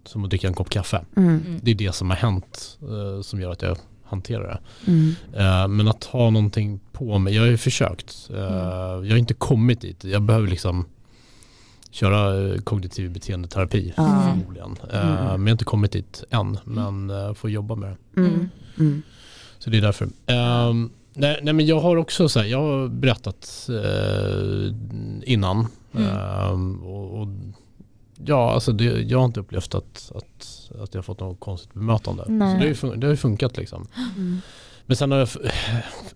som 0.07 0.25
att 0.25 0.31
dricka 0.31 0.49
en 0.49 0.55
kopp 0.55 0.71
kaffe. 0.71 1.01
Mm. 1.17 1.29
Mm. 1.47 1.61
Det 1.63 1.71
är 1.71 1.75
det 1.75 1.95
som 1.95 2.11
har 2.11 2.17
hänt 2.17 2.79
eh, 2.83 3.23
som 3.23 3.41
gör 3.41 3.53
att 3.53 3.63
jag 3.63 3.77
hanterar 4.05 4.43
det. 4.49 4.91
Mm. 4.91 5.15
Eh, 5.33 5.69
men 5.69 5.89
att 5.89 6.05
ha 6.05 6.31
någonting 6.31 6.81
på 6.93 7.19
mig, 7.19 7.35
jag 7.35 7.43
har 7.43 7.49
ju 7.49 7.57
försökt. 7.59 8.31
Eh, 8.31 8.37
Jag 8.39 9.11
har 9.11 9.17
inte 9.17 9.35
kommit 9.35 9.81
dit. 9.81 10.05
Jag 10.05 10.23
behöver 10.23 10.49
liksom 10.49 10.85
köra 11.91 12.49
eh, 12.53 12.61
kognitiv 12.61 13.11
beteendeterapi 13.13 13.93
Ja. 13.97 14.23
förmodligen. 14.31 14.77
Eh, 14.93 15.01
Mm. 15.11 15.17
Men 15.17 15.31
jag 15.31 15.39
har 15.47 15.51
inte 15.51 15.65
kommit 15.65 15.93
dit 15.93 16.25
än, 16.31 16.59
men 16.65 17.11
eh, 17.11 17.35
får 17.35 17.51
jobba 17.51 17.75
med 17.75 17.97
det. 18.15 18.21
Mm. 18.21 18.49
Mm. 18.79 19.03
Så 19.59 19.71
det 19.71 19.77
är 19.79 19.83
därför. 19.83 20.09
Ehm, 20.27 20.91
nej, 21.15 21.41
nej 21.43 21.55
men 21.55 21.67
jag 21.67 21.81
har 21.81 21.97
också 21.97 22.29
så 22.29 22.39
här, 22.41 22.47
jag 22.47 22.61
har 22.61 22.89
berättat 22.89 23.69
eh, 23.69 24.75
innan. 25.33 25.67
Mm. 25.95 26.09
Ehm, 26.09 26.83
och, 26.83 27.21
och, 27.21 27.29
ja, 28.25 28.53
alltså 28.53 28.73
det, 28.73 28.85
jag 28.85 29.19
har 29.19 29.25
inte 29.25 29.41
upplevt 29.41 29.75
att, 29.75 30.13
att, 30.15 30.71
att 30.83 30.95
jag 30.95 30.99
har 30.99 31.03
fått 31.03 31.21
något 31.21 31.41
konstigt 31.41 31.75
bemötande. 31.75 32.23
Så 32.25 32.31
det 32.31 32.37
Nej. 32.37 32.59
har, 32.59 32.65
ju 32.67 32.73
fun- 32.75 32.97
det 32.97 33.07
har 33.07 33.17
funkat 33.17 33.57
liksom. 33.57 33.87
Mm. 34.17 34.41
Men 34.87 34.97
sen 34.97 35.11
har 35.11 35.19
jag, 35.19 35.29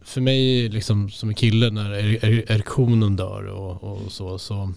för 0.02 0.20
mig 0.20 0.68
liksom 0.68 1.10
som 1.10 1.28
en 1.28 1.34
kille 1.34 1.70
när 1.70 1.92
er- 1.94 2.24
er- 2.24 2.44
erektionen 2.52 3.16
dör 3.16 3.46
och, 3.46 3.84
och 3.84 4.12
så, 4.12 4.38
så 4.38 4.72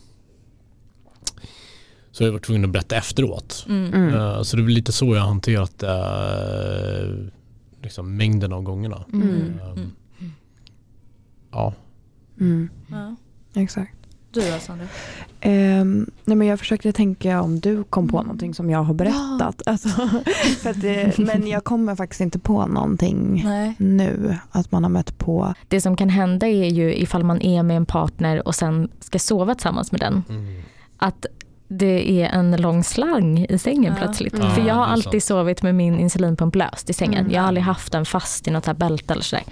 så 2.18 2.24
har 2.24 2.28
jag 2.28 2.34
varit 2.34 2.44
tvungen 2.46 2.66
att 2.66 2.72
berätta 2.72 2.96
efteråt. 2.96 3.66
Mm. 3.70 4.14
Eh, 4.14 4.42
Så 4.42 4.58
det 4.58 4.64
är 4.64 4.68
lite 4.68 4.92
så 4.92 5.06
jag 5.16 5.22
har 5.22 5.28
hanterat 5.28 5.84
eh, 5.84 7.26
liksom 7.84 8.18
mängden 8.18 8.54
av 8.54 8.62
gångerna. 8.64 9.04
Mm. 9.14 9.30
Ehm, 9.64 9.92
Ja. 11.52 11.74
Mm. 12.40 12.70
Ja. 12.88 13.16
Exakt. 13.62 13.94
Du 14.32 14.40
då 14.52 14.60
Sandra? 14.60 14.86
Ehm, 15.42 16.10
nej 16.26 16.38
men 16.38 16.48
jag 16.48 16.60
försökte 16.60 16.92
tänka 16.92 17.42
om 17.42 17.60
du 17.60 17.84
kom 17.84 18.08
på 18.08 18.18
Mm. 18.18 18.26
någonting 18.28 18.54
som 18.54 18.70
jag 18.70 18.84
har 18.84 18.94
berättat. 18.94 19.62
Alltså, 19.66 19.90
för 20.62 20.70
att 20.70 20.82
det, 20.82 21.18
men 21.18 21.48
jag 21.48 21.64
kommer 21.64 21.96
faktiskt 21.96 22.22
inte 22.22 22.40
på 22.40 22.66
någonting 22.68 23.42
Nej. 23.46 23.76
nu 23.80 24.38
att 24.52 24.72
man 24.72 24.84
har 24.84 24.90
mött 24.92 25.18
på. 25.18 25.54
Det 25.68 25.82
som 25.82 25.98
kan 25.98 26.10
hända 26.10 26.48
är 26.48 26.68
ju 26.70 26.96
ifall 26.96 27.24
man 27.24 27.42
är 27.42 27.64
med 27.64 27.78
en 27.78 27.86
partner 27.86 28.48
och 28.48 28.56
sen 28.56 28.90
ska 29.00 29.20
sova 29.20 29.56
tillsammans 29.56 29.92
med 29.92 30.02
den. 30.02 30.24
Mm. 30.30 30.62
Att 30.98 31.26
det 31.68 32.22
är 32.22 32.30
en 32.30 32.52
lång 32.56 32.84
slang 32.84 33.46
i 33.50 33.58
sängen 33.58 33.94
Ja. 33.98 34.04
plötsligt. 34.06 34.34
Mm. 34.34 34.52
För 34.52 34.62
jag 34.68 34.76
har 34.76 34.86
alltid 34.86 35.24
sovit 35.24 35.64
med 35.64 35.76
min 35.76 36.00
insulinpump 36.00 36.56
löst 36.56 36.90
i 36.90 36.94
sängen. 36.94 37.20
Mm. 37.20 37.32
Jag 37.32 37.42
har 37.42 37.48
aldrig 37.48 37.64
haft 37.64 37.92
den 37.92 38.06
fast 38.06 38.48
i 38.48 38.52
något 38.52 38.66
här 38.66 38.74
bälte 38.74 39.14
eller 39.14 39.24
sådär. 39.24 39.44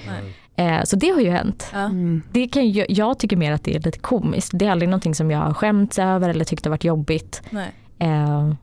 Eh, 0.58 0.84
så 0.84 0.96
det 0.96 1.10
har 1.10 1.22
ju 1.22 1.30
hänt. 1.30 1.72
Mm. 1.74 2.22
Det 2.32 2.48
kan 2.48 2.68
ju, 2.70 2.86
jag 2.90 3.20
tycker 3.20 3.38
mer 3.38 3.52
att 3.52 3.64
det 3.64 3.76
är 3.76 3.80
lite 3.80 4.00
komiskt. 4.00 4.52
Det 4.54 4.66
är 4.66 4.72
aldrig 4.72 4.90
någonting 4.90 5.16
som 5.16 5.32
jag 5.32 5.40
har 5.40 5.54
skämts 5.54 6.00
över 6.00 6.30
eller 6.30 6.46
tyckt 6.46 6.66
har 6.66 6.70
varit 6.70 6.84
jobbigt. 6.84 7.42
Nej. 7.50 7.72
Eh, 8.00 8.54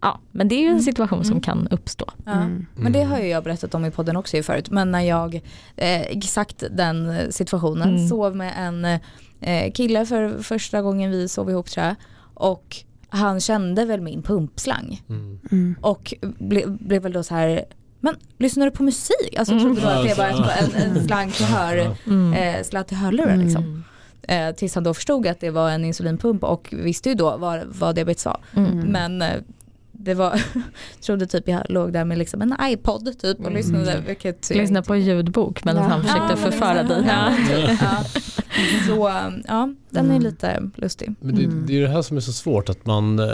ja, 0.00 0.20
men 0.30 0.48
det 0.48 0.54
är 0.54 0.60
ju 0.60 0.66
en 0.66 0.70
Mm. 0.72 0.82
situation 0.82 1.24
som 1.24 1.32
Mm. 1.32 1.42
kan 1.42 1.68
uppstå. 1.70 2.04
Ja. 2.24 2.32
Mm. 2.32 2.66
Men 2.76 2.92
det 2.92 3.02
har 3.02 3.18
ju 3.18 3.26
jag 3.28 3.44
berättat 3.44 3.74
om 3.74 3.84
i 3.84 3.90
podden 3.90 4.16
också 4.16 4.36
ju 4.36 4.42
förut. 4.42 4.70
Men 4.70 4.90
när 4.90 5.00
jag, 5.00 5.34
eh, 5.76 6.00
exakt 6.00 6.64
den 6.70 7.32
situationen, 7.32 7.88
Mm. 7.88 8.08
sov 8.08 8.36
med 8.36 8.52
en 8.58 8.84
eh, 9.40 9.72
kille 9.72 10.06
för 10.06 10.42
första 10.42 10.82
gången 10.82 11.10
vi 11.10 11.28
sov 11.28 11.50
ihop 11.50 11.66
tror 11.70 11.86
jag. 11.86 11.94
Och 12.34 12.76
han 13.12 13.40
kände 13.40 13.84
väl 13.84 14.00
min 14.00 14.22
pumpslang. 14.22 15.02
Mm. 15.08 15.38
Mm. 15.50 15.74
Och 15.80 16.14
ble, 16.38 16.62
blev 16.66 17.02
väl 17.02 17.12
då 17.12 17.22
så 17.22 17.34
här, 17.34 17.64
men 18.00 18.16
lyssnar 18.38 18.64
du 18.66 18.70
på 18.70 18.82
musik? 18.82 19.36
Alltså 19.38 19.54
Mm. 19.54 19.64
trodde 19.64 19.80
då 19.80 19.88
att 19.88 20.04
det 20.08 20.14
var 20.18 20.24
Alltså, 20.24 20.76
en, 20.76 20.82
en 20.96 21.04
slang 21.06 21.30
till 21.30 21.46
hör, 21.46 21.96
Mm. 22.06 22.32
eh, 22.32 22.62
sladd 22.64 22.92
i 22.92 22.94
hörlurar 22.94 23.28
Mm. 23.34 23.40
liksom. 23.46 23.84
Eh, 24.22 24.50
tills 24.54 24.74
han 24.74 24.84
då 24.84 24.94
förstod 24.94 25.26
att 25.26 25.40
det 25.40 25.50
var 25.50 25.70
en 25.70 25.84
insulinpump 25.84 26.44
och 26.44 26.68
visste 26.72 27.08
ju 27.08 27.14
då 27.14 27.36
vad, 27.36 27.60
vad 27.66 27.94
diabetes 27.94 28.24
var. 28.24 28.40
Mm. 28.56 28.78
Men 28.78 29.22
eh, 29.22 29.28
det 30.02 30.14
var, 30.14 30.42
trodde 31.00 31.26
typ 31.26 31.48
jag 31.48 31.62
låg 31.68 31.92
där 31.92 32.04
med 32.04 32.18
liksom 32.18 32.42
en 32.42 32.54
iPod 32.62 33.18
typ 33.18 33.38
och 33.38 33.46
Mm. 33.46 33.54
lyssnade. 33.54 34.02
Vilket 34.06 34.50
jag 34.50 34.56
Lyssna 34.58 34.82
på 34.82 34.96
ljudbok 34.96 35.64
medan 35.64 35.82
Ja. 35.82 35.88
han 35.88 36.02
försökte 36.02 36.22
Ja, 36.22 36.36
men 36.42 36.52
förföra 36.52 36.82
dig. 36.82 37.04
Ja. 37.06 37.32
Ja. 37.80 38.04
Så 38.86 39.10
ja, 39.48 39.74
den 39.90 40.04
är 40.06 40.10
Mm. 40.10 40.22
lite 40.22 40.70
lustig. 40.76 41.14
Men 41.20 41.34
det, 41.36 41.44
Mm. 41.44 41.64
det 41.66 41.76
är 41.76 41.80
det 41.82 41.88
här 41.88 42.02
som 42.02 42.16
är 42.16 42.20
så 42.20 42.32
svårt 42.32 42.68
att 42.68 42.86
man, 42.86 43.18
eh, 43.18 43.26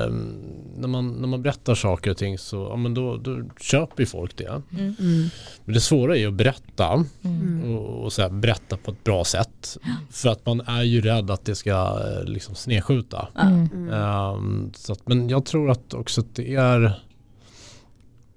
när 0.81 0.89
man, 0.89 1.09
när 1.13 1.29
man 1.29 1.43
berättar 1.43 1.75
saker 1.75 2.11
och 2.11 2.17
ting 2.17 2.39
så, 2.39 2.57
ja 2.71 2.77
men 2.77 2.95
då, 2.95 3.17
då 3.17 3.43
köper 3.61 4.03
ju 4.03 4.07
folk 4.07 4.37
det. 4.37 4.63
Mm. 4.73 4.95
Mm. 5.01 5.29
Men 5.65 5.75
det 5.75 5.81
svåra 5.81 6.17
är 6.17 6.21
ju 6.21 6.29
att 6.29 6.35
berätta 6.35 7.05
Mm. 7.25 7.77
och, 7.77 8.05
och 8.05 8.13
så 8.13 8.23
här, 8.23 8.29
berätta 8.29 8.77
på 8.77 8.91
ett 8.91 9.05
bra 9.05 9.25
sätt. 9.25 9.77
För 10.11 10.29
att 10.29 10.47
man 10.47 10.61
är 10.61 10.83
ju 10.83 11.01
rädd 11.01 11.31
att 11.31 11.45
det 11.45 11.55
ska 11.55 11.71
eh, 11.71 12.25
liksom 12.25 12.55
snedskjuta. 12.55 13.29
Mm. 13.43 13.69
Mm. 13.75 13.95
Ehm, 13.95 14.71
så 14.75 14.93
att, 14.93 15.09
men 15.09 15.29
jag 15.29 15.45
tror 15.45 15.71
att 15.71 15.95
också 15.95 16.21
att 16.21 16.35
det 16.35 16.55
är 16.55 17.01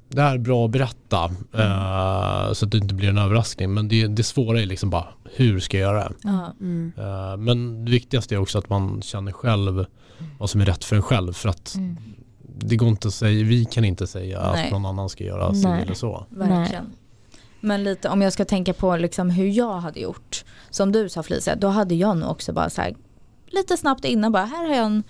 det 0.10 0.22
är 0.22 0.38
bra 0.38 0.66
att 0.66 0.72
berätta 0.72 1.26
eh, 1.54 2.54
så 2.54 2.66
att 2.66 2.72
det 2.72 2.78
inte 2.78 2.94
blir 2.96 3.10
en 3.10 3.18
överraskning. 3.18 3.74
Men 3.74 3.88
det, 3.88 4.08
det 4.08 4.24
svåra 4.24 4.62
är 4.62 4.66
liksom 4.66 4.90
bara 4.90 5.08
hur 5.36 5.60
ska 5.60 5.80
jag 5.80 5.94
göra 5.94 6.10
det? 6.10 6.16
Mm. 6.60 6.92
Eh, 6.98 7.38
men 7.38 7.86
det 7.86 7.92
viktigaste 7.92 8.36
är 8.36 8.40
också 8.40 8.58
att 8.58 8.70
man 8.70 9.02
känner 9.02 9.32
själv 9.32 9.86
vad 10.40 10.50
som 10.50 10.62
är 10.62 10.66
rätt 10.66 10.84
för 10.84 10.96
en 10.96 11.02
själv. 11.02 11.34
För 11.34 11.50
att 11.50 11.76
Mm. 11.76 11.98
Det 12.58 12.76
går 12.76 12.90
inte 12.90 13.08
att 13.08 13.14
säga, 13.14 13.44
vi 13.46 13.66
kan 13.66 13.86
inte 13.86 14.08
säga 14.08 14.52
Nej. 14.54 14.66
att 14.66 14.72
någon 14.72 14.86
annan 14.86 15.10
ska 15.10 15.24
göra 15.24 15.52
Nej. 15.52 15.82
eller 15.82 15.94
så. 15.94 16.26
Verkligen. 16.30 16.86
Men 17.60 17.84
lite 17.84 18.10
om 18.10 18.22
jag 18.22 18.34
ska 18.34 18.46
tänka 18.46 18.74
på 18.74 18.96
liksom 18.98 19.30
hur 19.30 19.48
jag 19.48 19.74
hade 19.80 20.00
gjort. 20.00 20.46
Som 20.70 20.92
du 20.92 21.10
sa 21.10 21.24
Felicia, 21.24 21.56
då 21.56 21.68
hade 21.68 21.96
jag 21.96 22.18
nog 22.18 22.30
också 22.32 22.54
bara 22.54 22.70
så 22.70 22.82
här 22.82 22.96
lite 23.48 23.78
snabbt 23.78 24.06
innan 24.06 24.32
bara 24.32 24.46
här 24.46 24.68
har 24.68 24.76
jag 24.76 24.86
en, 24.86 25.04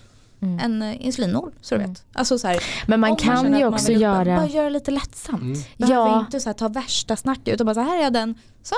Mm. 0.44 0.60
en 0.60 0.82
eh, 0.82 1.06
insulinnål 1.06 1.52
så 1.62 1.76
du 1.76 1.82
Mm. 1.82 1.94
vet. 1.94 2.06
Alltså 2.14 2.40
så 2.40 2.48
här, 2.48 2.64
Men 2.88 3.00
man 3.00 3.16
kan 3.16 3.44
känner 3.44 3.58
ju 3.60 3.66
man 3.66 3.74
också 3.74 3.92
göra 3.92 4.36
Bara 4.38 4.48
göra 4.48 4.70
lite 4.70 4.92
lättsamt. 4.92 5.42
Mm. 5.42 5.58
Behöver 5.78 6.10
Ja. 6.10 6.20
inte 6.20 6.40
så 6.40 6.50
här, 6.50 6.54
ta 6.54 6.68
värsta 6.68 7.16
snacket 7.16 7.54
utan 7.54 7.66
bara 7.66 7.74
så 7.76 7.82
här 7.82 8.04
är 8.06 8.12
den. 8.12 8.36
Så. 8.64 8.76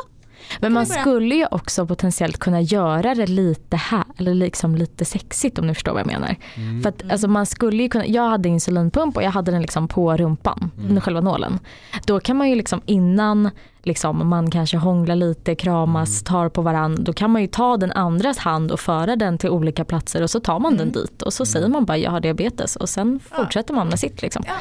Men 0.59 0.73
man 0.73 0.85
skulle 0.85 1.35
ju 1.35 1.45
också 1.51 1.85
potentiellt 1.87 2.37
kunna 2.39 2.61
göra 2.61 3.15
det 3.15 3.25
lite 3.27 3.77
här, 3.77 4.03
eller 4.17 4.33
liksom 4.33 4.75
lite 4.75 5.05
sexigt 5.05 5.59
om 5.59 5.67
ni 5.67 5.73
förstår 5.73 5.91
vad 5.91 5.99
jag 6.01 6.07
menar. 6.07 6.35
Mm. 6.55 6.81
För 6.81 6.89
att 6.89 7.01
Mm. 7.01 7.11
alltså, 7.11 7.27
man 7.27 7.45
skulle 7.45 7.83
ju 7.83 7.89
kunna, 7.89 8.05
jag 8.05 8.29
hade 8.29 8.49
insulinpump 8.49 9.15
och 9.17 9.23
jag 9.23 9.31
hade 9.31 9.51
den 9.51 9.61
liksom 9.61 9.87
på 9.87 10.17
rumpan, 10.17 10.71
Mm. 10.79 11.01
själva 11.01 11.21
nålen. 11.21 11.59
Då 12.05 12.19
kan 12.19 12.37
man 12.37 12.49
ju 12.49 12.55
liksom 12.55 12.81
innan 12.85 13.49
liksom, 13.85 14.27
man 14.29 14.51
kanske 14.51 14.77
hånglar 14.77 15.15
lite, 15.15 15.55
kramas, 15.55 16.09
Mm. 16.21 16.23
tar 16.25 16.49
på 16.49 16.61
varandra. 16.61 17.03
Då 17.03 17.13
kan 17.13 17.31
man 17.31 17.41
ju 17.41 17.47
ta 17.47 17.77
den 17.77 17.91
andras 17.91 18.37
hand 18.37 18.71
och 18.71 18.79
föra 18.79 19.15
den 19.15 19.37
till 19.37 19.49
olika 19.49 19.85
platser 19.85 20.21
och 20.21 20.29
så 20.29 20.39
tar 20.39 20.59
man 20.59 20.71
den 20.71 20.81
Mm. 20.81 20.91
dit 20.93 21.21
och 21.21 21.33
så 21.33 21.43
Mm. 21.43 21.45
säger 21.47 21.67
man 21.67 21.85
bara 21.85 21.97
jag 21.97 22.11
har 22.11 22.19
diabetes 22.19 22.75
och 22.75 22.89
sen 22.89 23.19
Ja. 23.31 23.37
fortsätter 23.37 23.73
man 23.73 23.87
med 23.87 23.99
sitt. 23.99 24.21
Liksom. 24.21 24.43
Ja. 24.47 24.53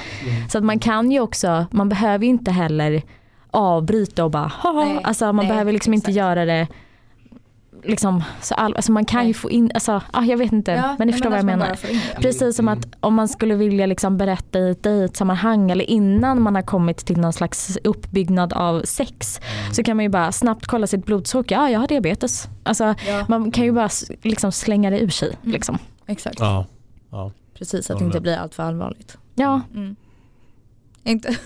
Så 0.51 0.59
att 0.59 0.65
man 0.65 0.79
kan 0.79 1.11
ju 1.13 1.21
också, 1.21 1.67
man 1.71 1.89
behöver 1.89 2.25
ju 2.25 2.31
inte 2.31 2.51
heller 2.51 3.03
avbryta 3.53 4.25
och 4.25 4.31
bara 4.31 4.47
haha. 4.59 4.85
Nej, 4.85 5.01
Alltså 5.05 5.25
man 5.25 5.37
nej, 5.37 5.49
behöver 5.49 5.73
liksom 5.73 5.95
inte 5.95 6.05
exakt. 6.11 6.17
göra 6.17 6.45
det 6.45 6.67
liksom, 7.85 8.23
så 8.41 8.55
all, 8.55 8.77
alltså 8.77 8.93
man 8.93 9.05
kan 9.05 9.19
Nej. 9.19 9.27
ju 9.29 9.35
få 9.35 9.51
in, 9.51 9.71
alltså, 9.75 10.01
ah, 10.11 10.23
jag 10.23 10.37
vet 10.37 10.53
inte 10.53 10.71
Ja, 10.73 10.97
men 10.99 11.07
ni 11.07 11.13
förstår 11.13 11.31
vad 11.31 11.39
jag 11.39 11.47
menar. 11.47 11.67
in 11.91 12.01
det. 12.17 12.23
Precis 12.23 12.57
som 12.57 12.69
Mm. 12.69 12.79
att 12.79 12.87
om 13.01 13.15
man 13.15 13.29
skulle 13.29 13.55
vilja 13.55 13.87
liksom 13.87 14.17
berätta 14.17 14.59
i 14.59 14.71
ett 14.71 14.83
dejtsammanhang 14.83 15.71
eller 15.71 15.91
innan 15.91 16.43
man 16.43 16.55
har 16.55 16.63
kommit 16.63 16.97
till 16.97 17.17
någon 17.19 17.33
slags 17.33 17.79
uppbyggnad 17.85 18.53
av 18.53 18.83
sex 18.85 19.41
så 19.73 19.83
kan 19.83 19.97
man 19.97 20.03
ju 20.05 20.09
bara 20.09 20.33
snabbt 20.33 20.67
kolla 20.67 20.87
sitt 20.87 21.07
blodsocker, 21.07 21.55
ja 21.55 21.71
jag 21.71 21.81
har 21.81 21.87
diabetes. 21.89 22.49
Alltså, 22.63 22.85
Ja, 23.07 23.25
man 23.29 23.51
kan 23.51 23.65
ju 23.65 23.73
bara 23.73 23.89
liksom 24.23 24.53
slänga 24.53 24.91
det 24.91 25.01
ur 25.01 25.09
sig. 25.09 25.29
Mm. 25.43 25.53
Liksom. 25.53 25.79
exakt. 26.07 26.41
Ja. 26.41 26.67
ja. 27.11 27.31
Precis, 27.59 27.91
att 27.91 27.95
Ja, 27.95 27.99
det 27.99 28.05
inte 28.05 28.21
blir 28.21 28.37
allt 28.37 28.55
för 28.55 28.63
allvarligt. 28.63 29.19
Ja, 29.35 29.61
Mm. 29.75 29.97
Inte, 31.05 31.37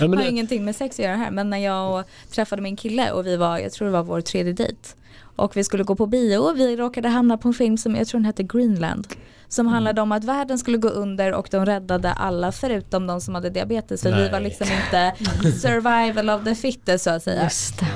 Ja, 0.00 0.08
men 0.08 0.18
har 0.18 0.24
det, 0.24 0.30
ingenting 0.30 0.64
med 0.64 0.76
sex 0.76 0.98
att 0.98 1.04
göra 1.04 1.16
här 1.16 1.30
men 1.30 1.50
när 1.50 1.58
jag 1.58 2.04
träffade 2.30 2.62
min 2.62 2.76
kille 2.76 3.10
och 3.10 3.26
vi 3.26 3.36
var, 3.36 3.58
jag 3.58 3.72
tror 3.72 3.86
det 3.86 3.92
var 3.92 4.02
vår 4.02 4.20
tredje 4.20 4.52
dejt 4.52 4.88
och 5.36 5.56
vi 5.56 5.64
skulle 5.64 5.84
gå 5.84 5.94
på 5.94 6.06
bio 6.06 6.38
och 6.38 6.58
vi 6.60 6.76
råkade 6.76 7.08
hamna 7.08 7.38
på 7.38 7.48
en 7.48 7.54
film 7.54 7.76
som 7.78 7.96
jag 7.96 8.06
tror 8.08 8.18
den 8.20 8.24
hette 8.24 8.42
Greenland 8.42 9.06
som 9.48 9.66
handlade 9.66 10.00
om 10.00 10.12
att 10.12 10.24
världen 10.24 10.58
skulle 10.58 10.78
gå 10.78 10.88
under 10.88 11.32
och 11.32 11.48
de 11.50 11.66
räddade 11.66 12.12
alla 12.12 12.52
förutom 12.52 13.06
de 13.06 13.20
som 13.20 13.34
hade 13.34 13.50
diabetes 13.50 14.02
för 14.02 14.10
vi 14.10 14.16
Nej. 14.16 14.32
var 14.32 14.40
liksom 14.40 14.66
inte 14.66 15.12
survival 15.50 16.30
of 16.30 16.44
the 16.44 16.54
fittest 16.54 17.04
så 17.04 17.10
att 17.10 17.22
säga. 17.22 17.50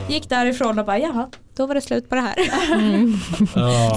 Gick 0.09 0.29
därifrån 0.29 0.79
och 0.79 0.87
bara 0.87 0.99
jaha, 0.99 1.31
då 1.57 1.67
var 1.67 1.75
det 1.75 1.81
slut 1.81 2.09
på 2.09 2.15
det 2.15 2.21
här. 2.21 2.35
Mm. 2.73 3.17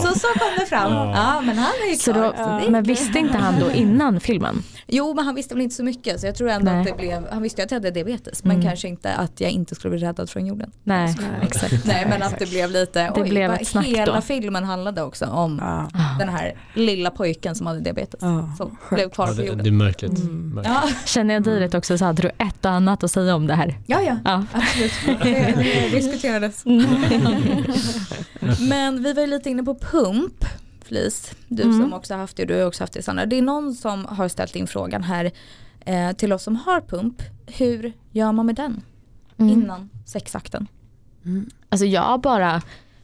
Så 0.02 0.20
så 0.20 0.28
kom 0.28 0.52
det 0.60 0.66
fram. 0.66 0.94
Ja. 0.94 1.12
Ja 1.16 1.42
men 1.42 1.58
han 1.58 1.72
är 1.86 1.90
ju 1.90 1.96
Så 1.96 2.14
klar. 2.14 2.62
då, 2.64 2.70
men 2.70 2.84
visste 2.84 3.20
inte 3.20 3.38
han 3.38 3.60
då 3.60 3.72
innan 3.76 4.20
filmen? 4.20 4.64
Jo 4.88 5.14
men 5.14 5.26
han 5.26 5.36
visste 5.36 5.54
väl 5.56 5.64
inte 5.64 5.76
så 5.76 5.84
mycket 5.84 6.20
så 6.20 6.26
jag 6.28 6.36
tror 6.36 6.50
ändå 6.50 6.72
Nej. 6.72 6.80
att 6.82 6.88
det 6.88 6.94
blev, 6.98 7.28
han 7.32 7.42
visste 7.44 7.62
ju 7.62 7.66
att 7.66 7.72
jag 7.72 7.76
hade 7.80 7.92
diabetes 7.92 8.44
men 8.44 8.56
Mm. 8.56 8.68
kanske 8.68 8.88
inte 8.88 9.14
att 9.14 9.42
jag 9.42 9.52
inte 9.52 9.76
skulle 9.76 9.96
bli 9.98 10.08
räddad 10.08 10.30
från 10.30 10.46
jorden. 10.46 10.72
Nej, 10.84 11.16
exakt. 11.42 11.86
Nej 11.86 12.06
men 12.10 12.24
att 12.24 12.40
det 12.40 12.50
blev 12.50 12.72
lite, 12.72 13.04
Det 13.04 13.22
oj, 13.22 13.30
blev 13.30 13.52
ett 13.54 13.68
snack 13.68 13.86
hela 13.86 14.16
då. 14.16 14.22
filmen 14.22 14.64
handlade 14.64 15.02
också 15.02 15.26
om 15.26 15.60
Ja. 15.62 15.90
den 16.20 16.30
här 16.30 16.54
lilla 16.74 17.10
pojken 17.12 17.56
som 17.56 17.68
hade 17.68 17.80
diabetes. 17.80 18.20
Ja. 18.22 18.50
Som 18.58 18.78
blev 18.92 19.10
kvar 19.10 19.28
Ja, 19.28 19.32
på 19.32 19.38
det, 19.38 19.44
det 19.44 19.48
jorden. 19.50 19.66
är 19.66 19.72
märkligt. 19.72 20.20
Mm. 20.20 20.50
Märkligt. 20.50 20.74
Ja, 20.84 20.90
Känner 21.06 21.34
jag 21.34 21.44
dig 21.44 21.60
rätt 21.60 21.74
också 21.74 21.98
så 21.98 22.06
hade 22.06 22.22
du 22.22 22.28
ett 22.28 22.66
och 22.66 22.72
annat 22.72 23.04
att 23.04 23.12
säga 23.12 23.36
om 23.36 23.48
det 23.48 23.56
här. 23.56 23.78
ja, 23.86 24.02
ja 24.02 24.18
Ja. 24.26 24.44
absolut. 24.54 24.92
Det, 25.24 25.54
det 25.58 25.90
diskuterades. 25.98 26.64
Men 28.70 29.04
vi 29.04 29.14
var 29.14 29.22
ju 29.22 29.28
lite 29.28 29.50
inne 29.50 29.64
på 29.64 29.76
pump. 29.76 30.46
Flis, 30.84 31.32
du 31.48 31.64
Mm. 31.64 31.82
som 31.82 31.94
också 31.94 32.14
har 32.14 32.20
haft 32.20 32.38
det, 32.38 32.46
du 32.46 32.54
har 32.60 32.66
också 32.68 32.84
haft 32.84 32.94
det 32.94 33.02
Sandra. 33.04 33.26
Det 33.26 33.38
är 33.38 33.42
någon 33.42 33.74
som 33.74 34.06
har 34.06 34.28
ställt 34.28 34.56
in 34.56 34.68
frågan 34.68 35.04
här 35.04 35.32
eh, 35.86 36.12
till 36.12 36.34
oss 36.34 36.44
som 36.44 36.56
har 36.56 36.82
pump. 36.82 37.22
Hur 37.46 37.94
gör 38.12 38.32
man 38.32 38.46
med 38.46 38.56
den 38.56 38.82
Mm. 39.38 39.52
innan 39.54 39.90
sexakten? 40.06 40.68
Mm. 41.26 41.50
Alltså 41.70 41.86
jag 41.86 42.22
bara, 42.22 42.62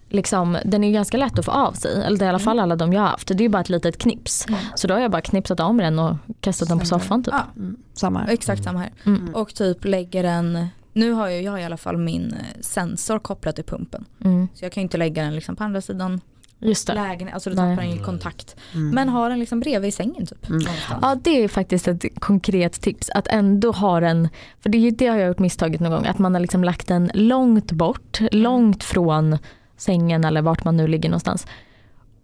liksom, 0.09 0.57
den 0.65 0.83
är 0.83 0.91
ganska 0.91 1.17
lätt 1.17 1.39
att 1.39 1.45
få 1.45 1.51
av 1.51 1.73
sig. 1.73 2.03
Eller 2.03 2.17
det 2.17 2.25
är 2.25 2.27
i 2.27 2.29
alla 2.29 2.39
fall 2.39 2.59
alla 2.59 2.75
de 2.75 2.93
jag 2.93 3.01
har 3.01 3.07
haft. 3.07 3.27
Det 3.27 3.33
är 3.33 3.41
ju 3.41 3.49
bara 3.49 3.61
ett 3.61 3.69
litet 3.69 3.97
knips. 3.97 4.45
Mm. 4.47 4.59
Så 4.75 4.87
då 4.87 4.93
har 4.93 5.01
jag 5.01 5.11
bara 5.11 5.21
knipsat 5.21 5.59
av 5.59 5.75
med 5.75 5.85
den 5.85 5.99
och 5.99 6.15
kastat 6.41 6.67
den 6.69 6.79
på 6.79 6.85
soffan 6.85 7.23
typ. 7.23 7.33
Ja, 7.33 7.45
Mm. 7.55 7.77
Samma 7.93 8.19
här. 8.19 8.27
exakt 8.29 8.63
samma 8.63 8.79
här. 8.79 8.91
Mm. 9.05 9.35
Och 9.35 9.53
typ 9.55 9.85
lägger 9.85 10.23
den, 10.23 10.67
nu 10.93 11.11
har 11.11 11.29
ju 11.29 11.41
jag 11.41 11.61
i 11.61 11.63
alla 11.63 11.77
fall 11.77 11.97
min 11.97 12.33
eh, 12.33 12.61
sensor 12.61 13.19
kopplad 13.19 13.55
till 13.55 13.63
pumpen. 13.65 14.05
Mm. 14.25 14.47
Så 14.53 14.65
jag 14.65 14.71
kan 14.71 14.81
ju 14.81 14.83
inte 14.85 14.97
lägga 14.97 15.23
den 15.23 15.35
liksom 15.35 15.55
på 15.55 15.63
andra 15.63 15.81
sidan 15.81 16.21
Just 16.61 16.87
det. 16.87 16.93
lägenheten, 16.93 17.33
alltså 17.33 17.49
då 17.49 17.55
Nej. 17.55 17.75
tappar 17.75 17.87
den 17.87 17.97
ju 17.97 18.03
kontakt. 18.03 18.55
Mm. 18.73 18.89
Men 18.89 19.09
har 19.09 19.29
den 19.29 19.39
liksom 19.39 19.59
bredvid 19.59 19.93
sängen 19.93 20.25
typ. 20.25 20.49
Mm. 20.49 20.61
Ja 21.01 21.17
det 21.23 21.43
är 21.43 21.47
faktiskt 21.47 21.87
ett 21.87 22.05
konkret 22.19 22.81
tips 22.81 23.09
att 23.09 23.27
ändå 23.27 23.71
ha 23.71 23.99
den, 23.99 24.29
för 24.59 24.69
det, 24.69 24.77
är 24.77 24.79
ju 24.79 24.91
det 24.91 25.07
har 25.07 25.17
jag 25.17 25.27
gjort 25.27 25.39
misstaget 25.39 25.81
någon 25.81 25.91
gång, 25.91 26.05
att 26.05 26.19
man 26.19 26.33
har 26.33 26.41
liksom 26.41 26.63
lagt 26.63 26.87
den 26.87 27.11
långt 27.13 27.71
bort, 27.71 28.19
långt 28.31 28.83
från 28.83 29.37
sängen 29.77 30.25
eller 30.25 30.41
vart 30.41 30.63
man 30.63 30.77
nu 30.77 30.87
ligger 30.87 31.09
någonstans. 31.09 31.47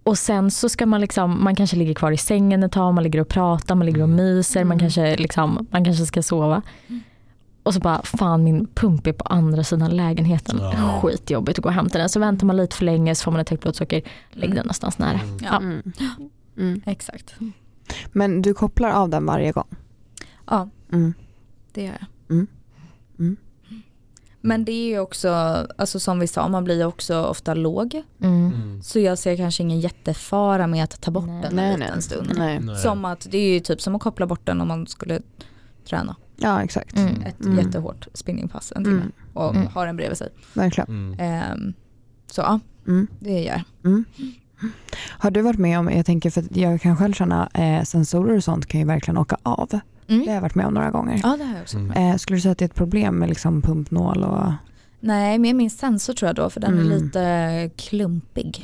Och 0.04 0.18
sen 0.18 0.52
så 0.52 0.70
ska 0.70 0.86
man 0.86 1.02
liksom, 1.02 1.44
man 1.44 1.56
kanske 1.56 1.76
ligger 1.76 1.94
kvar 1.94 2.12
i 2.12 2.18
sängen 2.18 2.64
ett 2.64 2.72
tag, 2.72 2.94
man 2.94 3.04
ligger 3.04 3.20
och 3.22 3.28
pratar, 3.28 3.76
man 3.76 3.86
ligger 3.86 4.02
och 4.02 4.10
myser, 4.10 4.60
man, 4.64 4.66
Mm. 4.72 4.80
kanske 4.80 5.16
liksom, 5.16 5.68
man 5.72 5.86
kanske 5.86 6.06
ska 6.06 6.24
sova. 6.24 6.62
Och 7.66 7.74
så 7.74 7.80
bara, 7.80 8.02
fan 8.04 8.44
min 8.44 8.68
pump 8.68 9.08
är 9.08 9.14
på 9.14 9.26
andra 9.26 9.64
sidan 9.64 9.92
lägenheten. 9.96 10.58
Ja. 10.62 11.00
Skitjobbigt 11.02 11.60
att 11.60 11.64
gå 11.64 11.70
och 11.70 11.76
hämta 11.76 11.98
den. 11.98 12.10
Så 12.10 12.20
väntar 12.20 12.48
man 12.48 12.58
lite 12.58 12.76
för 12.76 12.86
länge 12.86 13.16
så 13.16 13.24
får 13.24 13.32
man 13.32 13.42
ett 13.42 13.50
högt 13.50 13.64
blodsocker. 13.64 14.02
Lägg 14.32 14.50
den 14.50 14.58
någonstans 14.58 14.98
nära. 14.98 15.20
Mm. 15.20 15.40
Ja. 15.44 15.58
Mm. 15.58 15.82
Mm. 16.58 16.82
Exakt. 16.86 17.36
Men 18.12 18.42
du 18.42 18.54
kopplar 18.54 18.90
av 18.90 19.10
den 19.10 19.26
varje 19.26 19.52
gång? 19.52 19.68
Ja, 20.50 20.70
Mm. 20.92 21.14
det 21.74 21.82
gör 21.84 21.98
jag. 22.00 22.08
Mm. 22.36 22.48
Mm. 23.20 23.38
Men 24.42 24.66
det 24.66 24.72
är 24.72 24.88
ju 24.88 25.00
också, 25.00 25.30
alltså 25.78 26.00
som 26.00 26.20
vi 26.20 26.28
sa, 26.28 26.48
man 26.48 26.64
blir 26.64 26.86
också 26.86 27.24
ofta 27.24 27.54
låg. 27.54 28.02
Mm. 28.22 28.52
Mm. 28.54 28.84
Så 28.84 29.00
jag 29.00 29.18
ser 29.18 29.38
kanske 29.38 29.64
ingen 29.64 29.80
jättefara 29.80 30.68
med 30.68 30.84
att 30.84 31.02
ta 31.02 31.12
bort 31.12 31.26
Nej. 31.28 31.42
den 31.42 31.60
en 31.60 31.80
nej. 31.80 31.88
liten 31.88 32.02
stund. 32.02 32.32
Nej. 32.38 32.60
Nej. 32.60 32.78
Som 32.78 33.06
att 33.06 33.28
det 33.32 33.38
är 33.38 33.54
ju 33.54 33.60
typ 33.60 33.82
som 33.82 33.96
att 33.96 34.02
koppla 34.02 34.28
bort 34.28 34.46
den 34.46 34.62
om 34.62 34.68
man 34.68 34.88
skulle 34.88 35.22
träna 35.90 36.16
Ja, 36.38 36.64
exakt. 36.64 36.98
Mm. 36.98 37.22
ett 37.22 37.46
Mm. 37.46 37.58
jättehårt 37.66 38.08
spinningpass 38.14 38.74
en 38.76 38.84
timme 38.84 38.96
Mm. 38.98 39.12
och 39.34 39.56
Mm. 39.56 39.68
ha 39.68 39.86
den 39.86 39.96
bredvid 39.96 40.18
sig. 40.18 40.30
Verkligen. 40.54 40.90
Mm. 40.90 41.20
Ehm, 41.20 41.74
så 42.32 42.42
ja, 42.42 42.60
Mm. 42.88 43.08
det 43.20 43.32
gör 43.42 43.52
jag. 43.52 43.62
Mm. 43.92 44.06
Har 45.10 45.32
du 45.32 45.42
varit 45.42 45.60
med 45.60 45.80
om, 45.80 45.90
jag 45.90 46.06
tänker 46.06 46.30
för 46.30 46.44
jag 46.52 46.82
kan 46.82 46.98
själv 46.98 47.14
känna 47.14 47.50
eh, 47.54 47.84
sensorer 47.84 48.38
och 48.38 48.44
sånt 48.44 48.66
kan 48.66 48.80
ju 48.82 48.88
verkligen 48.88 49.18
åka 49.18 49.38
av. 49.44 49.80
Det 50.08 50.26
har 50.28 50.34
jag 50.34 50.42
varit 50.42 50.56
med 50.56 50.66
om 50.66 50.74
några 50.74 50.92
gånger. 50.92 51.20
Ja 51.24 51.36
det 51.38 51.44
har 51.44 51.54
jag 51.54 51.62
också. 51.62 51.78
Mm. 51.78 51.92
Eh, 52.12 52.18
skulle 52.18 52.38
du 52.38 52.42
säga 52.42 52.52
att 52.52 52.58
det 52.58 52.66
är 52.66 52.70
ett 52.70 52.76
problem 52.76 53.16
med 53.20 53.30
liksom 53.30 53.62
pumpnål 53.62 54.24
och... 54.24 54.52
Nej, 55.00 55.40
med 55.40 55.56
min 55.56 55.70
sensor 55.70 56.14
tror 56.14 56.28
jag 56.30 56.36
då 56.36 56.50
för 56.50 56.60
den 56.60 56.74
Mm. 56.74 56.92
är 56.92 56.96
lite 57.00 57.70
klumpig. 57.78 58.64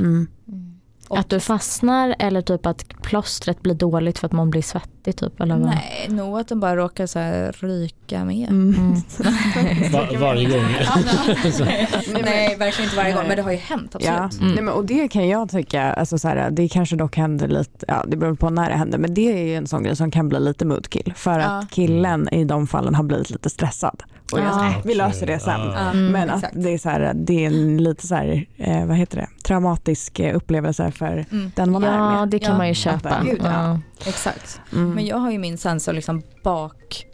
Mm. 1.12 1.18
Och- 1.18 1.20
Att 1.20 1.30
du 1.30 1.39
fastnar 1.39 2.16
eller 2.20 2.41
typ 2.41 2.66
att 2.66 2.86
plåstret 3.01 3.62
blir 3.62 3.74
dåligt 3.76 4.20
för 4.20 4.26
att 4.26 4.32
man 4.32 4.49
blir 4.49 4.62
svettig 4.62 5.16
typ? 5.16 5.41
Eller 5.41 5.55
vad? 5.57 5.66
Nej, 5.66 6.07
nog 6.09 6.39
att 6.39 6.47
den 6.47 6.59
bara 6.59 6.76
råkar 6.76 7.05
så 7.07 7.20
här 7.20 7.55
ryka 7.59 8.26
med. 8.26 8.49
Mm. 8.49 8.76
Mm. 8.78 8.93
Va- 9.91 10.07
varje 10.20 10.49
gång. 10.49 10.66
Nej, 12.24 12.55
verkligen 12.55 12.84
inte 12.89 12.95
varje 12.97 13.14
gång 13.14 13.28
men 13.28 13.36
det 13.38 13.41
har 13.43 13.51
ju 13.51 13.57
hänt 13.57 13.95
absolut. 13.95 14.18
Ja, 14.18 14.30
Mm. 14.41 14.53
Nej, 14.53 14.64
men, 14.64 14.74
och 14.74 14.86
det 14.86 15.07
kan 15.07 15.28
jag 15.28 15.49
tycka, 15.49 15.82
alltså, 15.93 16.18
så 16.20 16.28
här, 16.28 16.51
det 16.51 16.68
kanske 16.70 16.95
dock 16.95 17.18
händer 17.18 17.47
lite, 17.47 17.86
ja, 17.88 18.03
det 18.07 18.18
beror 18.18 18.36
på 18.36 18.49
när 18.49 18.70
det 18.70 18.76
händer, 18.76 18.97
men 18.97 19.14
det 19.14 19.32
är 19.32 19.38
ju 19.45 19.55
en 19.55 19.68
sån 19.68 19.84
grej 19.84 19.95
som 19.95 20.12
kan 20.12 20.30
bli 20.30 20.39
lite 20.39 20.66
moodkill. 20.66 21.14
För 21.16 21.39
Ja. 21.39 21.45
att 21.45 21.72
killen 21.72 22.30
i 22.32 22.45
de 22.45 22.68
fallen 22.68 22.95
har 22.95 23.03
blivit 23.03 23.30
lite 23.30 23.49
stressad. 23.49 24.03
Och 24.34 24.39
jag 24.39 24.45
Ja. 24.47 24.59
säger, 24.59 24.82
vi 24.86 24.95
löser 24.95 25.27
det 25.27 25.39
sen. 25.39 25.59
Ja. 25.59 25.73
Ja, 25.73 25.89
Mm. 25.91 26.11
Men 26.11 26.29
att 26.29 26.36
exakt. 26.36 26.53
det 26.63 26.69
är, 26.73 26.77
så 26.77 26.89
här, 26.89 27.11
det 27.15 27.43
är 27.43 27.47
en 27.47 27.77
lite 27.84 28.07
så 28.07 28.15
här, 28.15 28.45
eh, 28.57 28.86
vad 28.86 28.97
heter 28.97 29.17
det, 29.17 29.27
traumatisk 29.43 30.19
eh, 30.19 30.36
upplevelse 30.36 30.91
för 30.91 31.25
Mm, 31.32 31.51
den 31.55 31.71
man 31.71 31.84
är 31.84 31.97
Ja, 31.97 32.19
med. 32.19 32.29
det 32.29 32.39
kan 32.39 32.51
Ja. 32.51 32.57
man 32.57 32.67
ju 32.67 32.73
köpa. 32.73 33.21
Gud, 33.25 33.41
ja. 33.43 33.51
Ja. 33.51 33.79
exakt. 34.09 34.61
Mm. 34.73 34.91
Men 34.91 35.05
jag 35.05 35.17
har 35.17 35.32
ju 35.32 35.38
min 35.38 35.57
sensor 35.57 35.93
liksom 35.93 36.21
bak... 36.43 37.05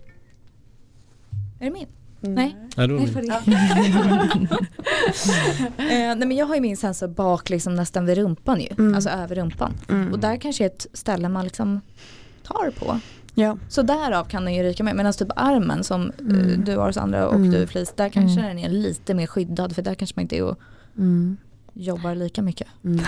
Är 1.59 1.65
det 1.65 1.71
min? 1.71 1.87
Mm. 2.23 2.35
Nej. 2.35 2.55
Nej, 2.75 2.85
är 2.85 2.87
Nej, 2.87 2.97
min- 2.99 3.13
för 3.13 3.21
det. 3.21 3.33
eh, 5.77 6.15
nej 6.15 6.27
men 6.27 6.31
jag 6.31 6.45
har 6.45 6.55
ju 6.55 6.61
min 6.61 6.77
sensor 6.77 7.07
bak 7.07 7.49
liksom 7.49 7.75
nästan 7.75 8.05
vid 8.05 8.17
rumpan 8.17 8.61
ju. 8.61 8.67
Mm. 8.79 8.95
Alltså 8.95 9.09
över 9.09 9.35
rumpan. 9.35 9.73
Mm. 9.89 10.11
Och 10.13 10.19
där 10.19 10.37
kanske 10.37 10.63
är 10.63 10.67
ett 10.67 10.85
ställe 10.93 11.29
man 11.29 11.43
liksom 11.43 11.81
tar 12.43 12.71
på. 12.79 12.99
Ja. 13.39 13.57
Så 13.69 13.81
därav 13.81 14.25
kan 14.25 14.45
den 14.45 14.53
ju 14.53 14.63
ryka 14.63 14.83
med. 14.83 14.95
Medan 14.95 15.13
typ 15.13 15.27
armen 15.35 15.83
som 15.83 16.01
eh, 16.01 16.09
Mm. 16.19 16.63
du 16.65 16.77
har 16.77 16.91
Sandra 16.91 17.27
och 17.27 17.35
Mm. 17.35 17.51
du 17.51 17.67
Flis, 17.67 17.93
där 17.95 18.09
kanske 18.09 18.39
Mm. 18.41 18.55
den 18.55 18.65
är 18.65 18.69
lite 18.69 19.13
mer 19.13 19.27
skyddad 19.27 19.75
för 19.75 19.81
där 19.81 19.95
kanske 19.95 20.13
man 20.15 20.21
inte 20.21 20.37
är 20.37 20.43
och 20.43 20.59
Mm. 20.97 21.37
jobbar 21.73 22.15
lika 22.15 22.41
mycket. 22.41 22.67
Mm. 22.85 22.99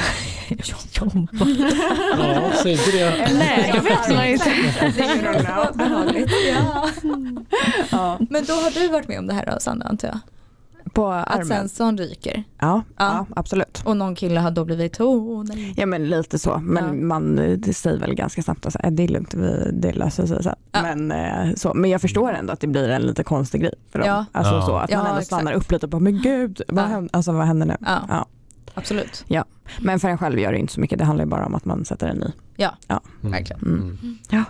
Ja, 2.17 2.51
säg 2.63 2.71
inte 2.71 2.91
det. 2.91 3.29
Nej, 3.37 3.71
det 3.73 3.79
vet 3.79 4.15
man 4.15 4.25
inte. 4.25 4.51
Ja. 7.91 8.17
Men 8.29 8.45
då 8.45 8.53
har 8.53 8.71
du 8.81 8.87
varit 8.87 9.07
med 9.07 9.19
om 9.19 9.27
det 9.27 9.33
här 9.33 9.45
då 9.45 9.59
Sandra 9.59 9.87
antar 9.87 10.07
jag? 10.07 10.19
På 10.93 11.07
Att 11.07 11.31
armen? 11.35 11.45
sensorn 11.47 11.97
ryker 11.97 12.43
Ja, 12.59 12.81
ja. 12.97 13.25
Ja. 13.29 13.35
absolut. 13.35 13.81
och 13.85 13.97
någon 13.97 14.15
kille 14.15 14.39
har 14.39 14.51
då 14.51 14.65
blivit 14.65 15.01
åh 15.01 15.43
nej. 15.43 15.73
Ja 15.77 15.85
men 15.85 16.09
lite 16.09 16.39
så, 16.39 16.57
men 16.63 16.85
Ja. 16.85 16.93
man 17.05 17.35
det 17.57 17.73
säger 17.73 17.99
väl 17.99 18.15
ganska 18.15 18.41
snabbt 18.43 18.65
att 18.65 18.75
det 18.91 19.03
är 19.03 19.07
lugnt, 19.07 19.33
vi, 19.33 19.69
det 19.73 19.91
löser 19.93 20.25
sig 20.25 20.43
sen. 20.43 20.55
Ja. 20.71 20.81
Men, 20.81 21.11
eh, 21.11 21.53
så, 21.55 21.73
men 21.73 21.89
jag 21.89 22.01
förstår 22.01 22.33
ändå 22.33 22.53
att 22.53 22.59
det 22.59 22.67
blir 22.67 22.89
en 22.89 23.01
lite 23.01 23.23
konstig 23.23 23.61
grej 23.61 23.73
för 23.91 23.99
dem. 23.99 24.07
Ja. 24.07 24.25
Alltså 24.31 24.53
Ja. 24.53 24.61
så, 24.65 24.75
att 24.77 24.91
Ja, 24.91 24.97
man 24.97 25.05
ändå 25.07 25.19
exakt. 25.19 25.27
stannar 25.41 25.53
upp 25.53 25.71
lite 25.71 25.87
på, 25.87 25.99
men 25.99 26.21
gud, 26.21 26.61
vad, 26.67 26.83
Ja. 26.83 26.87
händer, 26.87 27.09
alltså, 27.15 27.31
vad 27.31 27.45
händer 27.47 27.67
nu? 27.67 27.75
Ja, 27.81 27.99
Ja. 28.09 28.25
absolut. 28.73 29.25
Men 29.81 29.99
för 29.99 30.07
en 30.09 30.17
själv 30.17 30.39
gör 30.39 30.51
det 30.51 30.57
inte 30.59 30.73
så 30.73 30.79
mycket, 30.81 30.99
det 30.99 31.05
handlar 31.05 31.25
ju 31.25 31.29
bara 31.29 31.45
om 31.45 31.55
att 31.55 31.65
man 31.65 31.85
sätter 31.85 32.07
en 32.07 32.17
ny. 32.17 32.31
Mm. 32.57 33.31
Verkligen. 33.31 33.61
Mm. 33.61 33.97
Mm. 34.31 34.43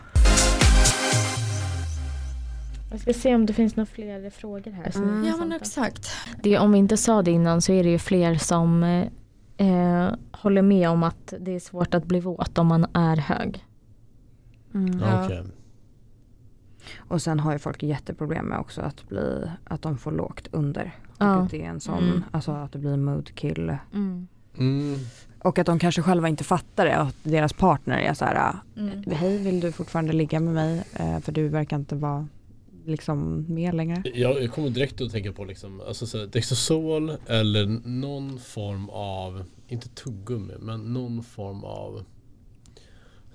Jag 2.91 2.99
ska 2.99 3.13
se 3.13 3.35
om 3.35 3.45
det 3.45 3.53
finns 3.53 3.75
några 3.75 3.85
fler 3.85 4.29
frågor 4.29 4.71
här. 4.71 4.83
är 4.85 5.27
Ja 5.27 5.37
men 5.37 5.51
exakt. 5.51 6.09
det, 6.43 6.57
om 6.59 6.71
vi 6.71 6.77
inte 6.77 6.97
sa 6.97 7.21
det 7.21 7.31
innan 7.31 7.61
så 7.61 7.71
är 7.71 7.83
det 7.83 7.89
ju 7.89 7.99
fler 7.99 8.35
som 8.35 8.83
eh, 9.57 10.09
håller 10.31 10.61
med 10.61 10.89
om 10.89 11.03
att 11.03 11.33
det 11.39 11.51
är 11.55 11.59
svårt 11.59 11.93
att 11.93 12.05
bli 12.05 12.19
våt 12.19 12.57
om 12.57 12.67
man 12.67 12.85
är 12.93 13.15
hög. 13.17 13.65
Mm. 14.73 14.99
Ja. 14.99 15.25
Okej. 15.25 15.43
Och 16.97 17.21
sen 17.21 17.39
har 17.39 17.53
ju 17.53 17.59
folk 17.59 17.83
jätteproblem 17.83 18.45
med 18.45 18.59
också 18.59 18.81
att, 18.81 19.09
bli, 19.09 19.51
att 19.63 19.81
de 19.81 19.97
får 19.97 20.11
lågt 20.11 20.47
under. 20.51 20.95
Ja. 21.17 21.35
Och 21.37 21.43
att 21.43 21.51
det 21.51 21.61
är 21.65 21.69
en 21.69 21.79
sån, 21.79 22.03
Mm. 22.03 22.23
alltså 22.31 22.51
att 22.51 22.71
det 22.71 22.79
blir 22.79 22.97
mood 22.97 23.35
kill. 23.35 23.77
Mm. 23.93 24.27
Mm. 24.57 24.95
Och 25.39 25.59
att 25.59 25.65
de 25.65 25.79
kanske 25.79 26.01
själva 26.01 26.27
inte 26.27 26.43
fattar 26.43 26.85
det, 26.85 26.97
att 26.97 27.15
deras 27.23 27.53
partner 27.53 27.97
är 27.97 28.13
så 28.13 28.25
här, 28.25 28.53
Mm. 28.77 29.03
hej 29.11 29.37
vill 29.37 29.59
du 29.59 29.71
fortfarande 29.71 30.13
ligga 30.13 30.39
med 30.39 30.53
mig? 30.53 30.83
Eh, 30.93 31.19
För 31.19 31.31
du 31.31 31.47
verkar 31.47 31.77
inte 31.77 31.95
vara 31.95 32.27
liksom 32.89 33.45
med 33.53 33.75
längre. 33.75 34.03
Jag, 34.13 34.43
jag 34.43 34.51
kommer 34.53 34.69
direkt 34.69 35.01
att 35.01 35.11
tänka 35.11 35.31
på 35.33 35.45
liksom, 35.45 35.81
alltså 35.87 36.07
så 36.07 36.17
här, 36.19 36.25
Dextrosol 36.27 37.11
eller 37.27 37.65
någon 37.87 38.39
form 38.39 38.89
av, 38.89 39.43
inte 39.67 39.89
tuggummi, 39.89 40.53
men 40.59 40.93
någon 40.93 41.23
form 41.23 41.63
av 41.63 42.03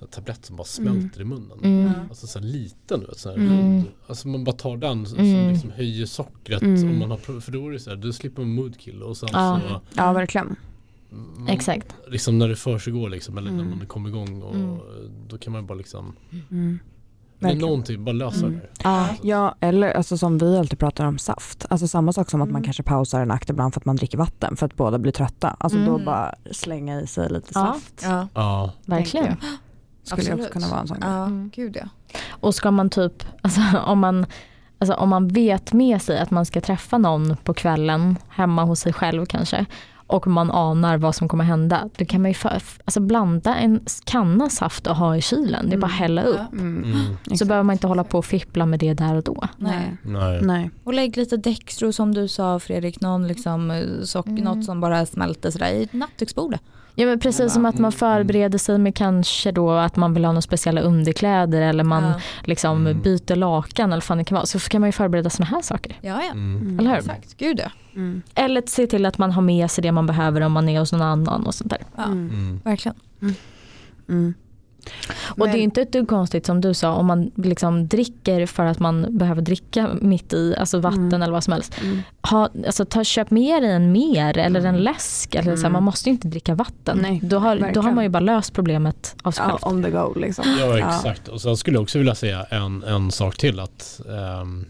här, 0.01 0.07
tablett 0.07 0.45
som 0.45 0.57
bara 0.57 0.65
smälter 0.65 1.21
i 1.21 1.25
munnen. 1.25 1.59
Mm. 1.65 1.91
Alltså 2.09 2.27
så 2.27 2.39
här 2.39 2.47
liten, 2.47 3.01
du 3.01 3.07
vet, 3.07 3.19
så 3.19 3.29
här, 3.29 3.37
Mm. 3.37 3.83
Alltså 4.07 4.29
man 4.29 4.45
bara 4.45 4.57
tar 4.57 4.77
den 4.77 5.07
som 5.07 5.19
Mm. 5.19 5.53
liksom 5.53 5.71
höjer 5.71 6.07
sockret. 6.07 6.63
Mm. 6.63 6.91
Om 6.91 6.99
man 6.99 7.11
har, 7.11 7.41
för 7.41 7.53
då 7.53 7.69
är 7.69 7.73
det 7.73 7.79
så 7.79 7.91
här, 7.91 7.97
du 7.97 8.13
slipper 8.13 8.43
en 8.43 8.55
moodkill 8.55 9.03
och 9.03 9.17
sen 9.17 9.29
Ja. 9.33 9.61
så 9.69 9.81
Ja 9.97 10.13
verkligen. 10.13 10.57
man, 11.11 11.49
Exakt. 11.49 11.95
Liksom 12.09 12.39
när 12.39 12.49
det 12.49 12.57
försiggår 12.57 13.09
liksom, 13.09 13.39
eller 13.39 13.51
Mm. 13.51 13.67
när 13.69 13.77
man 13.77 13.87
kommer 13.87 14.09
igång 14.09 14.43
och 14.43 14.55
Mm. 14.55 14.79
då 15.29 15.39
kan 15.39 15.53
man 15.53 15.67
bara 15.67 15.79
liksom, 15.79 16.13
Mm. 17.51 17.59
det 17.59 17.67
är 17.67 17.69
Verkligen. 17.69 17.69
någonting, 17.71 18.05
bara 18.05 18.13
lösa 18.13 18.47
Mm. 18.47 18.61
det. 18.61 18.69
Ja. 18.85 19.07
Ja, 19.23 19.55
eller 19.61 19.93
alltså 19.93 20.19
som 20.19 20.39
vi 20.39 20.59
alltid 20.59 20.79
pratar 20.79 21.07
om 21.07 21.19
saft. 21.19 21.67
Alltså 21.71 21.89
samma 21.89 22.13
sak 22.13 22.31
som 22.31 22.43
att 22.43 22.49
man 22.49 22.57
Mm. 22.57 22.65
kanske 22.65 22.83
pausar 22.83 23.21
en 23.21 23.31
akt 23.31 23.51
ibland 23.51 23.75
för 23.75 23.81
att 23.81 23.85
man 23.85 23.97
dricker 23.97 24.19
vatten 24.19 24.57
för 24.57 24.67
att 24.67 24.77
båda 24.77 24.99
blir 24.99 25.13
trötta. 25.13 25.57
Alltså 25.61 25.79
då 25.79 25.93
Mm. 25.95 26.05
bara 26.05 26.35
slänga 26.51 27.01
i 27.01 27.07
sig 27.07 27.29
lite 27.33 27.51
Ja. 27.55 27.61
saft. 27.61 28.03
Ja, 28.05 28.29
Ja, 28.35 28.71
Verkligen. 28.87 29.37
Skulle 30.03 30.21
Absolut. 30.23 30.41
också 30.41 30.53
kunna 30.53 30.69
vara 30.69 30.81
en 30.81 30.89
sån 30.89 31.01
grej. 31.01 31.11
ja 31.11 31.25
Mm. 31.25 31.51
gud 31.55 31.77
ja. 31.81 31.89
Och 32.31 32.55
ska 32.55 32.71
man 32.71 32.91
typ, 32.91 33.25
alltså 33.43 33.61
om 33.87 33.99
man, 33.99 34.27
alltså 34.79 34.95
om 34.95 35.09
man 35.09 35.29
vet 35.29 35.73
med 35.73 36.03
sig 36.03 36.19
att 36.19 36.31
man 36.31 36.47
ska 36.47 36.61
träffa 36.61 36.99
någon 36.99 37.37
på 37.45 37.55
kvällen 37.55 38.17
hemma 38.29 38.65
hos 38.65 38.81
sig 38.81 38.93
själv 38.93 39.27
kanske 39.27 39.67
och 40.15 40.27
man 40.27 40.51
anar 40.51 40.99
vad 40.99 41.15
som 41.15 41.29
kommer 41.29 41.45
hända, 41.45 41.89
då 41.97 42.05
kan 42.05 42.23
man 42.23 42.31
ju 42.31 42.35
för, 42.35 42.63
alltså 42.85 43.01
blanda 43.01 43.55
en 43.57 43.81
kanna 44.05 44.51
saft 44.51 44.87
och 44.87 44.97
ha 44.97 45.17
i 45.17 45.21
kylen. 45.21 45.69
Det 45.69 45.75
är 45.75 45.79
bara 45.79 45.87
att 45.87 45.93
hälla 45.93 46.23
upp. 46.23 46.41
Ja. 46.53 46.59
Mm. 46.59 46.85
mm. 46.85 47.07
Så 47.25 47.33
Exakt. 47.33 47.49
behöver 47.49 47.63
man 47.65 47.73
inte 47.73 47.87
hålla 47.87 48.05
på 48.05 48.19
och 48.19 48.25
fippla 48.25 48.67
med 48.67 48.79
det 48.81 48.95
där 48.95 49.15
och 49.15 49.23
då. 49.23 49.45
Nej. 49.57 49.97
nej. 50.03 50.41
Nej. 50.43 50.71
Och 50.85 50.95
lägg 50.95 51.17
lite 51.17 51.37
Dextro 51.37 51.93
som 51.93 52.15
du 52.15 52.29
sa 52.29 52.59
Fredrik, 52.59 53.01
någon 53.01 53.29
liksom 53.29 53.71
eh, 53.71 53.87
sock, 54.03 54.27
Mm. 54.27 54.45
något 54.45 54.65
som 54.65 54.81
bara 54.81 55.07
smälter 55.07 55.51
sådär 55.51 55.71
i 55.71 55.89
nattduksbordet. 55.93 56.61
Ja 56.97 57.07
men 57.07 57.19
precis 57.21 57.53
som 57.53 57.67
att 57.67 57.75
man 57.75 57.81
Mm. 57.81 57.93
förbereder 57.93 58.59
sig 58.59 58.79
med 58.79 58.95
kanske 58.97 59.53
då 59.53 59.71
att 59.71 59.97
man 59.97 60.15
vill 60.15 60.25
ha 60.25 60.33
några 60.33 60.43
speciella 60.43 60.81
underkläder 60.81 61.61
eller 61.63 61.85
man 61.85 62.05
Ja, 62.05 62.21
liksom 62.45 62.87
Mm. 62.87 63.03
byter 63.03 63.37
lakan 63.37 63.87
eller 63.93 63.97
vad 63.97 64.05
fan 64.05 64.19
det 64.19 64.25
kan 64.25 64.35
vara. 64.37 64.47
Så 64.47 64.59
kan 64.59 64.81
man 64.81 64.89
ju 64.89 64.93
förbereda 64.93 65.31
sådana 65.31 65.51
här 65.51 65.63
saker. 65.63 65.97
ja. 66.01 66.21
ja. 66.25 66.33
Mm. 66.33 66.79
Eller 66.81 66.91
hur? 66.91 66.99
Exakt, 66.99 67.37
gud 67.37 67.61
ja. 67.61 67.71
Mm. 67.95 68.23
Eller 68.35 68.63
se 68.67 68.87
till 68.87 69.07
att 69.07 69.19
man 69.19 69.33
har 69.33 69.43
med 69.43 69.71
sig 69.71 69.83
det 69.83 69.93
man 69.93 70.07
behöver 70.07 70.41
om 70.41 70.53
man 70.53 70.69
är 70.69 70.79
hos 70.79 70.93
någon 70.93 71.03
annan 71.03 71.47
och 71.47 71.55
sånt 71.55 71.71
där. 71.71 71.81
ja. 71.97 72.05
Mm. 72.05 72.29
Mm. 72.31 72.61
Verkligen. 72.65 72.97
Och 75.25 75.47
det 75.49 75.59
är 75.59 75.63
inte 75.63 75.83
ett 75.83 75.93
dugg 75.93 76.09
konstigt 76.09 76.47
som 76.47 76.61
du 76.61 76.75
sa 76.75 76.93
om 76.95 77.07
man 77.07 77.31
liksom 77.37 77.89
dricker 77.89 78.47
för 78.47 78.65
att 78.65 78.79
man 78.79 79.07
behöver 79.19 79.43
dricka 79.43 79.89
mitt 80.01 80.33
i, 80.33 80.55
alltså 80.59 80.79
vatten 80.79 81.05
Mm. 81.05 81.23
eller 81.23 81.33
vad 81.33 81.45
som 81.45 81.53
helst. 81.53 81.81
Mm. 81.83 82.03
Ha, 82.31 82.49
alltså 82.67 82.85
ta, 82.85 83.05
köp 83.05 83.31
med 83.31 83.63
dig 83.63 83.73
en 83.73 83.93
mer 83.93 84.39
eller 84.39 84.61
en 84.61 84.67
Mm. 84.67 84.81
läsk. 84.81 85.35
Eller 85.35 85.45
så 85.45 85.51
här, 85.51 85.59
Mm. 85.59 85.73
man 85.73 85.83
måste 85.83 86.09
ju 86.09 86.13
inte 86.13 86.29
dricka 86.29 86.55
vatten. 86.55 86.99
Nej, 87.03 87.21
då, 87.23 87.39
har, 87.39 87.71
då 87.75 87.81
har 87.81 87.93
man 87.93 88.05
ju 88.05 88.11
bara 88.11 88.21
löst 88.21 88.53
problemet 88.53 89.17
av 89.23 89.31
sig 89.31 89.45
Ja, 89.49 89.59
själv. 89.59 89.75
on 89.77 89.83
the 89.83 89.91
go 89.91 90.13
liksom. 90.17 90.45
Ja 90.61 90.79
exakt 90.79 91.29
och 91.29 91.41
sen 91.41 91.57
skulle 91.57 91.77
jag 91.77 91.83
också 91.83 91.99
vilja 91.99 92.15
säga 92.15 92.45
en, 92.51 92.83
en 92.83 93.11
sak 93.11 93.37
till 93.37 93.61
att 93.61 94.01
ehm, 94.11 94.67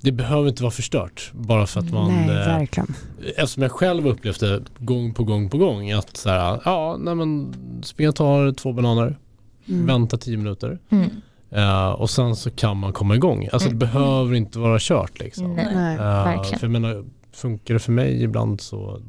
det 0.00 0.12
behöver 0.12 0.48
inte 0.48 0.62
vara 0.62 0.70
förstört 0.70 1.30
bara 1.34 1.66
för 1.66 1.80
att 1.80 1.92
man 1.92 2.08
Nej, 2.12 2.28
eh, 2.30 2.34
verkligen. 2.34 2.94
Eftersom 3.36 3.62
jag 3.62 3.72
själv 3.72 4.06
upplevt 4.08 4.40
det 4.40 4.62
gång 4.78 5.14
på 5.14 5.24
gång 5.24 5.50
på 5.50 5.58
gång 5.58 5.90
att 5.92 6.16
så 6.16 6.28
här, 6.30 6.60
ja 6.64 6.96
nej 7.00 7.14
men 7.14 7.54
springa 7.82 8.08
och 8.08 8.16
ta 8.16 8.52
två 8.52 8.72
bananer, 8.72 9.18
Mm. 9.68 9.86
vänta 9.86 10.16
tio 10.16 10.36
minuter 10.36 10.78
Mm. 10.90 11.10
eh, 11.50 11.88
och 11.88 12.10
sen 12.10 12.36
så 12.36 12.50
kan 12.50 12.76
man 12.76 12.92
komma 12.92 13.14
igång. 13.14 13.48
Alltså 13.52 13.68
Mm. 13.68 13.78
det 13.78 13.86
behöver 13.86 14.34
inte 14.34 14.58
vara 14.58 14.78
kört 14.80 15.18
liksom. 15.18 15.54
Nej. 15.54 15.68
Nej. 15.74 15.94
Eh, 15.94 16.00
verkligen. 16.24 16.58
för 16.58 16.66
jag 16.66 16.70
menar, 16.72 17.04
funkar 17.32 17.74
det 17.74 17.80
för 17.80 17.92
mig 17.92 18.22
ibland 18.22 18.60
så 18.60 19.00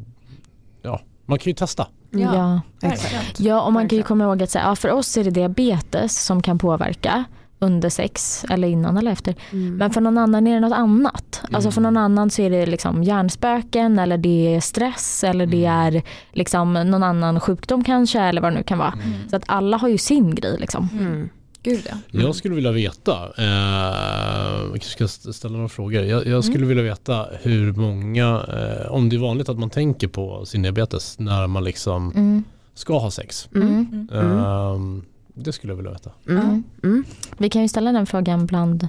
ja, 0.82 1.02
Man 1.26 1.40
kan 1.40 1.50
ju 1.50 1.54
testa. 1.56 1.88
Ja. 2.12 2.20
Ja. 2.36 2.62
Verkligen. 2.90 3.24
Ja, 3.38 3.62
och 3.62 3.74
man 3.74 3.90
kan 3.90 3.98
ju 3.98 4.04
komma 4.04 4.24
ihåg 4.24 4.44
att 4.44 4.50
så 4.50 4.60
här, 4.60 4.70
ja, 4.70 4.76
för 4.76 4.92
oss 4.92 5.18
är 5.18 5.24
det 5.24 5.30
diabetes 5.32 6.26
som 6.26 6.42
kan 6.42 6.58
påverka 6.60 7.24
under 7.62 7.90
sex 7.90 8.46
eller 8.50 8.68
innan 8.68 8.98
eller 8.98 9.12
efter. 9.12 9.36
Mm. 9.52 9.76
Men 9.78 9.92
för 9.92 10.02
någon 10.02 10.18
annan 10.18 10.48
är 10.48 10.54
det 10.54 10.60
något 10.60 10.78
annat. 10.78 11.42
Alltså 11.52 11.72
för 11.72 11.82
Mm. 11.82 11.94
någon 11.94 12.04
annan 12.04 12.30
så 12.30 12.42
är 12.42 12.50
det 12.50 12.66
liksom 12.66 13.04
hjärnspöken 13.04 14.00
eller 14.00 14.18
det 14.18 14.56
är 14.56 14.60
stress 14.60 15.24
eller 15.24 15.46
det 15.46 15.66
Mm. 15.66 15.96
är 15.96 16.02
liksom 16.34 16.74
någon 16.74 17.04
annan 17.04 17.40
sjukdom 17.40 17.84
kanske 17.84 18.20
eller 18.20 18.42
vad 18.42 18.52
det 18.52 18.58
nu 18.58 18.64
kan 18.64 18.78
vara. 18.78 18.94
Mm. 18.94 19.30
Så 19.30 19.36
att 19.36 19.44
alla 19.46 19.78
har 19.78 19.88
ju 19.88 19.98
sin 19.98 20.36
grej 20.36 20.58
liksom. 20.60 20.88
Mm. 21.00 21.30
Gud 21.64 21.82
ja. 21.90 22.20
Jag 22.20 22.36
skulle 22.36 22.56
vilja 22.56 22.72
veta, 22.72 23.14
eh, 23.38 24.70
jag 24.74 24.84
ska 24.84 25.04
st- 25.06 25.34
ställa 25.34 25.56
några 25.56 25.70
frågor. 25.70 26.04
Jag, 26.04 26.28
jag 26.28 26.44
skulle 26.44 26.66
vilja 26.66 26.84
veta 26.84 27.26
hur 27.42 27.74
många, 27.74 28.28
eh, 28.48 28.92
om 28.92 29.10
det 29.10 29.16
är 29.16 29.20
vanligt 29.20 29.50
att 29.50 29.60
man 29.60 29.70
tänker 29.70 30.08
på 30.08 30.46
sin 30.46 30.62
diabetes 30.62 31.20
när 31.20 31.48
man 31.48 31.64
liksom 31.64 32.12
Mm. 32.12 32.44
ska 32.74 33.00
ha 33.00 33.12
sex. 33.12 33.50
Mm. 33.56 33.68
Mm. 33.68 34.10
Mm. 34.14 34.38
Eh, 34.38 35.04
det 35.44 35.54
skulle 35.54 35.72
jag 35.74 35.78
vilja 35.78 35.92
veta. 35.92 36.12
Mm. 36.30 36.64
Mm. 36.84 37.04
Vi 37.38 37.50
kan 37.50 37.62
ju 37.62 37.68
ställa 37.68 37.92
den 37.92 38.06
frågan 38.06 38.46
bland 38.46 38.88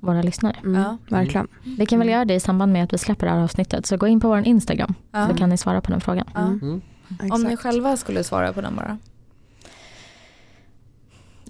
våra 0.00 0.22
lyssnare. 0.22 0.56
Mm. 0.64 0.82
Ja. 0.82 0.96
Verkligen. 1.08 1.48
Vi 1.78 1.86
kan 1.86 1.98
väl 1.98 2.08
göra 2.08 2.24
det 2.24 2.34
i 2.34 2.40
samband 2.40 2.72
med 2.72 2.84
att 2.84 2.92
vi 2.92 2.98
släpper 2.98 3.26
det 3.26 3.32
här 3.32 3.40
avsnittet. 3.40 3.86
Så 3.86 3.96
gå 3.96 4.06
in 4.06 4.20
på 4.20 4.28
vår 4.28 4.46
Instagram 4.46 4.94
så 5.28 5.34
kan 5.34 5.48
ni 5.50 5.56
svara 5.56 5.80
på 5.80 5.90
den 5.90 6.00
frågan. 6.00 6.26
Mm. 6.36 6.60
Mm. 7.20 7.32
Om 7.32 7.42
ni 7.42 7.56
själva 7.56 7.96
skulle 7.96 8.24
svara 8.24 8.52
på 8.52 8.60
den 8.60 8.76
bara. 8.76 8.98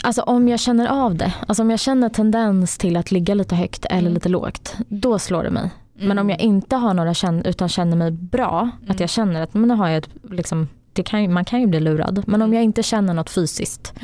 Alltså 0.03 0.22
om 0.22 0.49
jag 0.49 0.61
känner 0.61 0.86
av 0.86 1.14
det, 1.14 1.34
alltså 1.49 1.62
om 1.62 1.70
jag 1.70 1.80
känner 1.80 2.09
tendens 2.09 2.78
till 2.78 2.97
att 2.97 3.11
ligga 3.11 3.34
lite 3.34 3.55
högt 3.55 3.84
eller 3.84 4.01
Mm. 4.01 4.14
lite 4.14 4.28
lågt, 4.28 4.76
då 4.88 5.18
slår 5.18 5.42
det 5.44 5.51
mig. 5.51 5.70
Men 5.94 6.05
Mm. 6.11 6.18
om 6.18 6.30
jag 6.30 6.40
inte 6.40 6.76
har 6.76 6.94
några 6.94 7.14
känn 7.14 7.44
utan 7.44 7.68
känner 7.68 7.97
mig 7.97 8.11
bra, 8.11 8.61
Mm. 8.61 8.90
att 8.90 9.01
jag 9.01 9.11
känner 9.11 9.42
att 9.42 9.55
men 9.55 9.68
nu 9.68 9.74
har 9.74 9.88
jag 9.88 9.99
ett, 9.99 10.09
liksom, 10.30 10.68
det 10.92 11.03
kan, 11.03 11.22
ju- 11.22 11.28
man 11.28 11.44
kan 11.44 11.61
ju 11.61 11.66
bli 11.66 11.80
lurad. 11.80 12.22
Men 12.26 12.42
om 12.42 12.55
jag 12.55 12.62
inte 12.64 12.82
känner 12.82 13.14
något 13.14 13.30
fysiskt 13.30 13.94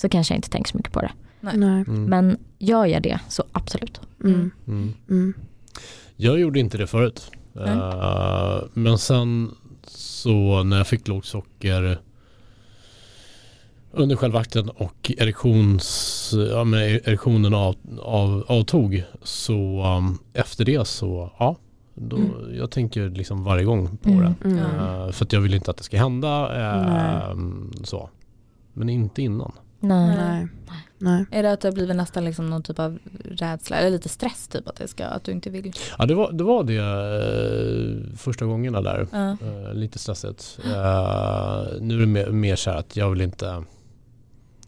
så 0.00 0.08
kanske 0.08 0.34
jag 0.34 0.38
inte 0.38 0.50
tänker 0.50 0.70
så 0.70 0.76
mycket 0.76 0.92
på 0.92 1.00
det. 1.00 1.10
Nej. 1.40 1.54
Mm. 1.54 2.04
Men 2.04 2.36
gör 2.58 2.86
jag 2.86 3.02
det 3.02 3.20
så 3.28 3.44
absolut. 3.52 4.00
Mm. 4.24 4.50
Mm. 4.66 4.94
Mm. 5.10 5.34
Jag 6.16 6.40
gjorde 6.40 6.60
inte 6.60 6.78
det 6.78 6.86
förut. 6.86 7.30
Eh, 7.66 8.60
men 8.74 8.98
sen 8.98 9.50
så 9.86 10.62
när 10.62 10.76
jag 10.76 10.86
fick 10.86 11.08
lågt 11.08 11.24
socker 11.26 11.98
under 13.92 14.16
själva 14.16 14.38
akten 14.38 14.68
och 14.70 15.12
erektions, 15.18 16.34
ja, 16.50 16.64
men 16.64 16.80
erektionen 16.80 17.54
av, 17.54 17.76
av, 18.02 18.44
avtog 18.48 19.04
så 19.22 19.84
um, 19.98 20.18
efter 20.32 20.64
det 20.64 20.86
så 20.88 21.32
ja, 21.38 21.56
då, 21.94 22.16
Mm. 22.16 22.56
jag 22.56 22.70
tänker 22.70 23.08
liksom 23.08 23.44
varje 23.44 23.64
gång 23.64 23.96
på 23.96 24.08
Mm. 24.10 24.34
det. 24.42 24.48
Mm. 24.48 24.58
Eh, 24.58 25.10
för 25.10 25.24
att 25.24 25.32
jag 25.32 25.40
vill 25.40 25.54
inte 25.54 25.70
att 25.70 25.76
det 25.76 25.82
ska 25.82 25.98
hända. 25.98 26.56
eh, 26.60 27.36
så. 27.84 28.10
Men 28.72 28.88
inte 28.88 29.22
innan. 29.22 29.52
Nej. 29.80 30.16
Nej. 30.16 30.46
Nej. 31.00 31.24
Är 31.30 31.42
det 31.42 31.52
att 31.52 31.60
det 31.60 31.68
har 31.68 31.72
blivit 31.74 31.96
nästan 31.96 32.24
liksom 32.24 32.50
någon 32.50 32.62
typ 32.62 32.78
av 32.78 32.98
rädsla 33.24 33.76
eller 33.76 33.90
lite 33.90 34.08
stress 34.08 34.48
typ 34.48 34.68
att 34.68 34.76
det 34.76 34.88
ska, 34.88 35.06
att 35.06 35.24
du 35.24 35.32
inte 35.32 35.50
vill? 35.50 35.72
Ja 35.98 36.06
det 36.06 36.14
var 36.14 36.32
det, 36.32 36.44
var 36.44 36.64
det 36.64 36.76
eh, 36.76 38.16
första 38.16 38.44
gångerna 38.44 38.80
där. 38.82 39.06
Ja. 39.12 39.30
Eh, 39.30 39.74
lite 39.74 39.98
stressigt. 39.98 40.58
Eh, 40.64 40.70
nu 41.80 41.94
är 41.94 42.00
det 42.00 42.06
mer, 42.06 42.30
mer 42.30 42.56
så 42.56 42.70
här 42.70 42.78
att 42.78 42.96
jag 42.96 43.10
vill 43.10 43.20
inte 43.20 43.62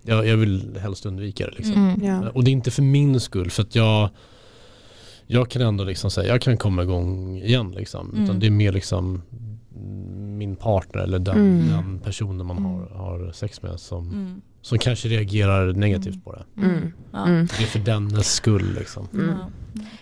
jag, 0.02 0.26
jag 0.26 0.36
vill 0.36 0.78
helst 0.80 1.06
undvika 1.06 1.46
det 1.46 1.52
liksom. 1.56 1.74
Mm. 1.74 2.04
Ja. 2.04 2.22
Eh, 2.26 2.36
Och 2.36 2.44
det 2.44 2.50
är 2.50 2.52
inte 2.52 2.70
för 2.70 2.82
min 2.82 3.20
skull 3.20 3.50
för 3.50 3.62
att 3.62 3.74
jag 3.74 4.08
jag 5.26 5.50
kan 5.50 5.62
ändå 5.62 5.84
liksom 5.84 6.10
säga 6.10 6.28
jag 6.32 6.40
kan 6.42 6.56
komma 6.56 6.82
igång 6.82 7.36
igen 7.38 7.70
liksom. 7.70 8.10
Mm. 8.10 8.24
Utan 8.24 8.38
det 8.40 8.46
är 8.46 8.50
mer 8.50 8.72
liksom 8.72 9.22
min 10.38 10.56
partner 10.56 11.02
eller 11.02 11.18
den, 11.18 11.36
Mm. 11.36 11.68
den 11.68 11.98
personen 11.98 12.46
man 12.46 12.56
Mm. 12.58 12.70
har, 12.72 12.88
har 12.88 13.32
sex 13.32 13.62
med 13.62 13.80
som, 13.80 14.06
Mm. 14.08 14.40
Som 14.62 14.78
kanske 14.78 15.08
reagerar 15.08 15.72
negativt 15.72 16.14
Mm. 16.14 16.20
på 16.20 16.32
det. 16.32 16.66
Mm. 16.66 16.92
Ja. 17.12 17.26
Mm. 17.26 17.46
Det 17.58 17.62
är 17.62 17.66
för 17.66 17.78
dennes 17.78 18.34
skull 18.34 18.74
liksom. 18.78 19.08
Mm. 19.14 19.30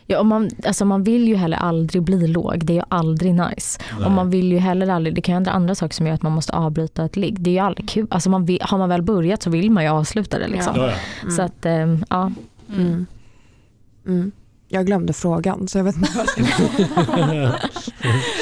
Ja. 0.06 0.18
Och 0.18 0.26
man, 0.26 0.50
alltså 0.66 0.84
man 0.84 1.02
vill 1.02 1.28
ju 1.28 1.36
heller 1.36 1.56
aldrig 1.56 2.02
bli 2.02 2.26
låg, 2.26 2.64
det 2.64 2.72
är 2.72 2.74
ju 2.76 2.82
aldrig 2.88 3.34
nice. 3.34 3.80
Och 4.04 4.10
man 4.10 4.30
vill 4.30 4.52
ju 4.52 4.58
heller 4.58 4.88
aldrig, 4.88 5.14
det 5.14 5.20
kan 5.20 5.32
ju 5.32 5.34
hända 5.36 5.50
andra 5.50 5.74
saker 5.74 5.94
som 5.94 6.06
gör 6.06 6.14
att 6.14 6.22
man 6.22 6.32
måste 6.32 6.52
avbryta 6.52 7.04
ett 7.04 7.16
ligg. 7.16 7.40
Det 7.40 7.50
är 7.50 7.52
ju 7.52 7.58
aldrig 7.58 7.88
kul. 7.88 8.06
Alltså 8.10 8.30
man 8.30 8.44
vill, 8.44 8.58
har 8.62 8.78
man 8.78 8.88
väl 8.88 9.02
börjat 9.02 9.42
så 9.42 9.50
vill 9.50 9.70
man 9.70 9.84
ju 9.84 9.90
avsluta 9.90 10.38
det 10.38 10.48
liksom. 10.48 10.72
Ja. 10.76 10.92
Mm. 11.22 11.30
Så 11.36 11.42
att, 11.42 11.66
ehm, 11.66 12.04
ja. 12.10 12.32
Mm. 12.76 14.32
Mm. 14.70 14.74
Mm. 14.74 14.78
Jag 14.78 14.86
glömde 14.86 15.12
frågan 15.12 15.68
så 15.68 15.78
jag 15.78 15.84
vet 15.84 15.96
inte 15.96 16.10
vad 16.16 16.26
jag 16.26 16.30
ska 16.30 16.42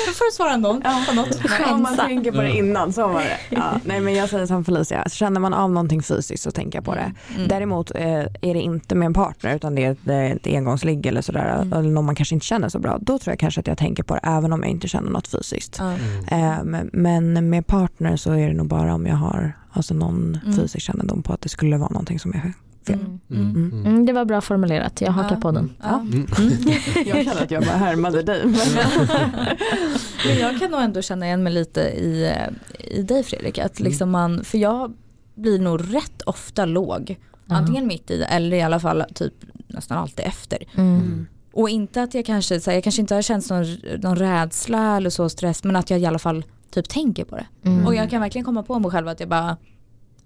Då 0.06 0.12
får 0.12 0.30
du 0.30 0.34
svara 0.34 0.50
ändå 0.52 0.80
på 1.08 1.14
något. 1.14 1.38
Om 1.72 1.82
man 1.82 1.96
tänker 1.96 2.32
på 2.32 2.40
det 2.42 2.52
innan 2.56 2.92
så 2.92 3.08
var 3.08 3.20
det. 3.20 3.38
Ja, 3.50 3.72
nej 3.84 4.00
men 4.00 4.14
jag 4.14 4.28
säger 4.28 4.46
som 4.46 4.64
Felicia, 4.64 5.04
känner 5.08 5.40
man 5.40 5.54
av 5.54 5.70
någonting 5.70 6.02
fysiskt 6.02 6.42
så 6.42 6.50
tänker 6.50 6.78
jag 6.78 6.84
på 6.84 6.94
det. 6.94 7.12
Mm. 7.36 7.48
Däremot 7.48 7.90
eh, 7.94 8.04
är 8.18 8.54
det 8.54 8.60
inte 8.60 8.94
med 8.94 9.06
en 9.06 9.14
partner 9.14 9.54
utan 9.56 9.74
det 9.74 9.84
är 9.84 9.90
ett, 9.92 10.08
eh, 10.08 10.24
ett 10.32 10.46
engångsligg 10.46 11.06
eller 11.06 11.22
sådär 11.22 11.54
Mm. 11.56 11.72
eller 11.72 11.90
någon 11.90 12.04
man 12.04 12.14
kanske 12.14 12.34
inte 12.34 12.46
känner 12.46 12.68
så 12.68 12.78
bra. 12.78 12.98
Då 13.00 13.18
tror 13.18 13.32
jag 13.32 13.38
kanske 13.38 13.60
att 13.60 13.66
jag 13.66 13.78
tänker 13.78 14.02
på 14.02 14.14
det 14.14 14.20
även 14.22 14.52
om 14.52 14.62
jag 14.62 14.70
inte 14.70 14.88
känner 14.88 15.10
något 15.10 15.28
fysiskt. 15.28 15.76
Ja. 15.78 15.92
Mm. 16.28 16.74
Eh, 16.74 16.82
men 16.92 17.50
med 17.50 17.66
partner 17.66 18.16
så 18.16 18.32
är 18.32 18.48
det 18.48 18.54
nog 18.54 18.66
bara 18.68 18.94
om 18.94 19.06
jag 19.06 19.16
har 19.16 19.52
alltså 19.72 19.94
någon 19.94 20.40
Mm. 20.44 20.56
fysisk 20.56 20.80
kännedom 20.86 21.22
på 21.22 21.32
att 21.32 21.40
det 21.40 21.48
skulle 21.48 21.76
vara 21.76 21.88
någonting 21.90 22.18
som 22.18 22.30
är 22.34 22.52
fel. 22.86 22.98
Mm. 22.98 23.20
Mm. 23.30 23.72
Mm. 23.86 24.06
Det 24.06 24.12
var 24.12 24.24
bra 24.24 24.40
formulerat, 24.40 25.00
jag 25.00 25.12
hakar 25.12 25.34
Ja. 25.36 25.40
på 25.40 25.50
den. 25.50 25.72
Ja. 25.82 25.94
Mm. 26.00 26.26
Jag 27.06 27.24
känner 27.24 27.42
att 27.42 27.50
jag 27.50 27.62
bara 27.64 27.76
härmade 27.76 28.22
dig. 28.22 28.44
Men 30.26 30.38
jag 30.40 30.58
kan 30.58 30.70
nog 30.70 30.80
ändå 30.80 31.02
känna 31.02 31.26
igen 31.26 31.42
mig 31.42 31.52
lite 31.52 31.80
i, 31.80 32.24
eh, 32.26 32.96
i 32.98 33.02
dig 33.02 33.22
Fredrik. 33.22 33.58
Att 33.58 33.80
liksom 33.80 34.10
man, 34.10 34.44
för 34.44 34.58
jag 34.58 34.92
blir 35.34 35.58
nog 35.58 35.94
rätt 35.94 36.22
ofta 36.22 36.64
låg. 36.64 37.16
Antingen 37.48 37.86
mitt 37.86 38.10
i 38.10 38.22
eller 38.22 38.56
i 38.56 38.62
alla 38.62 38.80
fall 38.80 39.04
typ 39.14 39.34
nästan 39.66 39.98
alltid 39.98 40.26
efter. 40.26 40.58
Mm. 40.76 41.26
Och 41.52 41.68
inte 41.68 42.02
att 42.02 42.14
jag 42.14 42.26
kanske, 42.26 42.60
så 42.60 42.70
här, 42.70 42.76
jag 42.76 42.84
kanske 42.84 43.00
inte 43.02 43.14
har 43.14 43.22
känt 43.22 43.50
någon, 43.50 43.66
någon 44.02 44.16
rädsla 44.16 44.96
eller 44.96 45.10
så 45.10 45.28
stress 45.28 45.64
men 45.64 45.76
att 45.76 45.90
jag 45.90 46.00
i 46.00 46.06
alla 46.06 46.18
fall 46.18 46.44
typ 46.70 46.88
tänker 46.88 47.24
på 47.24 47.36
det. 47.36 47.46
Mm. 47.64 47.86
Och 47.86 47.94
jag 47.94 48.10
kan 48.10 48.20
verkligen 48.20 48.44
komma 48.44 48.62
på 48.62 48.78
mig 48.78 48.90
själv 48.90 49.08
att 49.08 49.20
jag 49.20 49.28
bara 49.28 49.56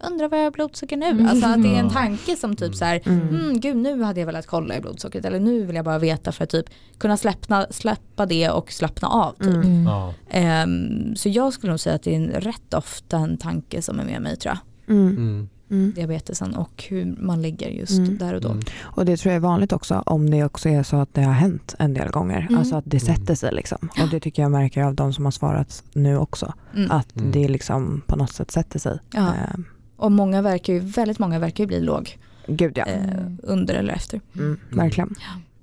undrar 0.06 0.28
vad 0.28 0.38
jag 0.38 0.44
har 0.44 0.50
blodsocker 0.50 0.96
nu. 0.96 1.06
Mm. 1.06 1.26
Alltså 1.26 1.46
att 1.46 1.62
det 1.62 1.68
är 1.68 1.78
en 1.80 1.90
tanke 1.90 2.36
som 2.36 2.56
typ 2.56 2.74
så 2.74 2.84
här, 2.84 3.00
Mm. 3.06 3.28
mm, 3.28 3.60
gud 3.60 3.76
nu 3.76 4.02
hade 4.02 4.20
jag 4.20 4.26
velat 4.26 4.46
kolla 4.46 4.76
i 4.76 4.80
blodsockret 4.80 5.24
eller 5.24 5.40
nu 5.40 5.64
vill 5.66 5.76
jag 5.76 5.84
bara 5.84 5.98
veta 5.98 6.32
för 6.32 6.44
att 6.44 6.50
typ 6.50 6.66
kunna 6.98 7.16
släppna, 7.16 7.66
släppa 7.70 8.26
det 8.26 8.50
och 8.50 8.72
slappna 8.72 9.08
av. 9.08 9.32
Typ. 9.32 9.46
Mm. 9.46 9.60
Mm. 9.62 9.84
Ja. 9.86 10.14
Ehm, 10.30 11.16
så 11.16 11.28
jag 11.28 11.52
skulle 11.52 11.72
nog 11.72 11.80
säga 11.80 11.94
att 11.96 12.02
det 12.02 12.14
är 12.14 12.16
en, 12.20 12.28
rätt 12.28 12.74
ofta 12.74 13.16
en 13.18 13.36
tanke 13.36 13.82
som 13.82 14.00
är 14.00 14.04
med 14.04 14.22
mig 14.22 14.36
tror 14.36 14.54
jag. 14.86 14.96
Mm. 14.96 15.08
Mm. 15.16 15.48
Mm. 15.70 15.92
Diabetesen 15.96 16.54
och 16.54 16.84
hur 16.88 17.14
man 17.18 17.42
ligger 17.42 17.68
just 17.68 17.98
Mm. 17.98 18.18
där 18.18 18.34
och 18.34 18.40
då. 18.40 18.48
Mm. 18.48 18.62
Och 18.80 19.04
det 19.04 19.16
tror 19.16 19.30
jag 19.30 19.36
är 19.36 19.40
vanligt 19.40 19.72
också 19.72 20.02
om 20.06 20.30
det 20.30 20.44
också 20.44 20.68
är 20.68 20.82
så 20.82 20.96
att 20.96 21.14
det 21.14 21.22
har 21.22 21.32
hänt 21.32 21.74
en 21.78 21.94
del 21.94 22.08
gånger. 22.10 22.40
Mm. 22.40 22.58
Alltså 22.58 22.76
att 22.76 22.84
det 22.86 23.00
sätter 23.00 23.34
sig 23.34 23.52
liksom. 23.54 23.88
Och 24.02 24.08
det 24.10 24.20
tycker 24.20 24.42
jag 24.42 24.50
märker 24.50 24.82
av 24.82 24.94
de 24.94 25.12
som 25.12 25.24
har 25.24 25.32
svarat 25.32 25.82
nu 25.92 26.16
också. 26.16 26.52
Mm. 26.76 26.90
Att 26.90 27.16
Mm. 27.16 27.32
det 27.32 27.48
liksom 27.48 28.02
på 28.06 28.16
något 28.16 28.32
sätt 28.32 28.50
sätter 28.50 28.78
sig. 28.78 28.98
Ja. 29.12 29.26
Eh, 29.28 29.58
Och 30.00 30.12
många 30.12 30.42
verkar 30.42 30.72
ju, 30.72 30.78
väldigt 30.78 31.18
många 31.18 31.38
verkar 31.38 31.64
ju 31.64 31.68
bli 31.68 31.80
låg 31.80 32.18
gud 32.46 32.72
ja. 32.78 32.84
eh, 32.86 33.00
under 33.42 33.74
eller 33.74 33.92
efter. 33.92 34.20
Mm, 34.34 34.58
verkligen. 34.70 35.14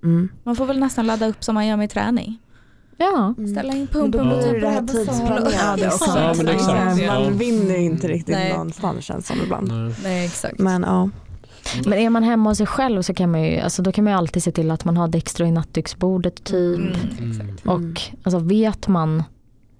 Mm. 0.04 0.30
Man 0.44 0.56
får 0.56 0.66
väl 0.66 0.80
nästan 0.80 1.08
ladda 1.08 1.28
upp 1.28 1.44
som 1.44 1.56
man 1.56 1.68
gör 1.68 1.78
med 1.78 1.90
träning. 1.90 2.38
Ja. 2.98 3.34
Ställa 3.52 3.74
in 3.74 3.88
pumpen 3.88 4.30
på 4.30 4.36
det 4.36 4.44
typ 4.44 4.62
det 4.62 4.70
här 4.70 4.82
basal. 4.82 5.06
tidsplanerade 5.06 5.82
Ja, 6.06 6.34
men 6.38 6.48
exakt. 6.48 7.02
Ja. 7.02 7.20
Man 7.20 7.38
vinner 7.38 7.76
ju 7.78 7.84
inte 7.84 8.08
riktigt 8.08 8.36
Nej. 8.36 8.52
någonstans 8.52 9.06
känns 9.06 9.28
som 9.28 9.38
ibland. 9.44 9.68
Nej. 9.72 9.96
Nej 10.04 10.26
exakt. 10.26 10.60
Men 10.60 10.82
ja. 10.84 11.10
Men 11.86 11.94
är 11.94 12.10
man 12.10 12.24
hemma 12.24 12.50
hos 12.50 12.58
sig 12.58 12.68
själv 12.68 13.02
så 13.02 13.14
kan 13.14 13.32
man 13.32 13.44
ju, 13.44 13.60
alltså 13.60 13.82
då 13.82 13.92
kan 13.92 14.04
man 14.04 14.14
ju 14.14 14.18
alltid 14.18 14.44
se 14.44 14.52
till 14.52 14.72
att 14.72 14.86
man 14.86 14.98
har 14.98 15.08
Dextro 15.08 15.46
i 15.46 15.52
nattduksbordet 15.52 16.44
typ. 16.44 16.78
Mm, 16.80 16.94
Mm. 17.20 17.32
exakt. 17.32 17.66
Och 17.66 18.02
alltså 18.24 18.40
vet 18.40 18.88
man 18.88 19.24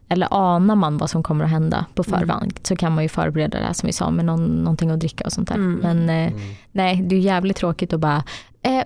eller 0.10 0.28
anar 0.32 0.76
man 0.76 0.98
vad 0.98 1.10
som 1.10 1.24
kommer 1.24 1.46
att 1.46 1.52
hända 1.52 1.86
på 1.96 2.04
Mm. 2.08 2.20
förväg 2.20 2.52
så 2.64 2.76
kan 2.76 2.96
man 2.96 3.04
ju 3.04 3.10
förbereda 3.10 3.60
det 3.60 3.66
här 3.66 3.74
som 3.74 3.88
vi 3.88 3.94
sa 3.94 4.12
med 4.12 4.26
någon, 4.26 4.46
någonting 4.46 4.90
att 4.90 5.00
dricka 5.00 5.24
och 5.24 5.32
sånt 5.32 5.48
där. 5.48 5.56
Mm. 5.56 5.80
Men 5.82 6.10
eh, 6.10 6.34
Mm. 6.34 6.56
nej, 6.72 7.02
det 7.06 7.16
är 7.16 7.20
jävligt 7.20 7.58
tråkigt 7.58 7.94
att 7.94 8.00
bara 8.00 8.24
eh, 8.62 8.84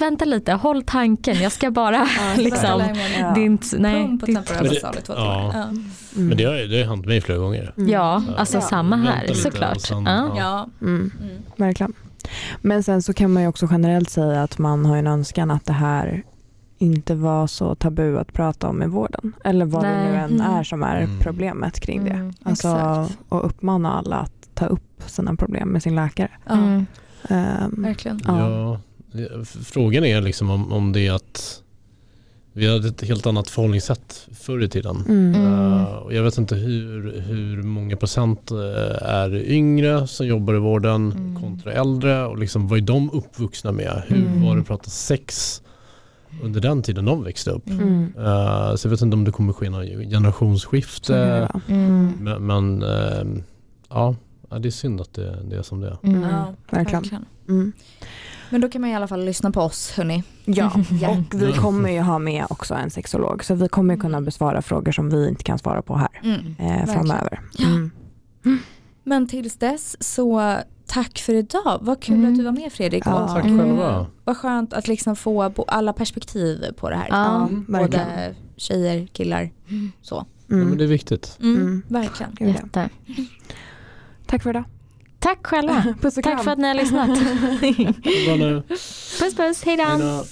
vänta 0.00 0.24
lite, 0.24 0.52
håll 0.52 0.82
tanken, 0.82 1.42
jag 1.42 1.52
ska 1.52 1.70
bara 1.70 2.08
liksom. 2.36 2.64
Ja. 2.68 2.76
Nej, 2.76 2.88
Men 2.94 3.12
det- 3.12 3.18
ja. 3.18 3.28
Mm. 5.56 6.28
Men 6.28 6.38
har, 6.46 6.68
det 6.68 6.82
har 6.82 6.88
hänt 6.90 7.06
mig 7.06 7.20
flera 7.20 7.38
gånger. 7.38 7.72
Mm. 7.76 7.90
ja, 7.90 8.22
Ja. 8.28 8.34
alltså 8.36 8.56
Ja. 8.56 8.60
samma 8.60 8.96
här 8.96 9.22
lite 9.22 9.34
såklart. 9.34 9.80
sen- 9.80 10.04
ja. 10.06 10.34
Ja. 10.38 10.68
Mm. 10.80 11.10
Mm. 11.20 11.36
Verkligen. 11.56 11.92
Men 12.62 12.82
sen 12.82 13.02
så 13.02 13.12
kan 13.12 13.32
man 13.32 13.42
ju 13.42 13.48
också 13.48 13.68
generellt 13.70 14.10
säga 14.10 14.42
att 14.42 14.58
man 14.58 14.86
har 14.86 14.96
en 14.96 15.06
önskan 15.06 15.50
att 15.50 15.66
det 15.66 15.72
här 15.72 16.22
inte 16.78 17.14
var 17.14 17.46
så 17.46 17.74
tabu 17.74 18.18
att 18.18 18.32
prata 18.32 18.68
om 18.68 18.82
i 18.82 18.86
vården. 18.86 19.32
Eller 19.44 19.64
vad 19.66 19.84
det 19.84 19.88
Nej. 19.90 20.10
nu 20.12 20.16
än 20.18 20.40
Mm. 20.40 20.54
är 20.56 20.62
som 20.64 20.82
är 20.82 20.96
Mm. 21.02 21.18
problemet 21.20 21.80
kring 21.80 22.04
det. 22.04 22.10
Mm, 22.10 22.32
Alltså 22.42 22.68
exakt. 22.68 23.18
och 23.28 23.46
uppmana 23.46 23.92
alla 23.98 24.16
att 24.16 24.48
ta 24.54 24.66
upp 24.66 25.02
sina 25.06 25.34
problem 25.36 25.68
med 25.68 25.82
sin 25.82 25.94
läkare. 25.94 26.30
Ja, 26.46 26.52
Mm. 26.58 26.86
Ehm, 27.28 27.82
verkligen. 27.82 28.20
Ja. 28.26 28.50
Ja. 29.12 29.44
Frågan 29.64 30.04
är 30.04 30.20
liksom 30.20 30.50
om, 30.50 30.72
om 30.72 30.92
det 30.92 31.06
är 31.06 31.12
att 31.12 31.62
vi 32.52 32.72
hade 32.72 32.88
ett 32.88 33.02
helt 33.08 33.26
annat 33.26 33.50
förhållningssätt 33.50 34.28
förr 34.34 34.62
i 34.62 34.68
tiden. 34.68 35.04
Mm. 35.08 35.84
Och 35.86 36.14
jag 36.14 36.22
vet 36.22 36.38
inte 36.38 36.54
hur, 36.54 37.20
hur 37.20 37.62
många 37.62 37.96
procent 37.96 38.50
eh, 38.50 39.08
är 39.08 39.34
yngre 39.50 40.06
som 40.06 40.26
jobbar 40.26 40.54
i 40.54 40.58
vården 40.58 41.12
Mm. 41.12 41.40
kontra 41.42 41.72
äldre 41.72 42.24
och 42.26 42.38
liksom 42.38 42.68
vad 42.68 42.78
är 42.78 42.82
de 42.82 43.10
uppvuxna 43.10 43.72
med? 43.72 44.02
Hur 44.06 44.16
Mm. 44.26 44.42
var 44.42 44.54
det 44.54 44.60
att 44.60 44.66
prata 44.66 44.90
sex 44.90 45.62
under 46.42 46.60
den 46.60 46.82
tiden 46.82 47.04
de 47.04 47.24
växte 47.24 47.50
upp? 47.50 47.68
Mm. 47.68 48.12
Eh, 48.18 48.74
så 48.74 48.86
jag 48.86 48.90
vet 48.90 49.02
inte 49.02 49.16
om 49.16 49.24
det 49.24 49.32
kommer 49.32 49.52
ske 49.52 49.70
något 49.70 49.86
generationsskifte. 49.86 51.48
Mm. 51.68 52.12
Men, 52.20 52.46
men 52.46 52.82
eh, 52.82 53.42
ja, 53.88 54.14
det 54.58 54.68
är 54.68 54.70
synd 54.70 55.00
att 55.00 55.14
det, 55.14 55.38
det 55.50 55.56
är 55.56 55.62
som 55.62 55.80
det 55.80 55.88
är. 55.88 55.98
Mm. 56.02 56.22
Ja, 56.22 56.54
verkligen. 56.70 57.24
Mm. 57.48 57.72
Men 58.50 58.60
då 58.60 58.68
kan 58.68 58.80
man 58.80 58.90
i 58.90 58.94
alla 58.96 59.08
fall 59.08 59.24
lyssna 59.24 59.50
på 59.50 59.60
oss 59.60 59.90
hörni. 59.96 60.22
Ja, 60.44 60.70
och 61.32 61.42
vi 61.42 61.52
kommer 61.52 61.90
ju 61.90 62.00
ha 62.00 62.18
med 62.18 62.46
också 62.50 62.74
en 62.74 62.90
sexolog 62.90 63.44
så 63.44 63.54
vi 63.54 63.68
kommer 63.68 63.96
kunna 63.96 64.20
besvara 64.20 64.62
frågor 64.62 64.92
som 64.92 65.10
vi 65.10 65.28
inte 65.28 65.44
kan 65.44 65.58
svara 65.58 65.82
på 65.82 65.96
här 65.96 66.08
Mm. 66.22 66.56
eh, 66.58 66.86
framöver. 66.94 67.40
Ja. 67.58 67.66
Mm. 69.08 69.22
Men 69.22 69.28
tills 69.28 69.54
dess 69.56 69.96
så 70.14 70.56
tack 70.86 71.18
för 71.18 71.34
idag. 71.34 71.78
Vad 71.80 72.02
kul 72.02 72.14
Mm. 72.14 72.32
att 72.32 72.38
du 72.38 72.44
var 72.44 72.52
med 72.52 72.72
Fredrik. 72.72 73.02
Ja, 73.06 73.28
Tack 73.28 73.44
Mm. 73.44 73.58
själva. 73.58 74.06
Vad 74.24 74.36
skönt 74.36 74.72
att 74.72 74.88
liksom 74.88 75.16
få 75.16 75.52
alla 75.68 75.92
perspektiv 75.92 76.64
på 76.76 76.90
det 76.90 76.96
här. 76.96 77.06
Ja, 77.10 77.48
verkligen. 77.68 78.06
Både 78.06 78.34
tjejer, 78.56 79.06
killar, 79.06 79.50
så. 80.02 80.26
Ja, 80.46 80.54
Mm. 80.54 80.68
men 80.68 80.78
det 80.78 80.84
är 80.84 80.88
viktigt. 80.88 81.36
Mm, 81.40 81.56
Mm. 81.56 81.82
Verkligen. 81.88 82.36
Ja. 82.40 82.46
Jätte. 82.46 82.88
Tack 84.26 84.42
för 84.42 84.50
idag. 84.50 84.64
Tack 85.18 85.46
själva. 85.46 85.84
Puss 86.00 86.16
och 86.16 86.24
Tack 86.24 86.34
kram. 86.34 86.44
för 86.44 86.50
att 86.50 86.58
ni 86.58 86.68
har 86.68 86.74
lyssnat. 86.74 87.08
Puss 89.20 89.34
puss, 89.36 89.64
hej 89.64 89.76
då. 89.76 89.84
Hej 89.84 89.98
då. 89.98 90.24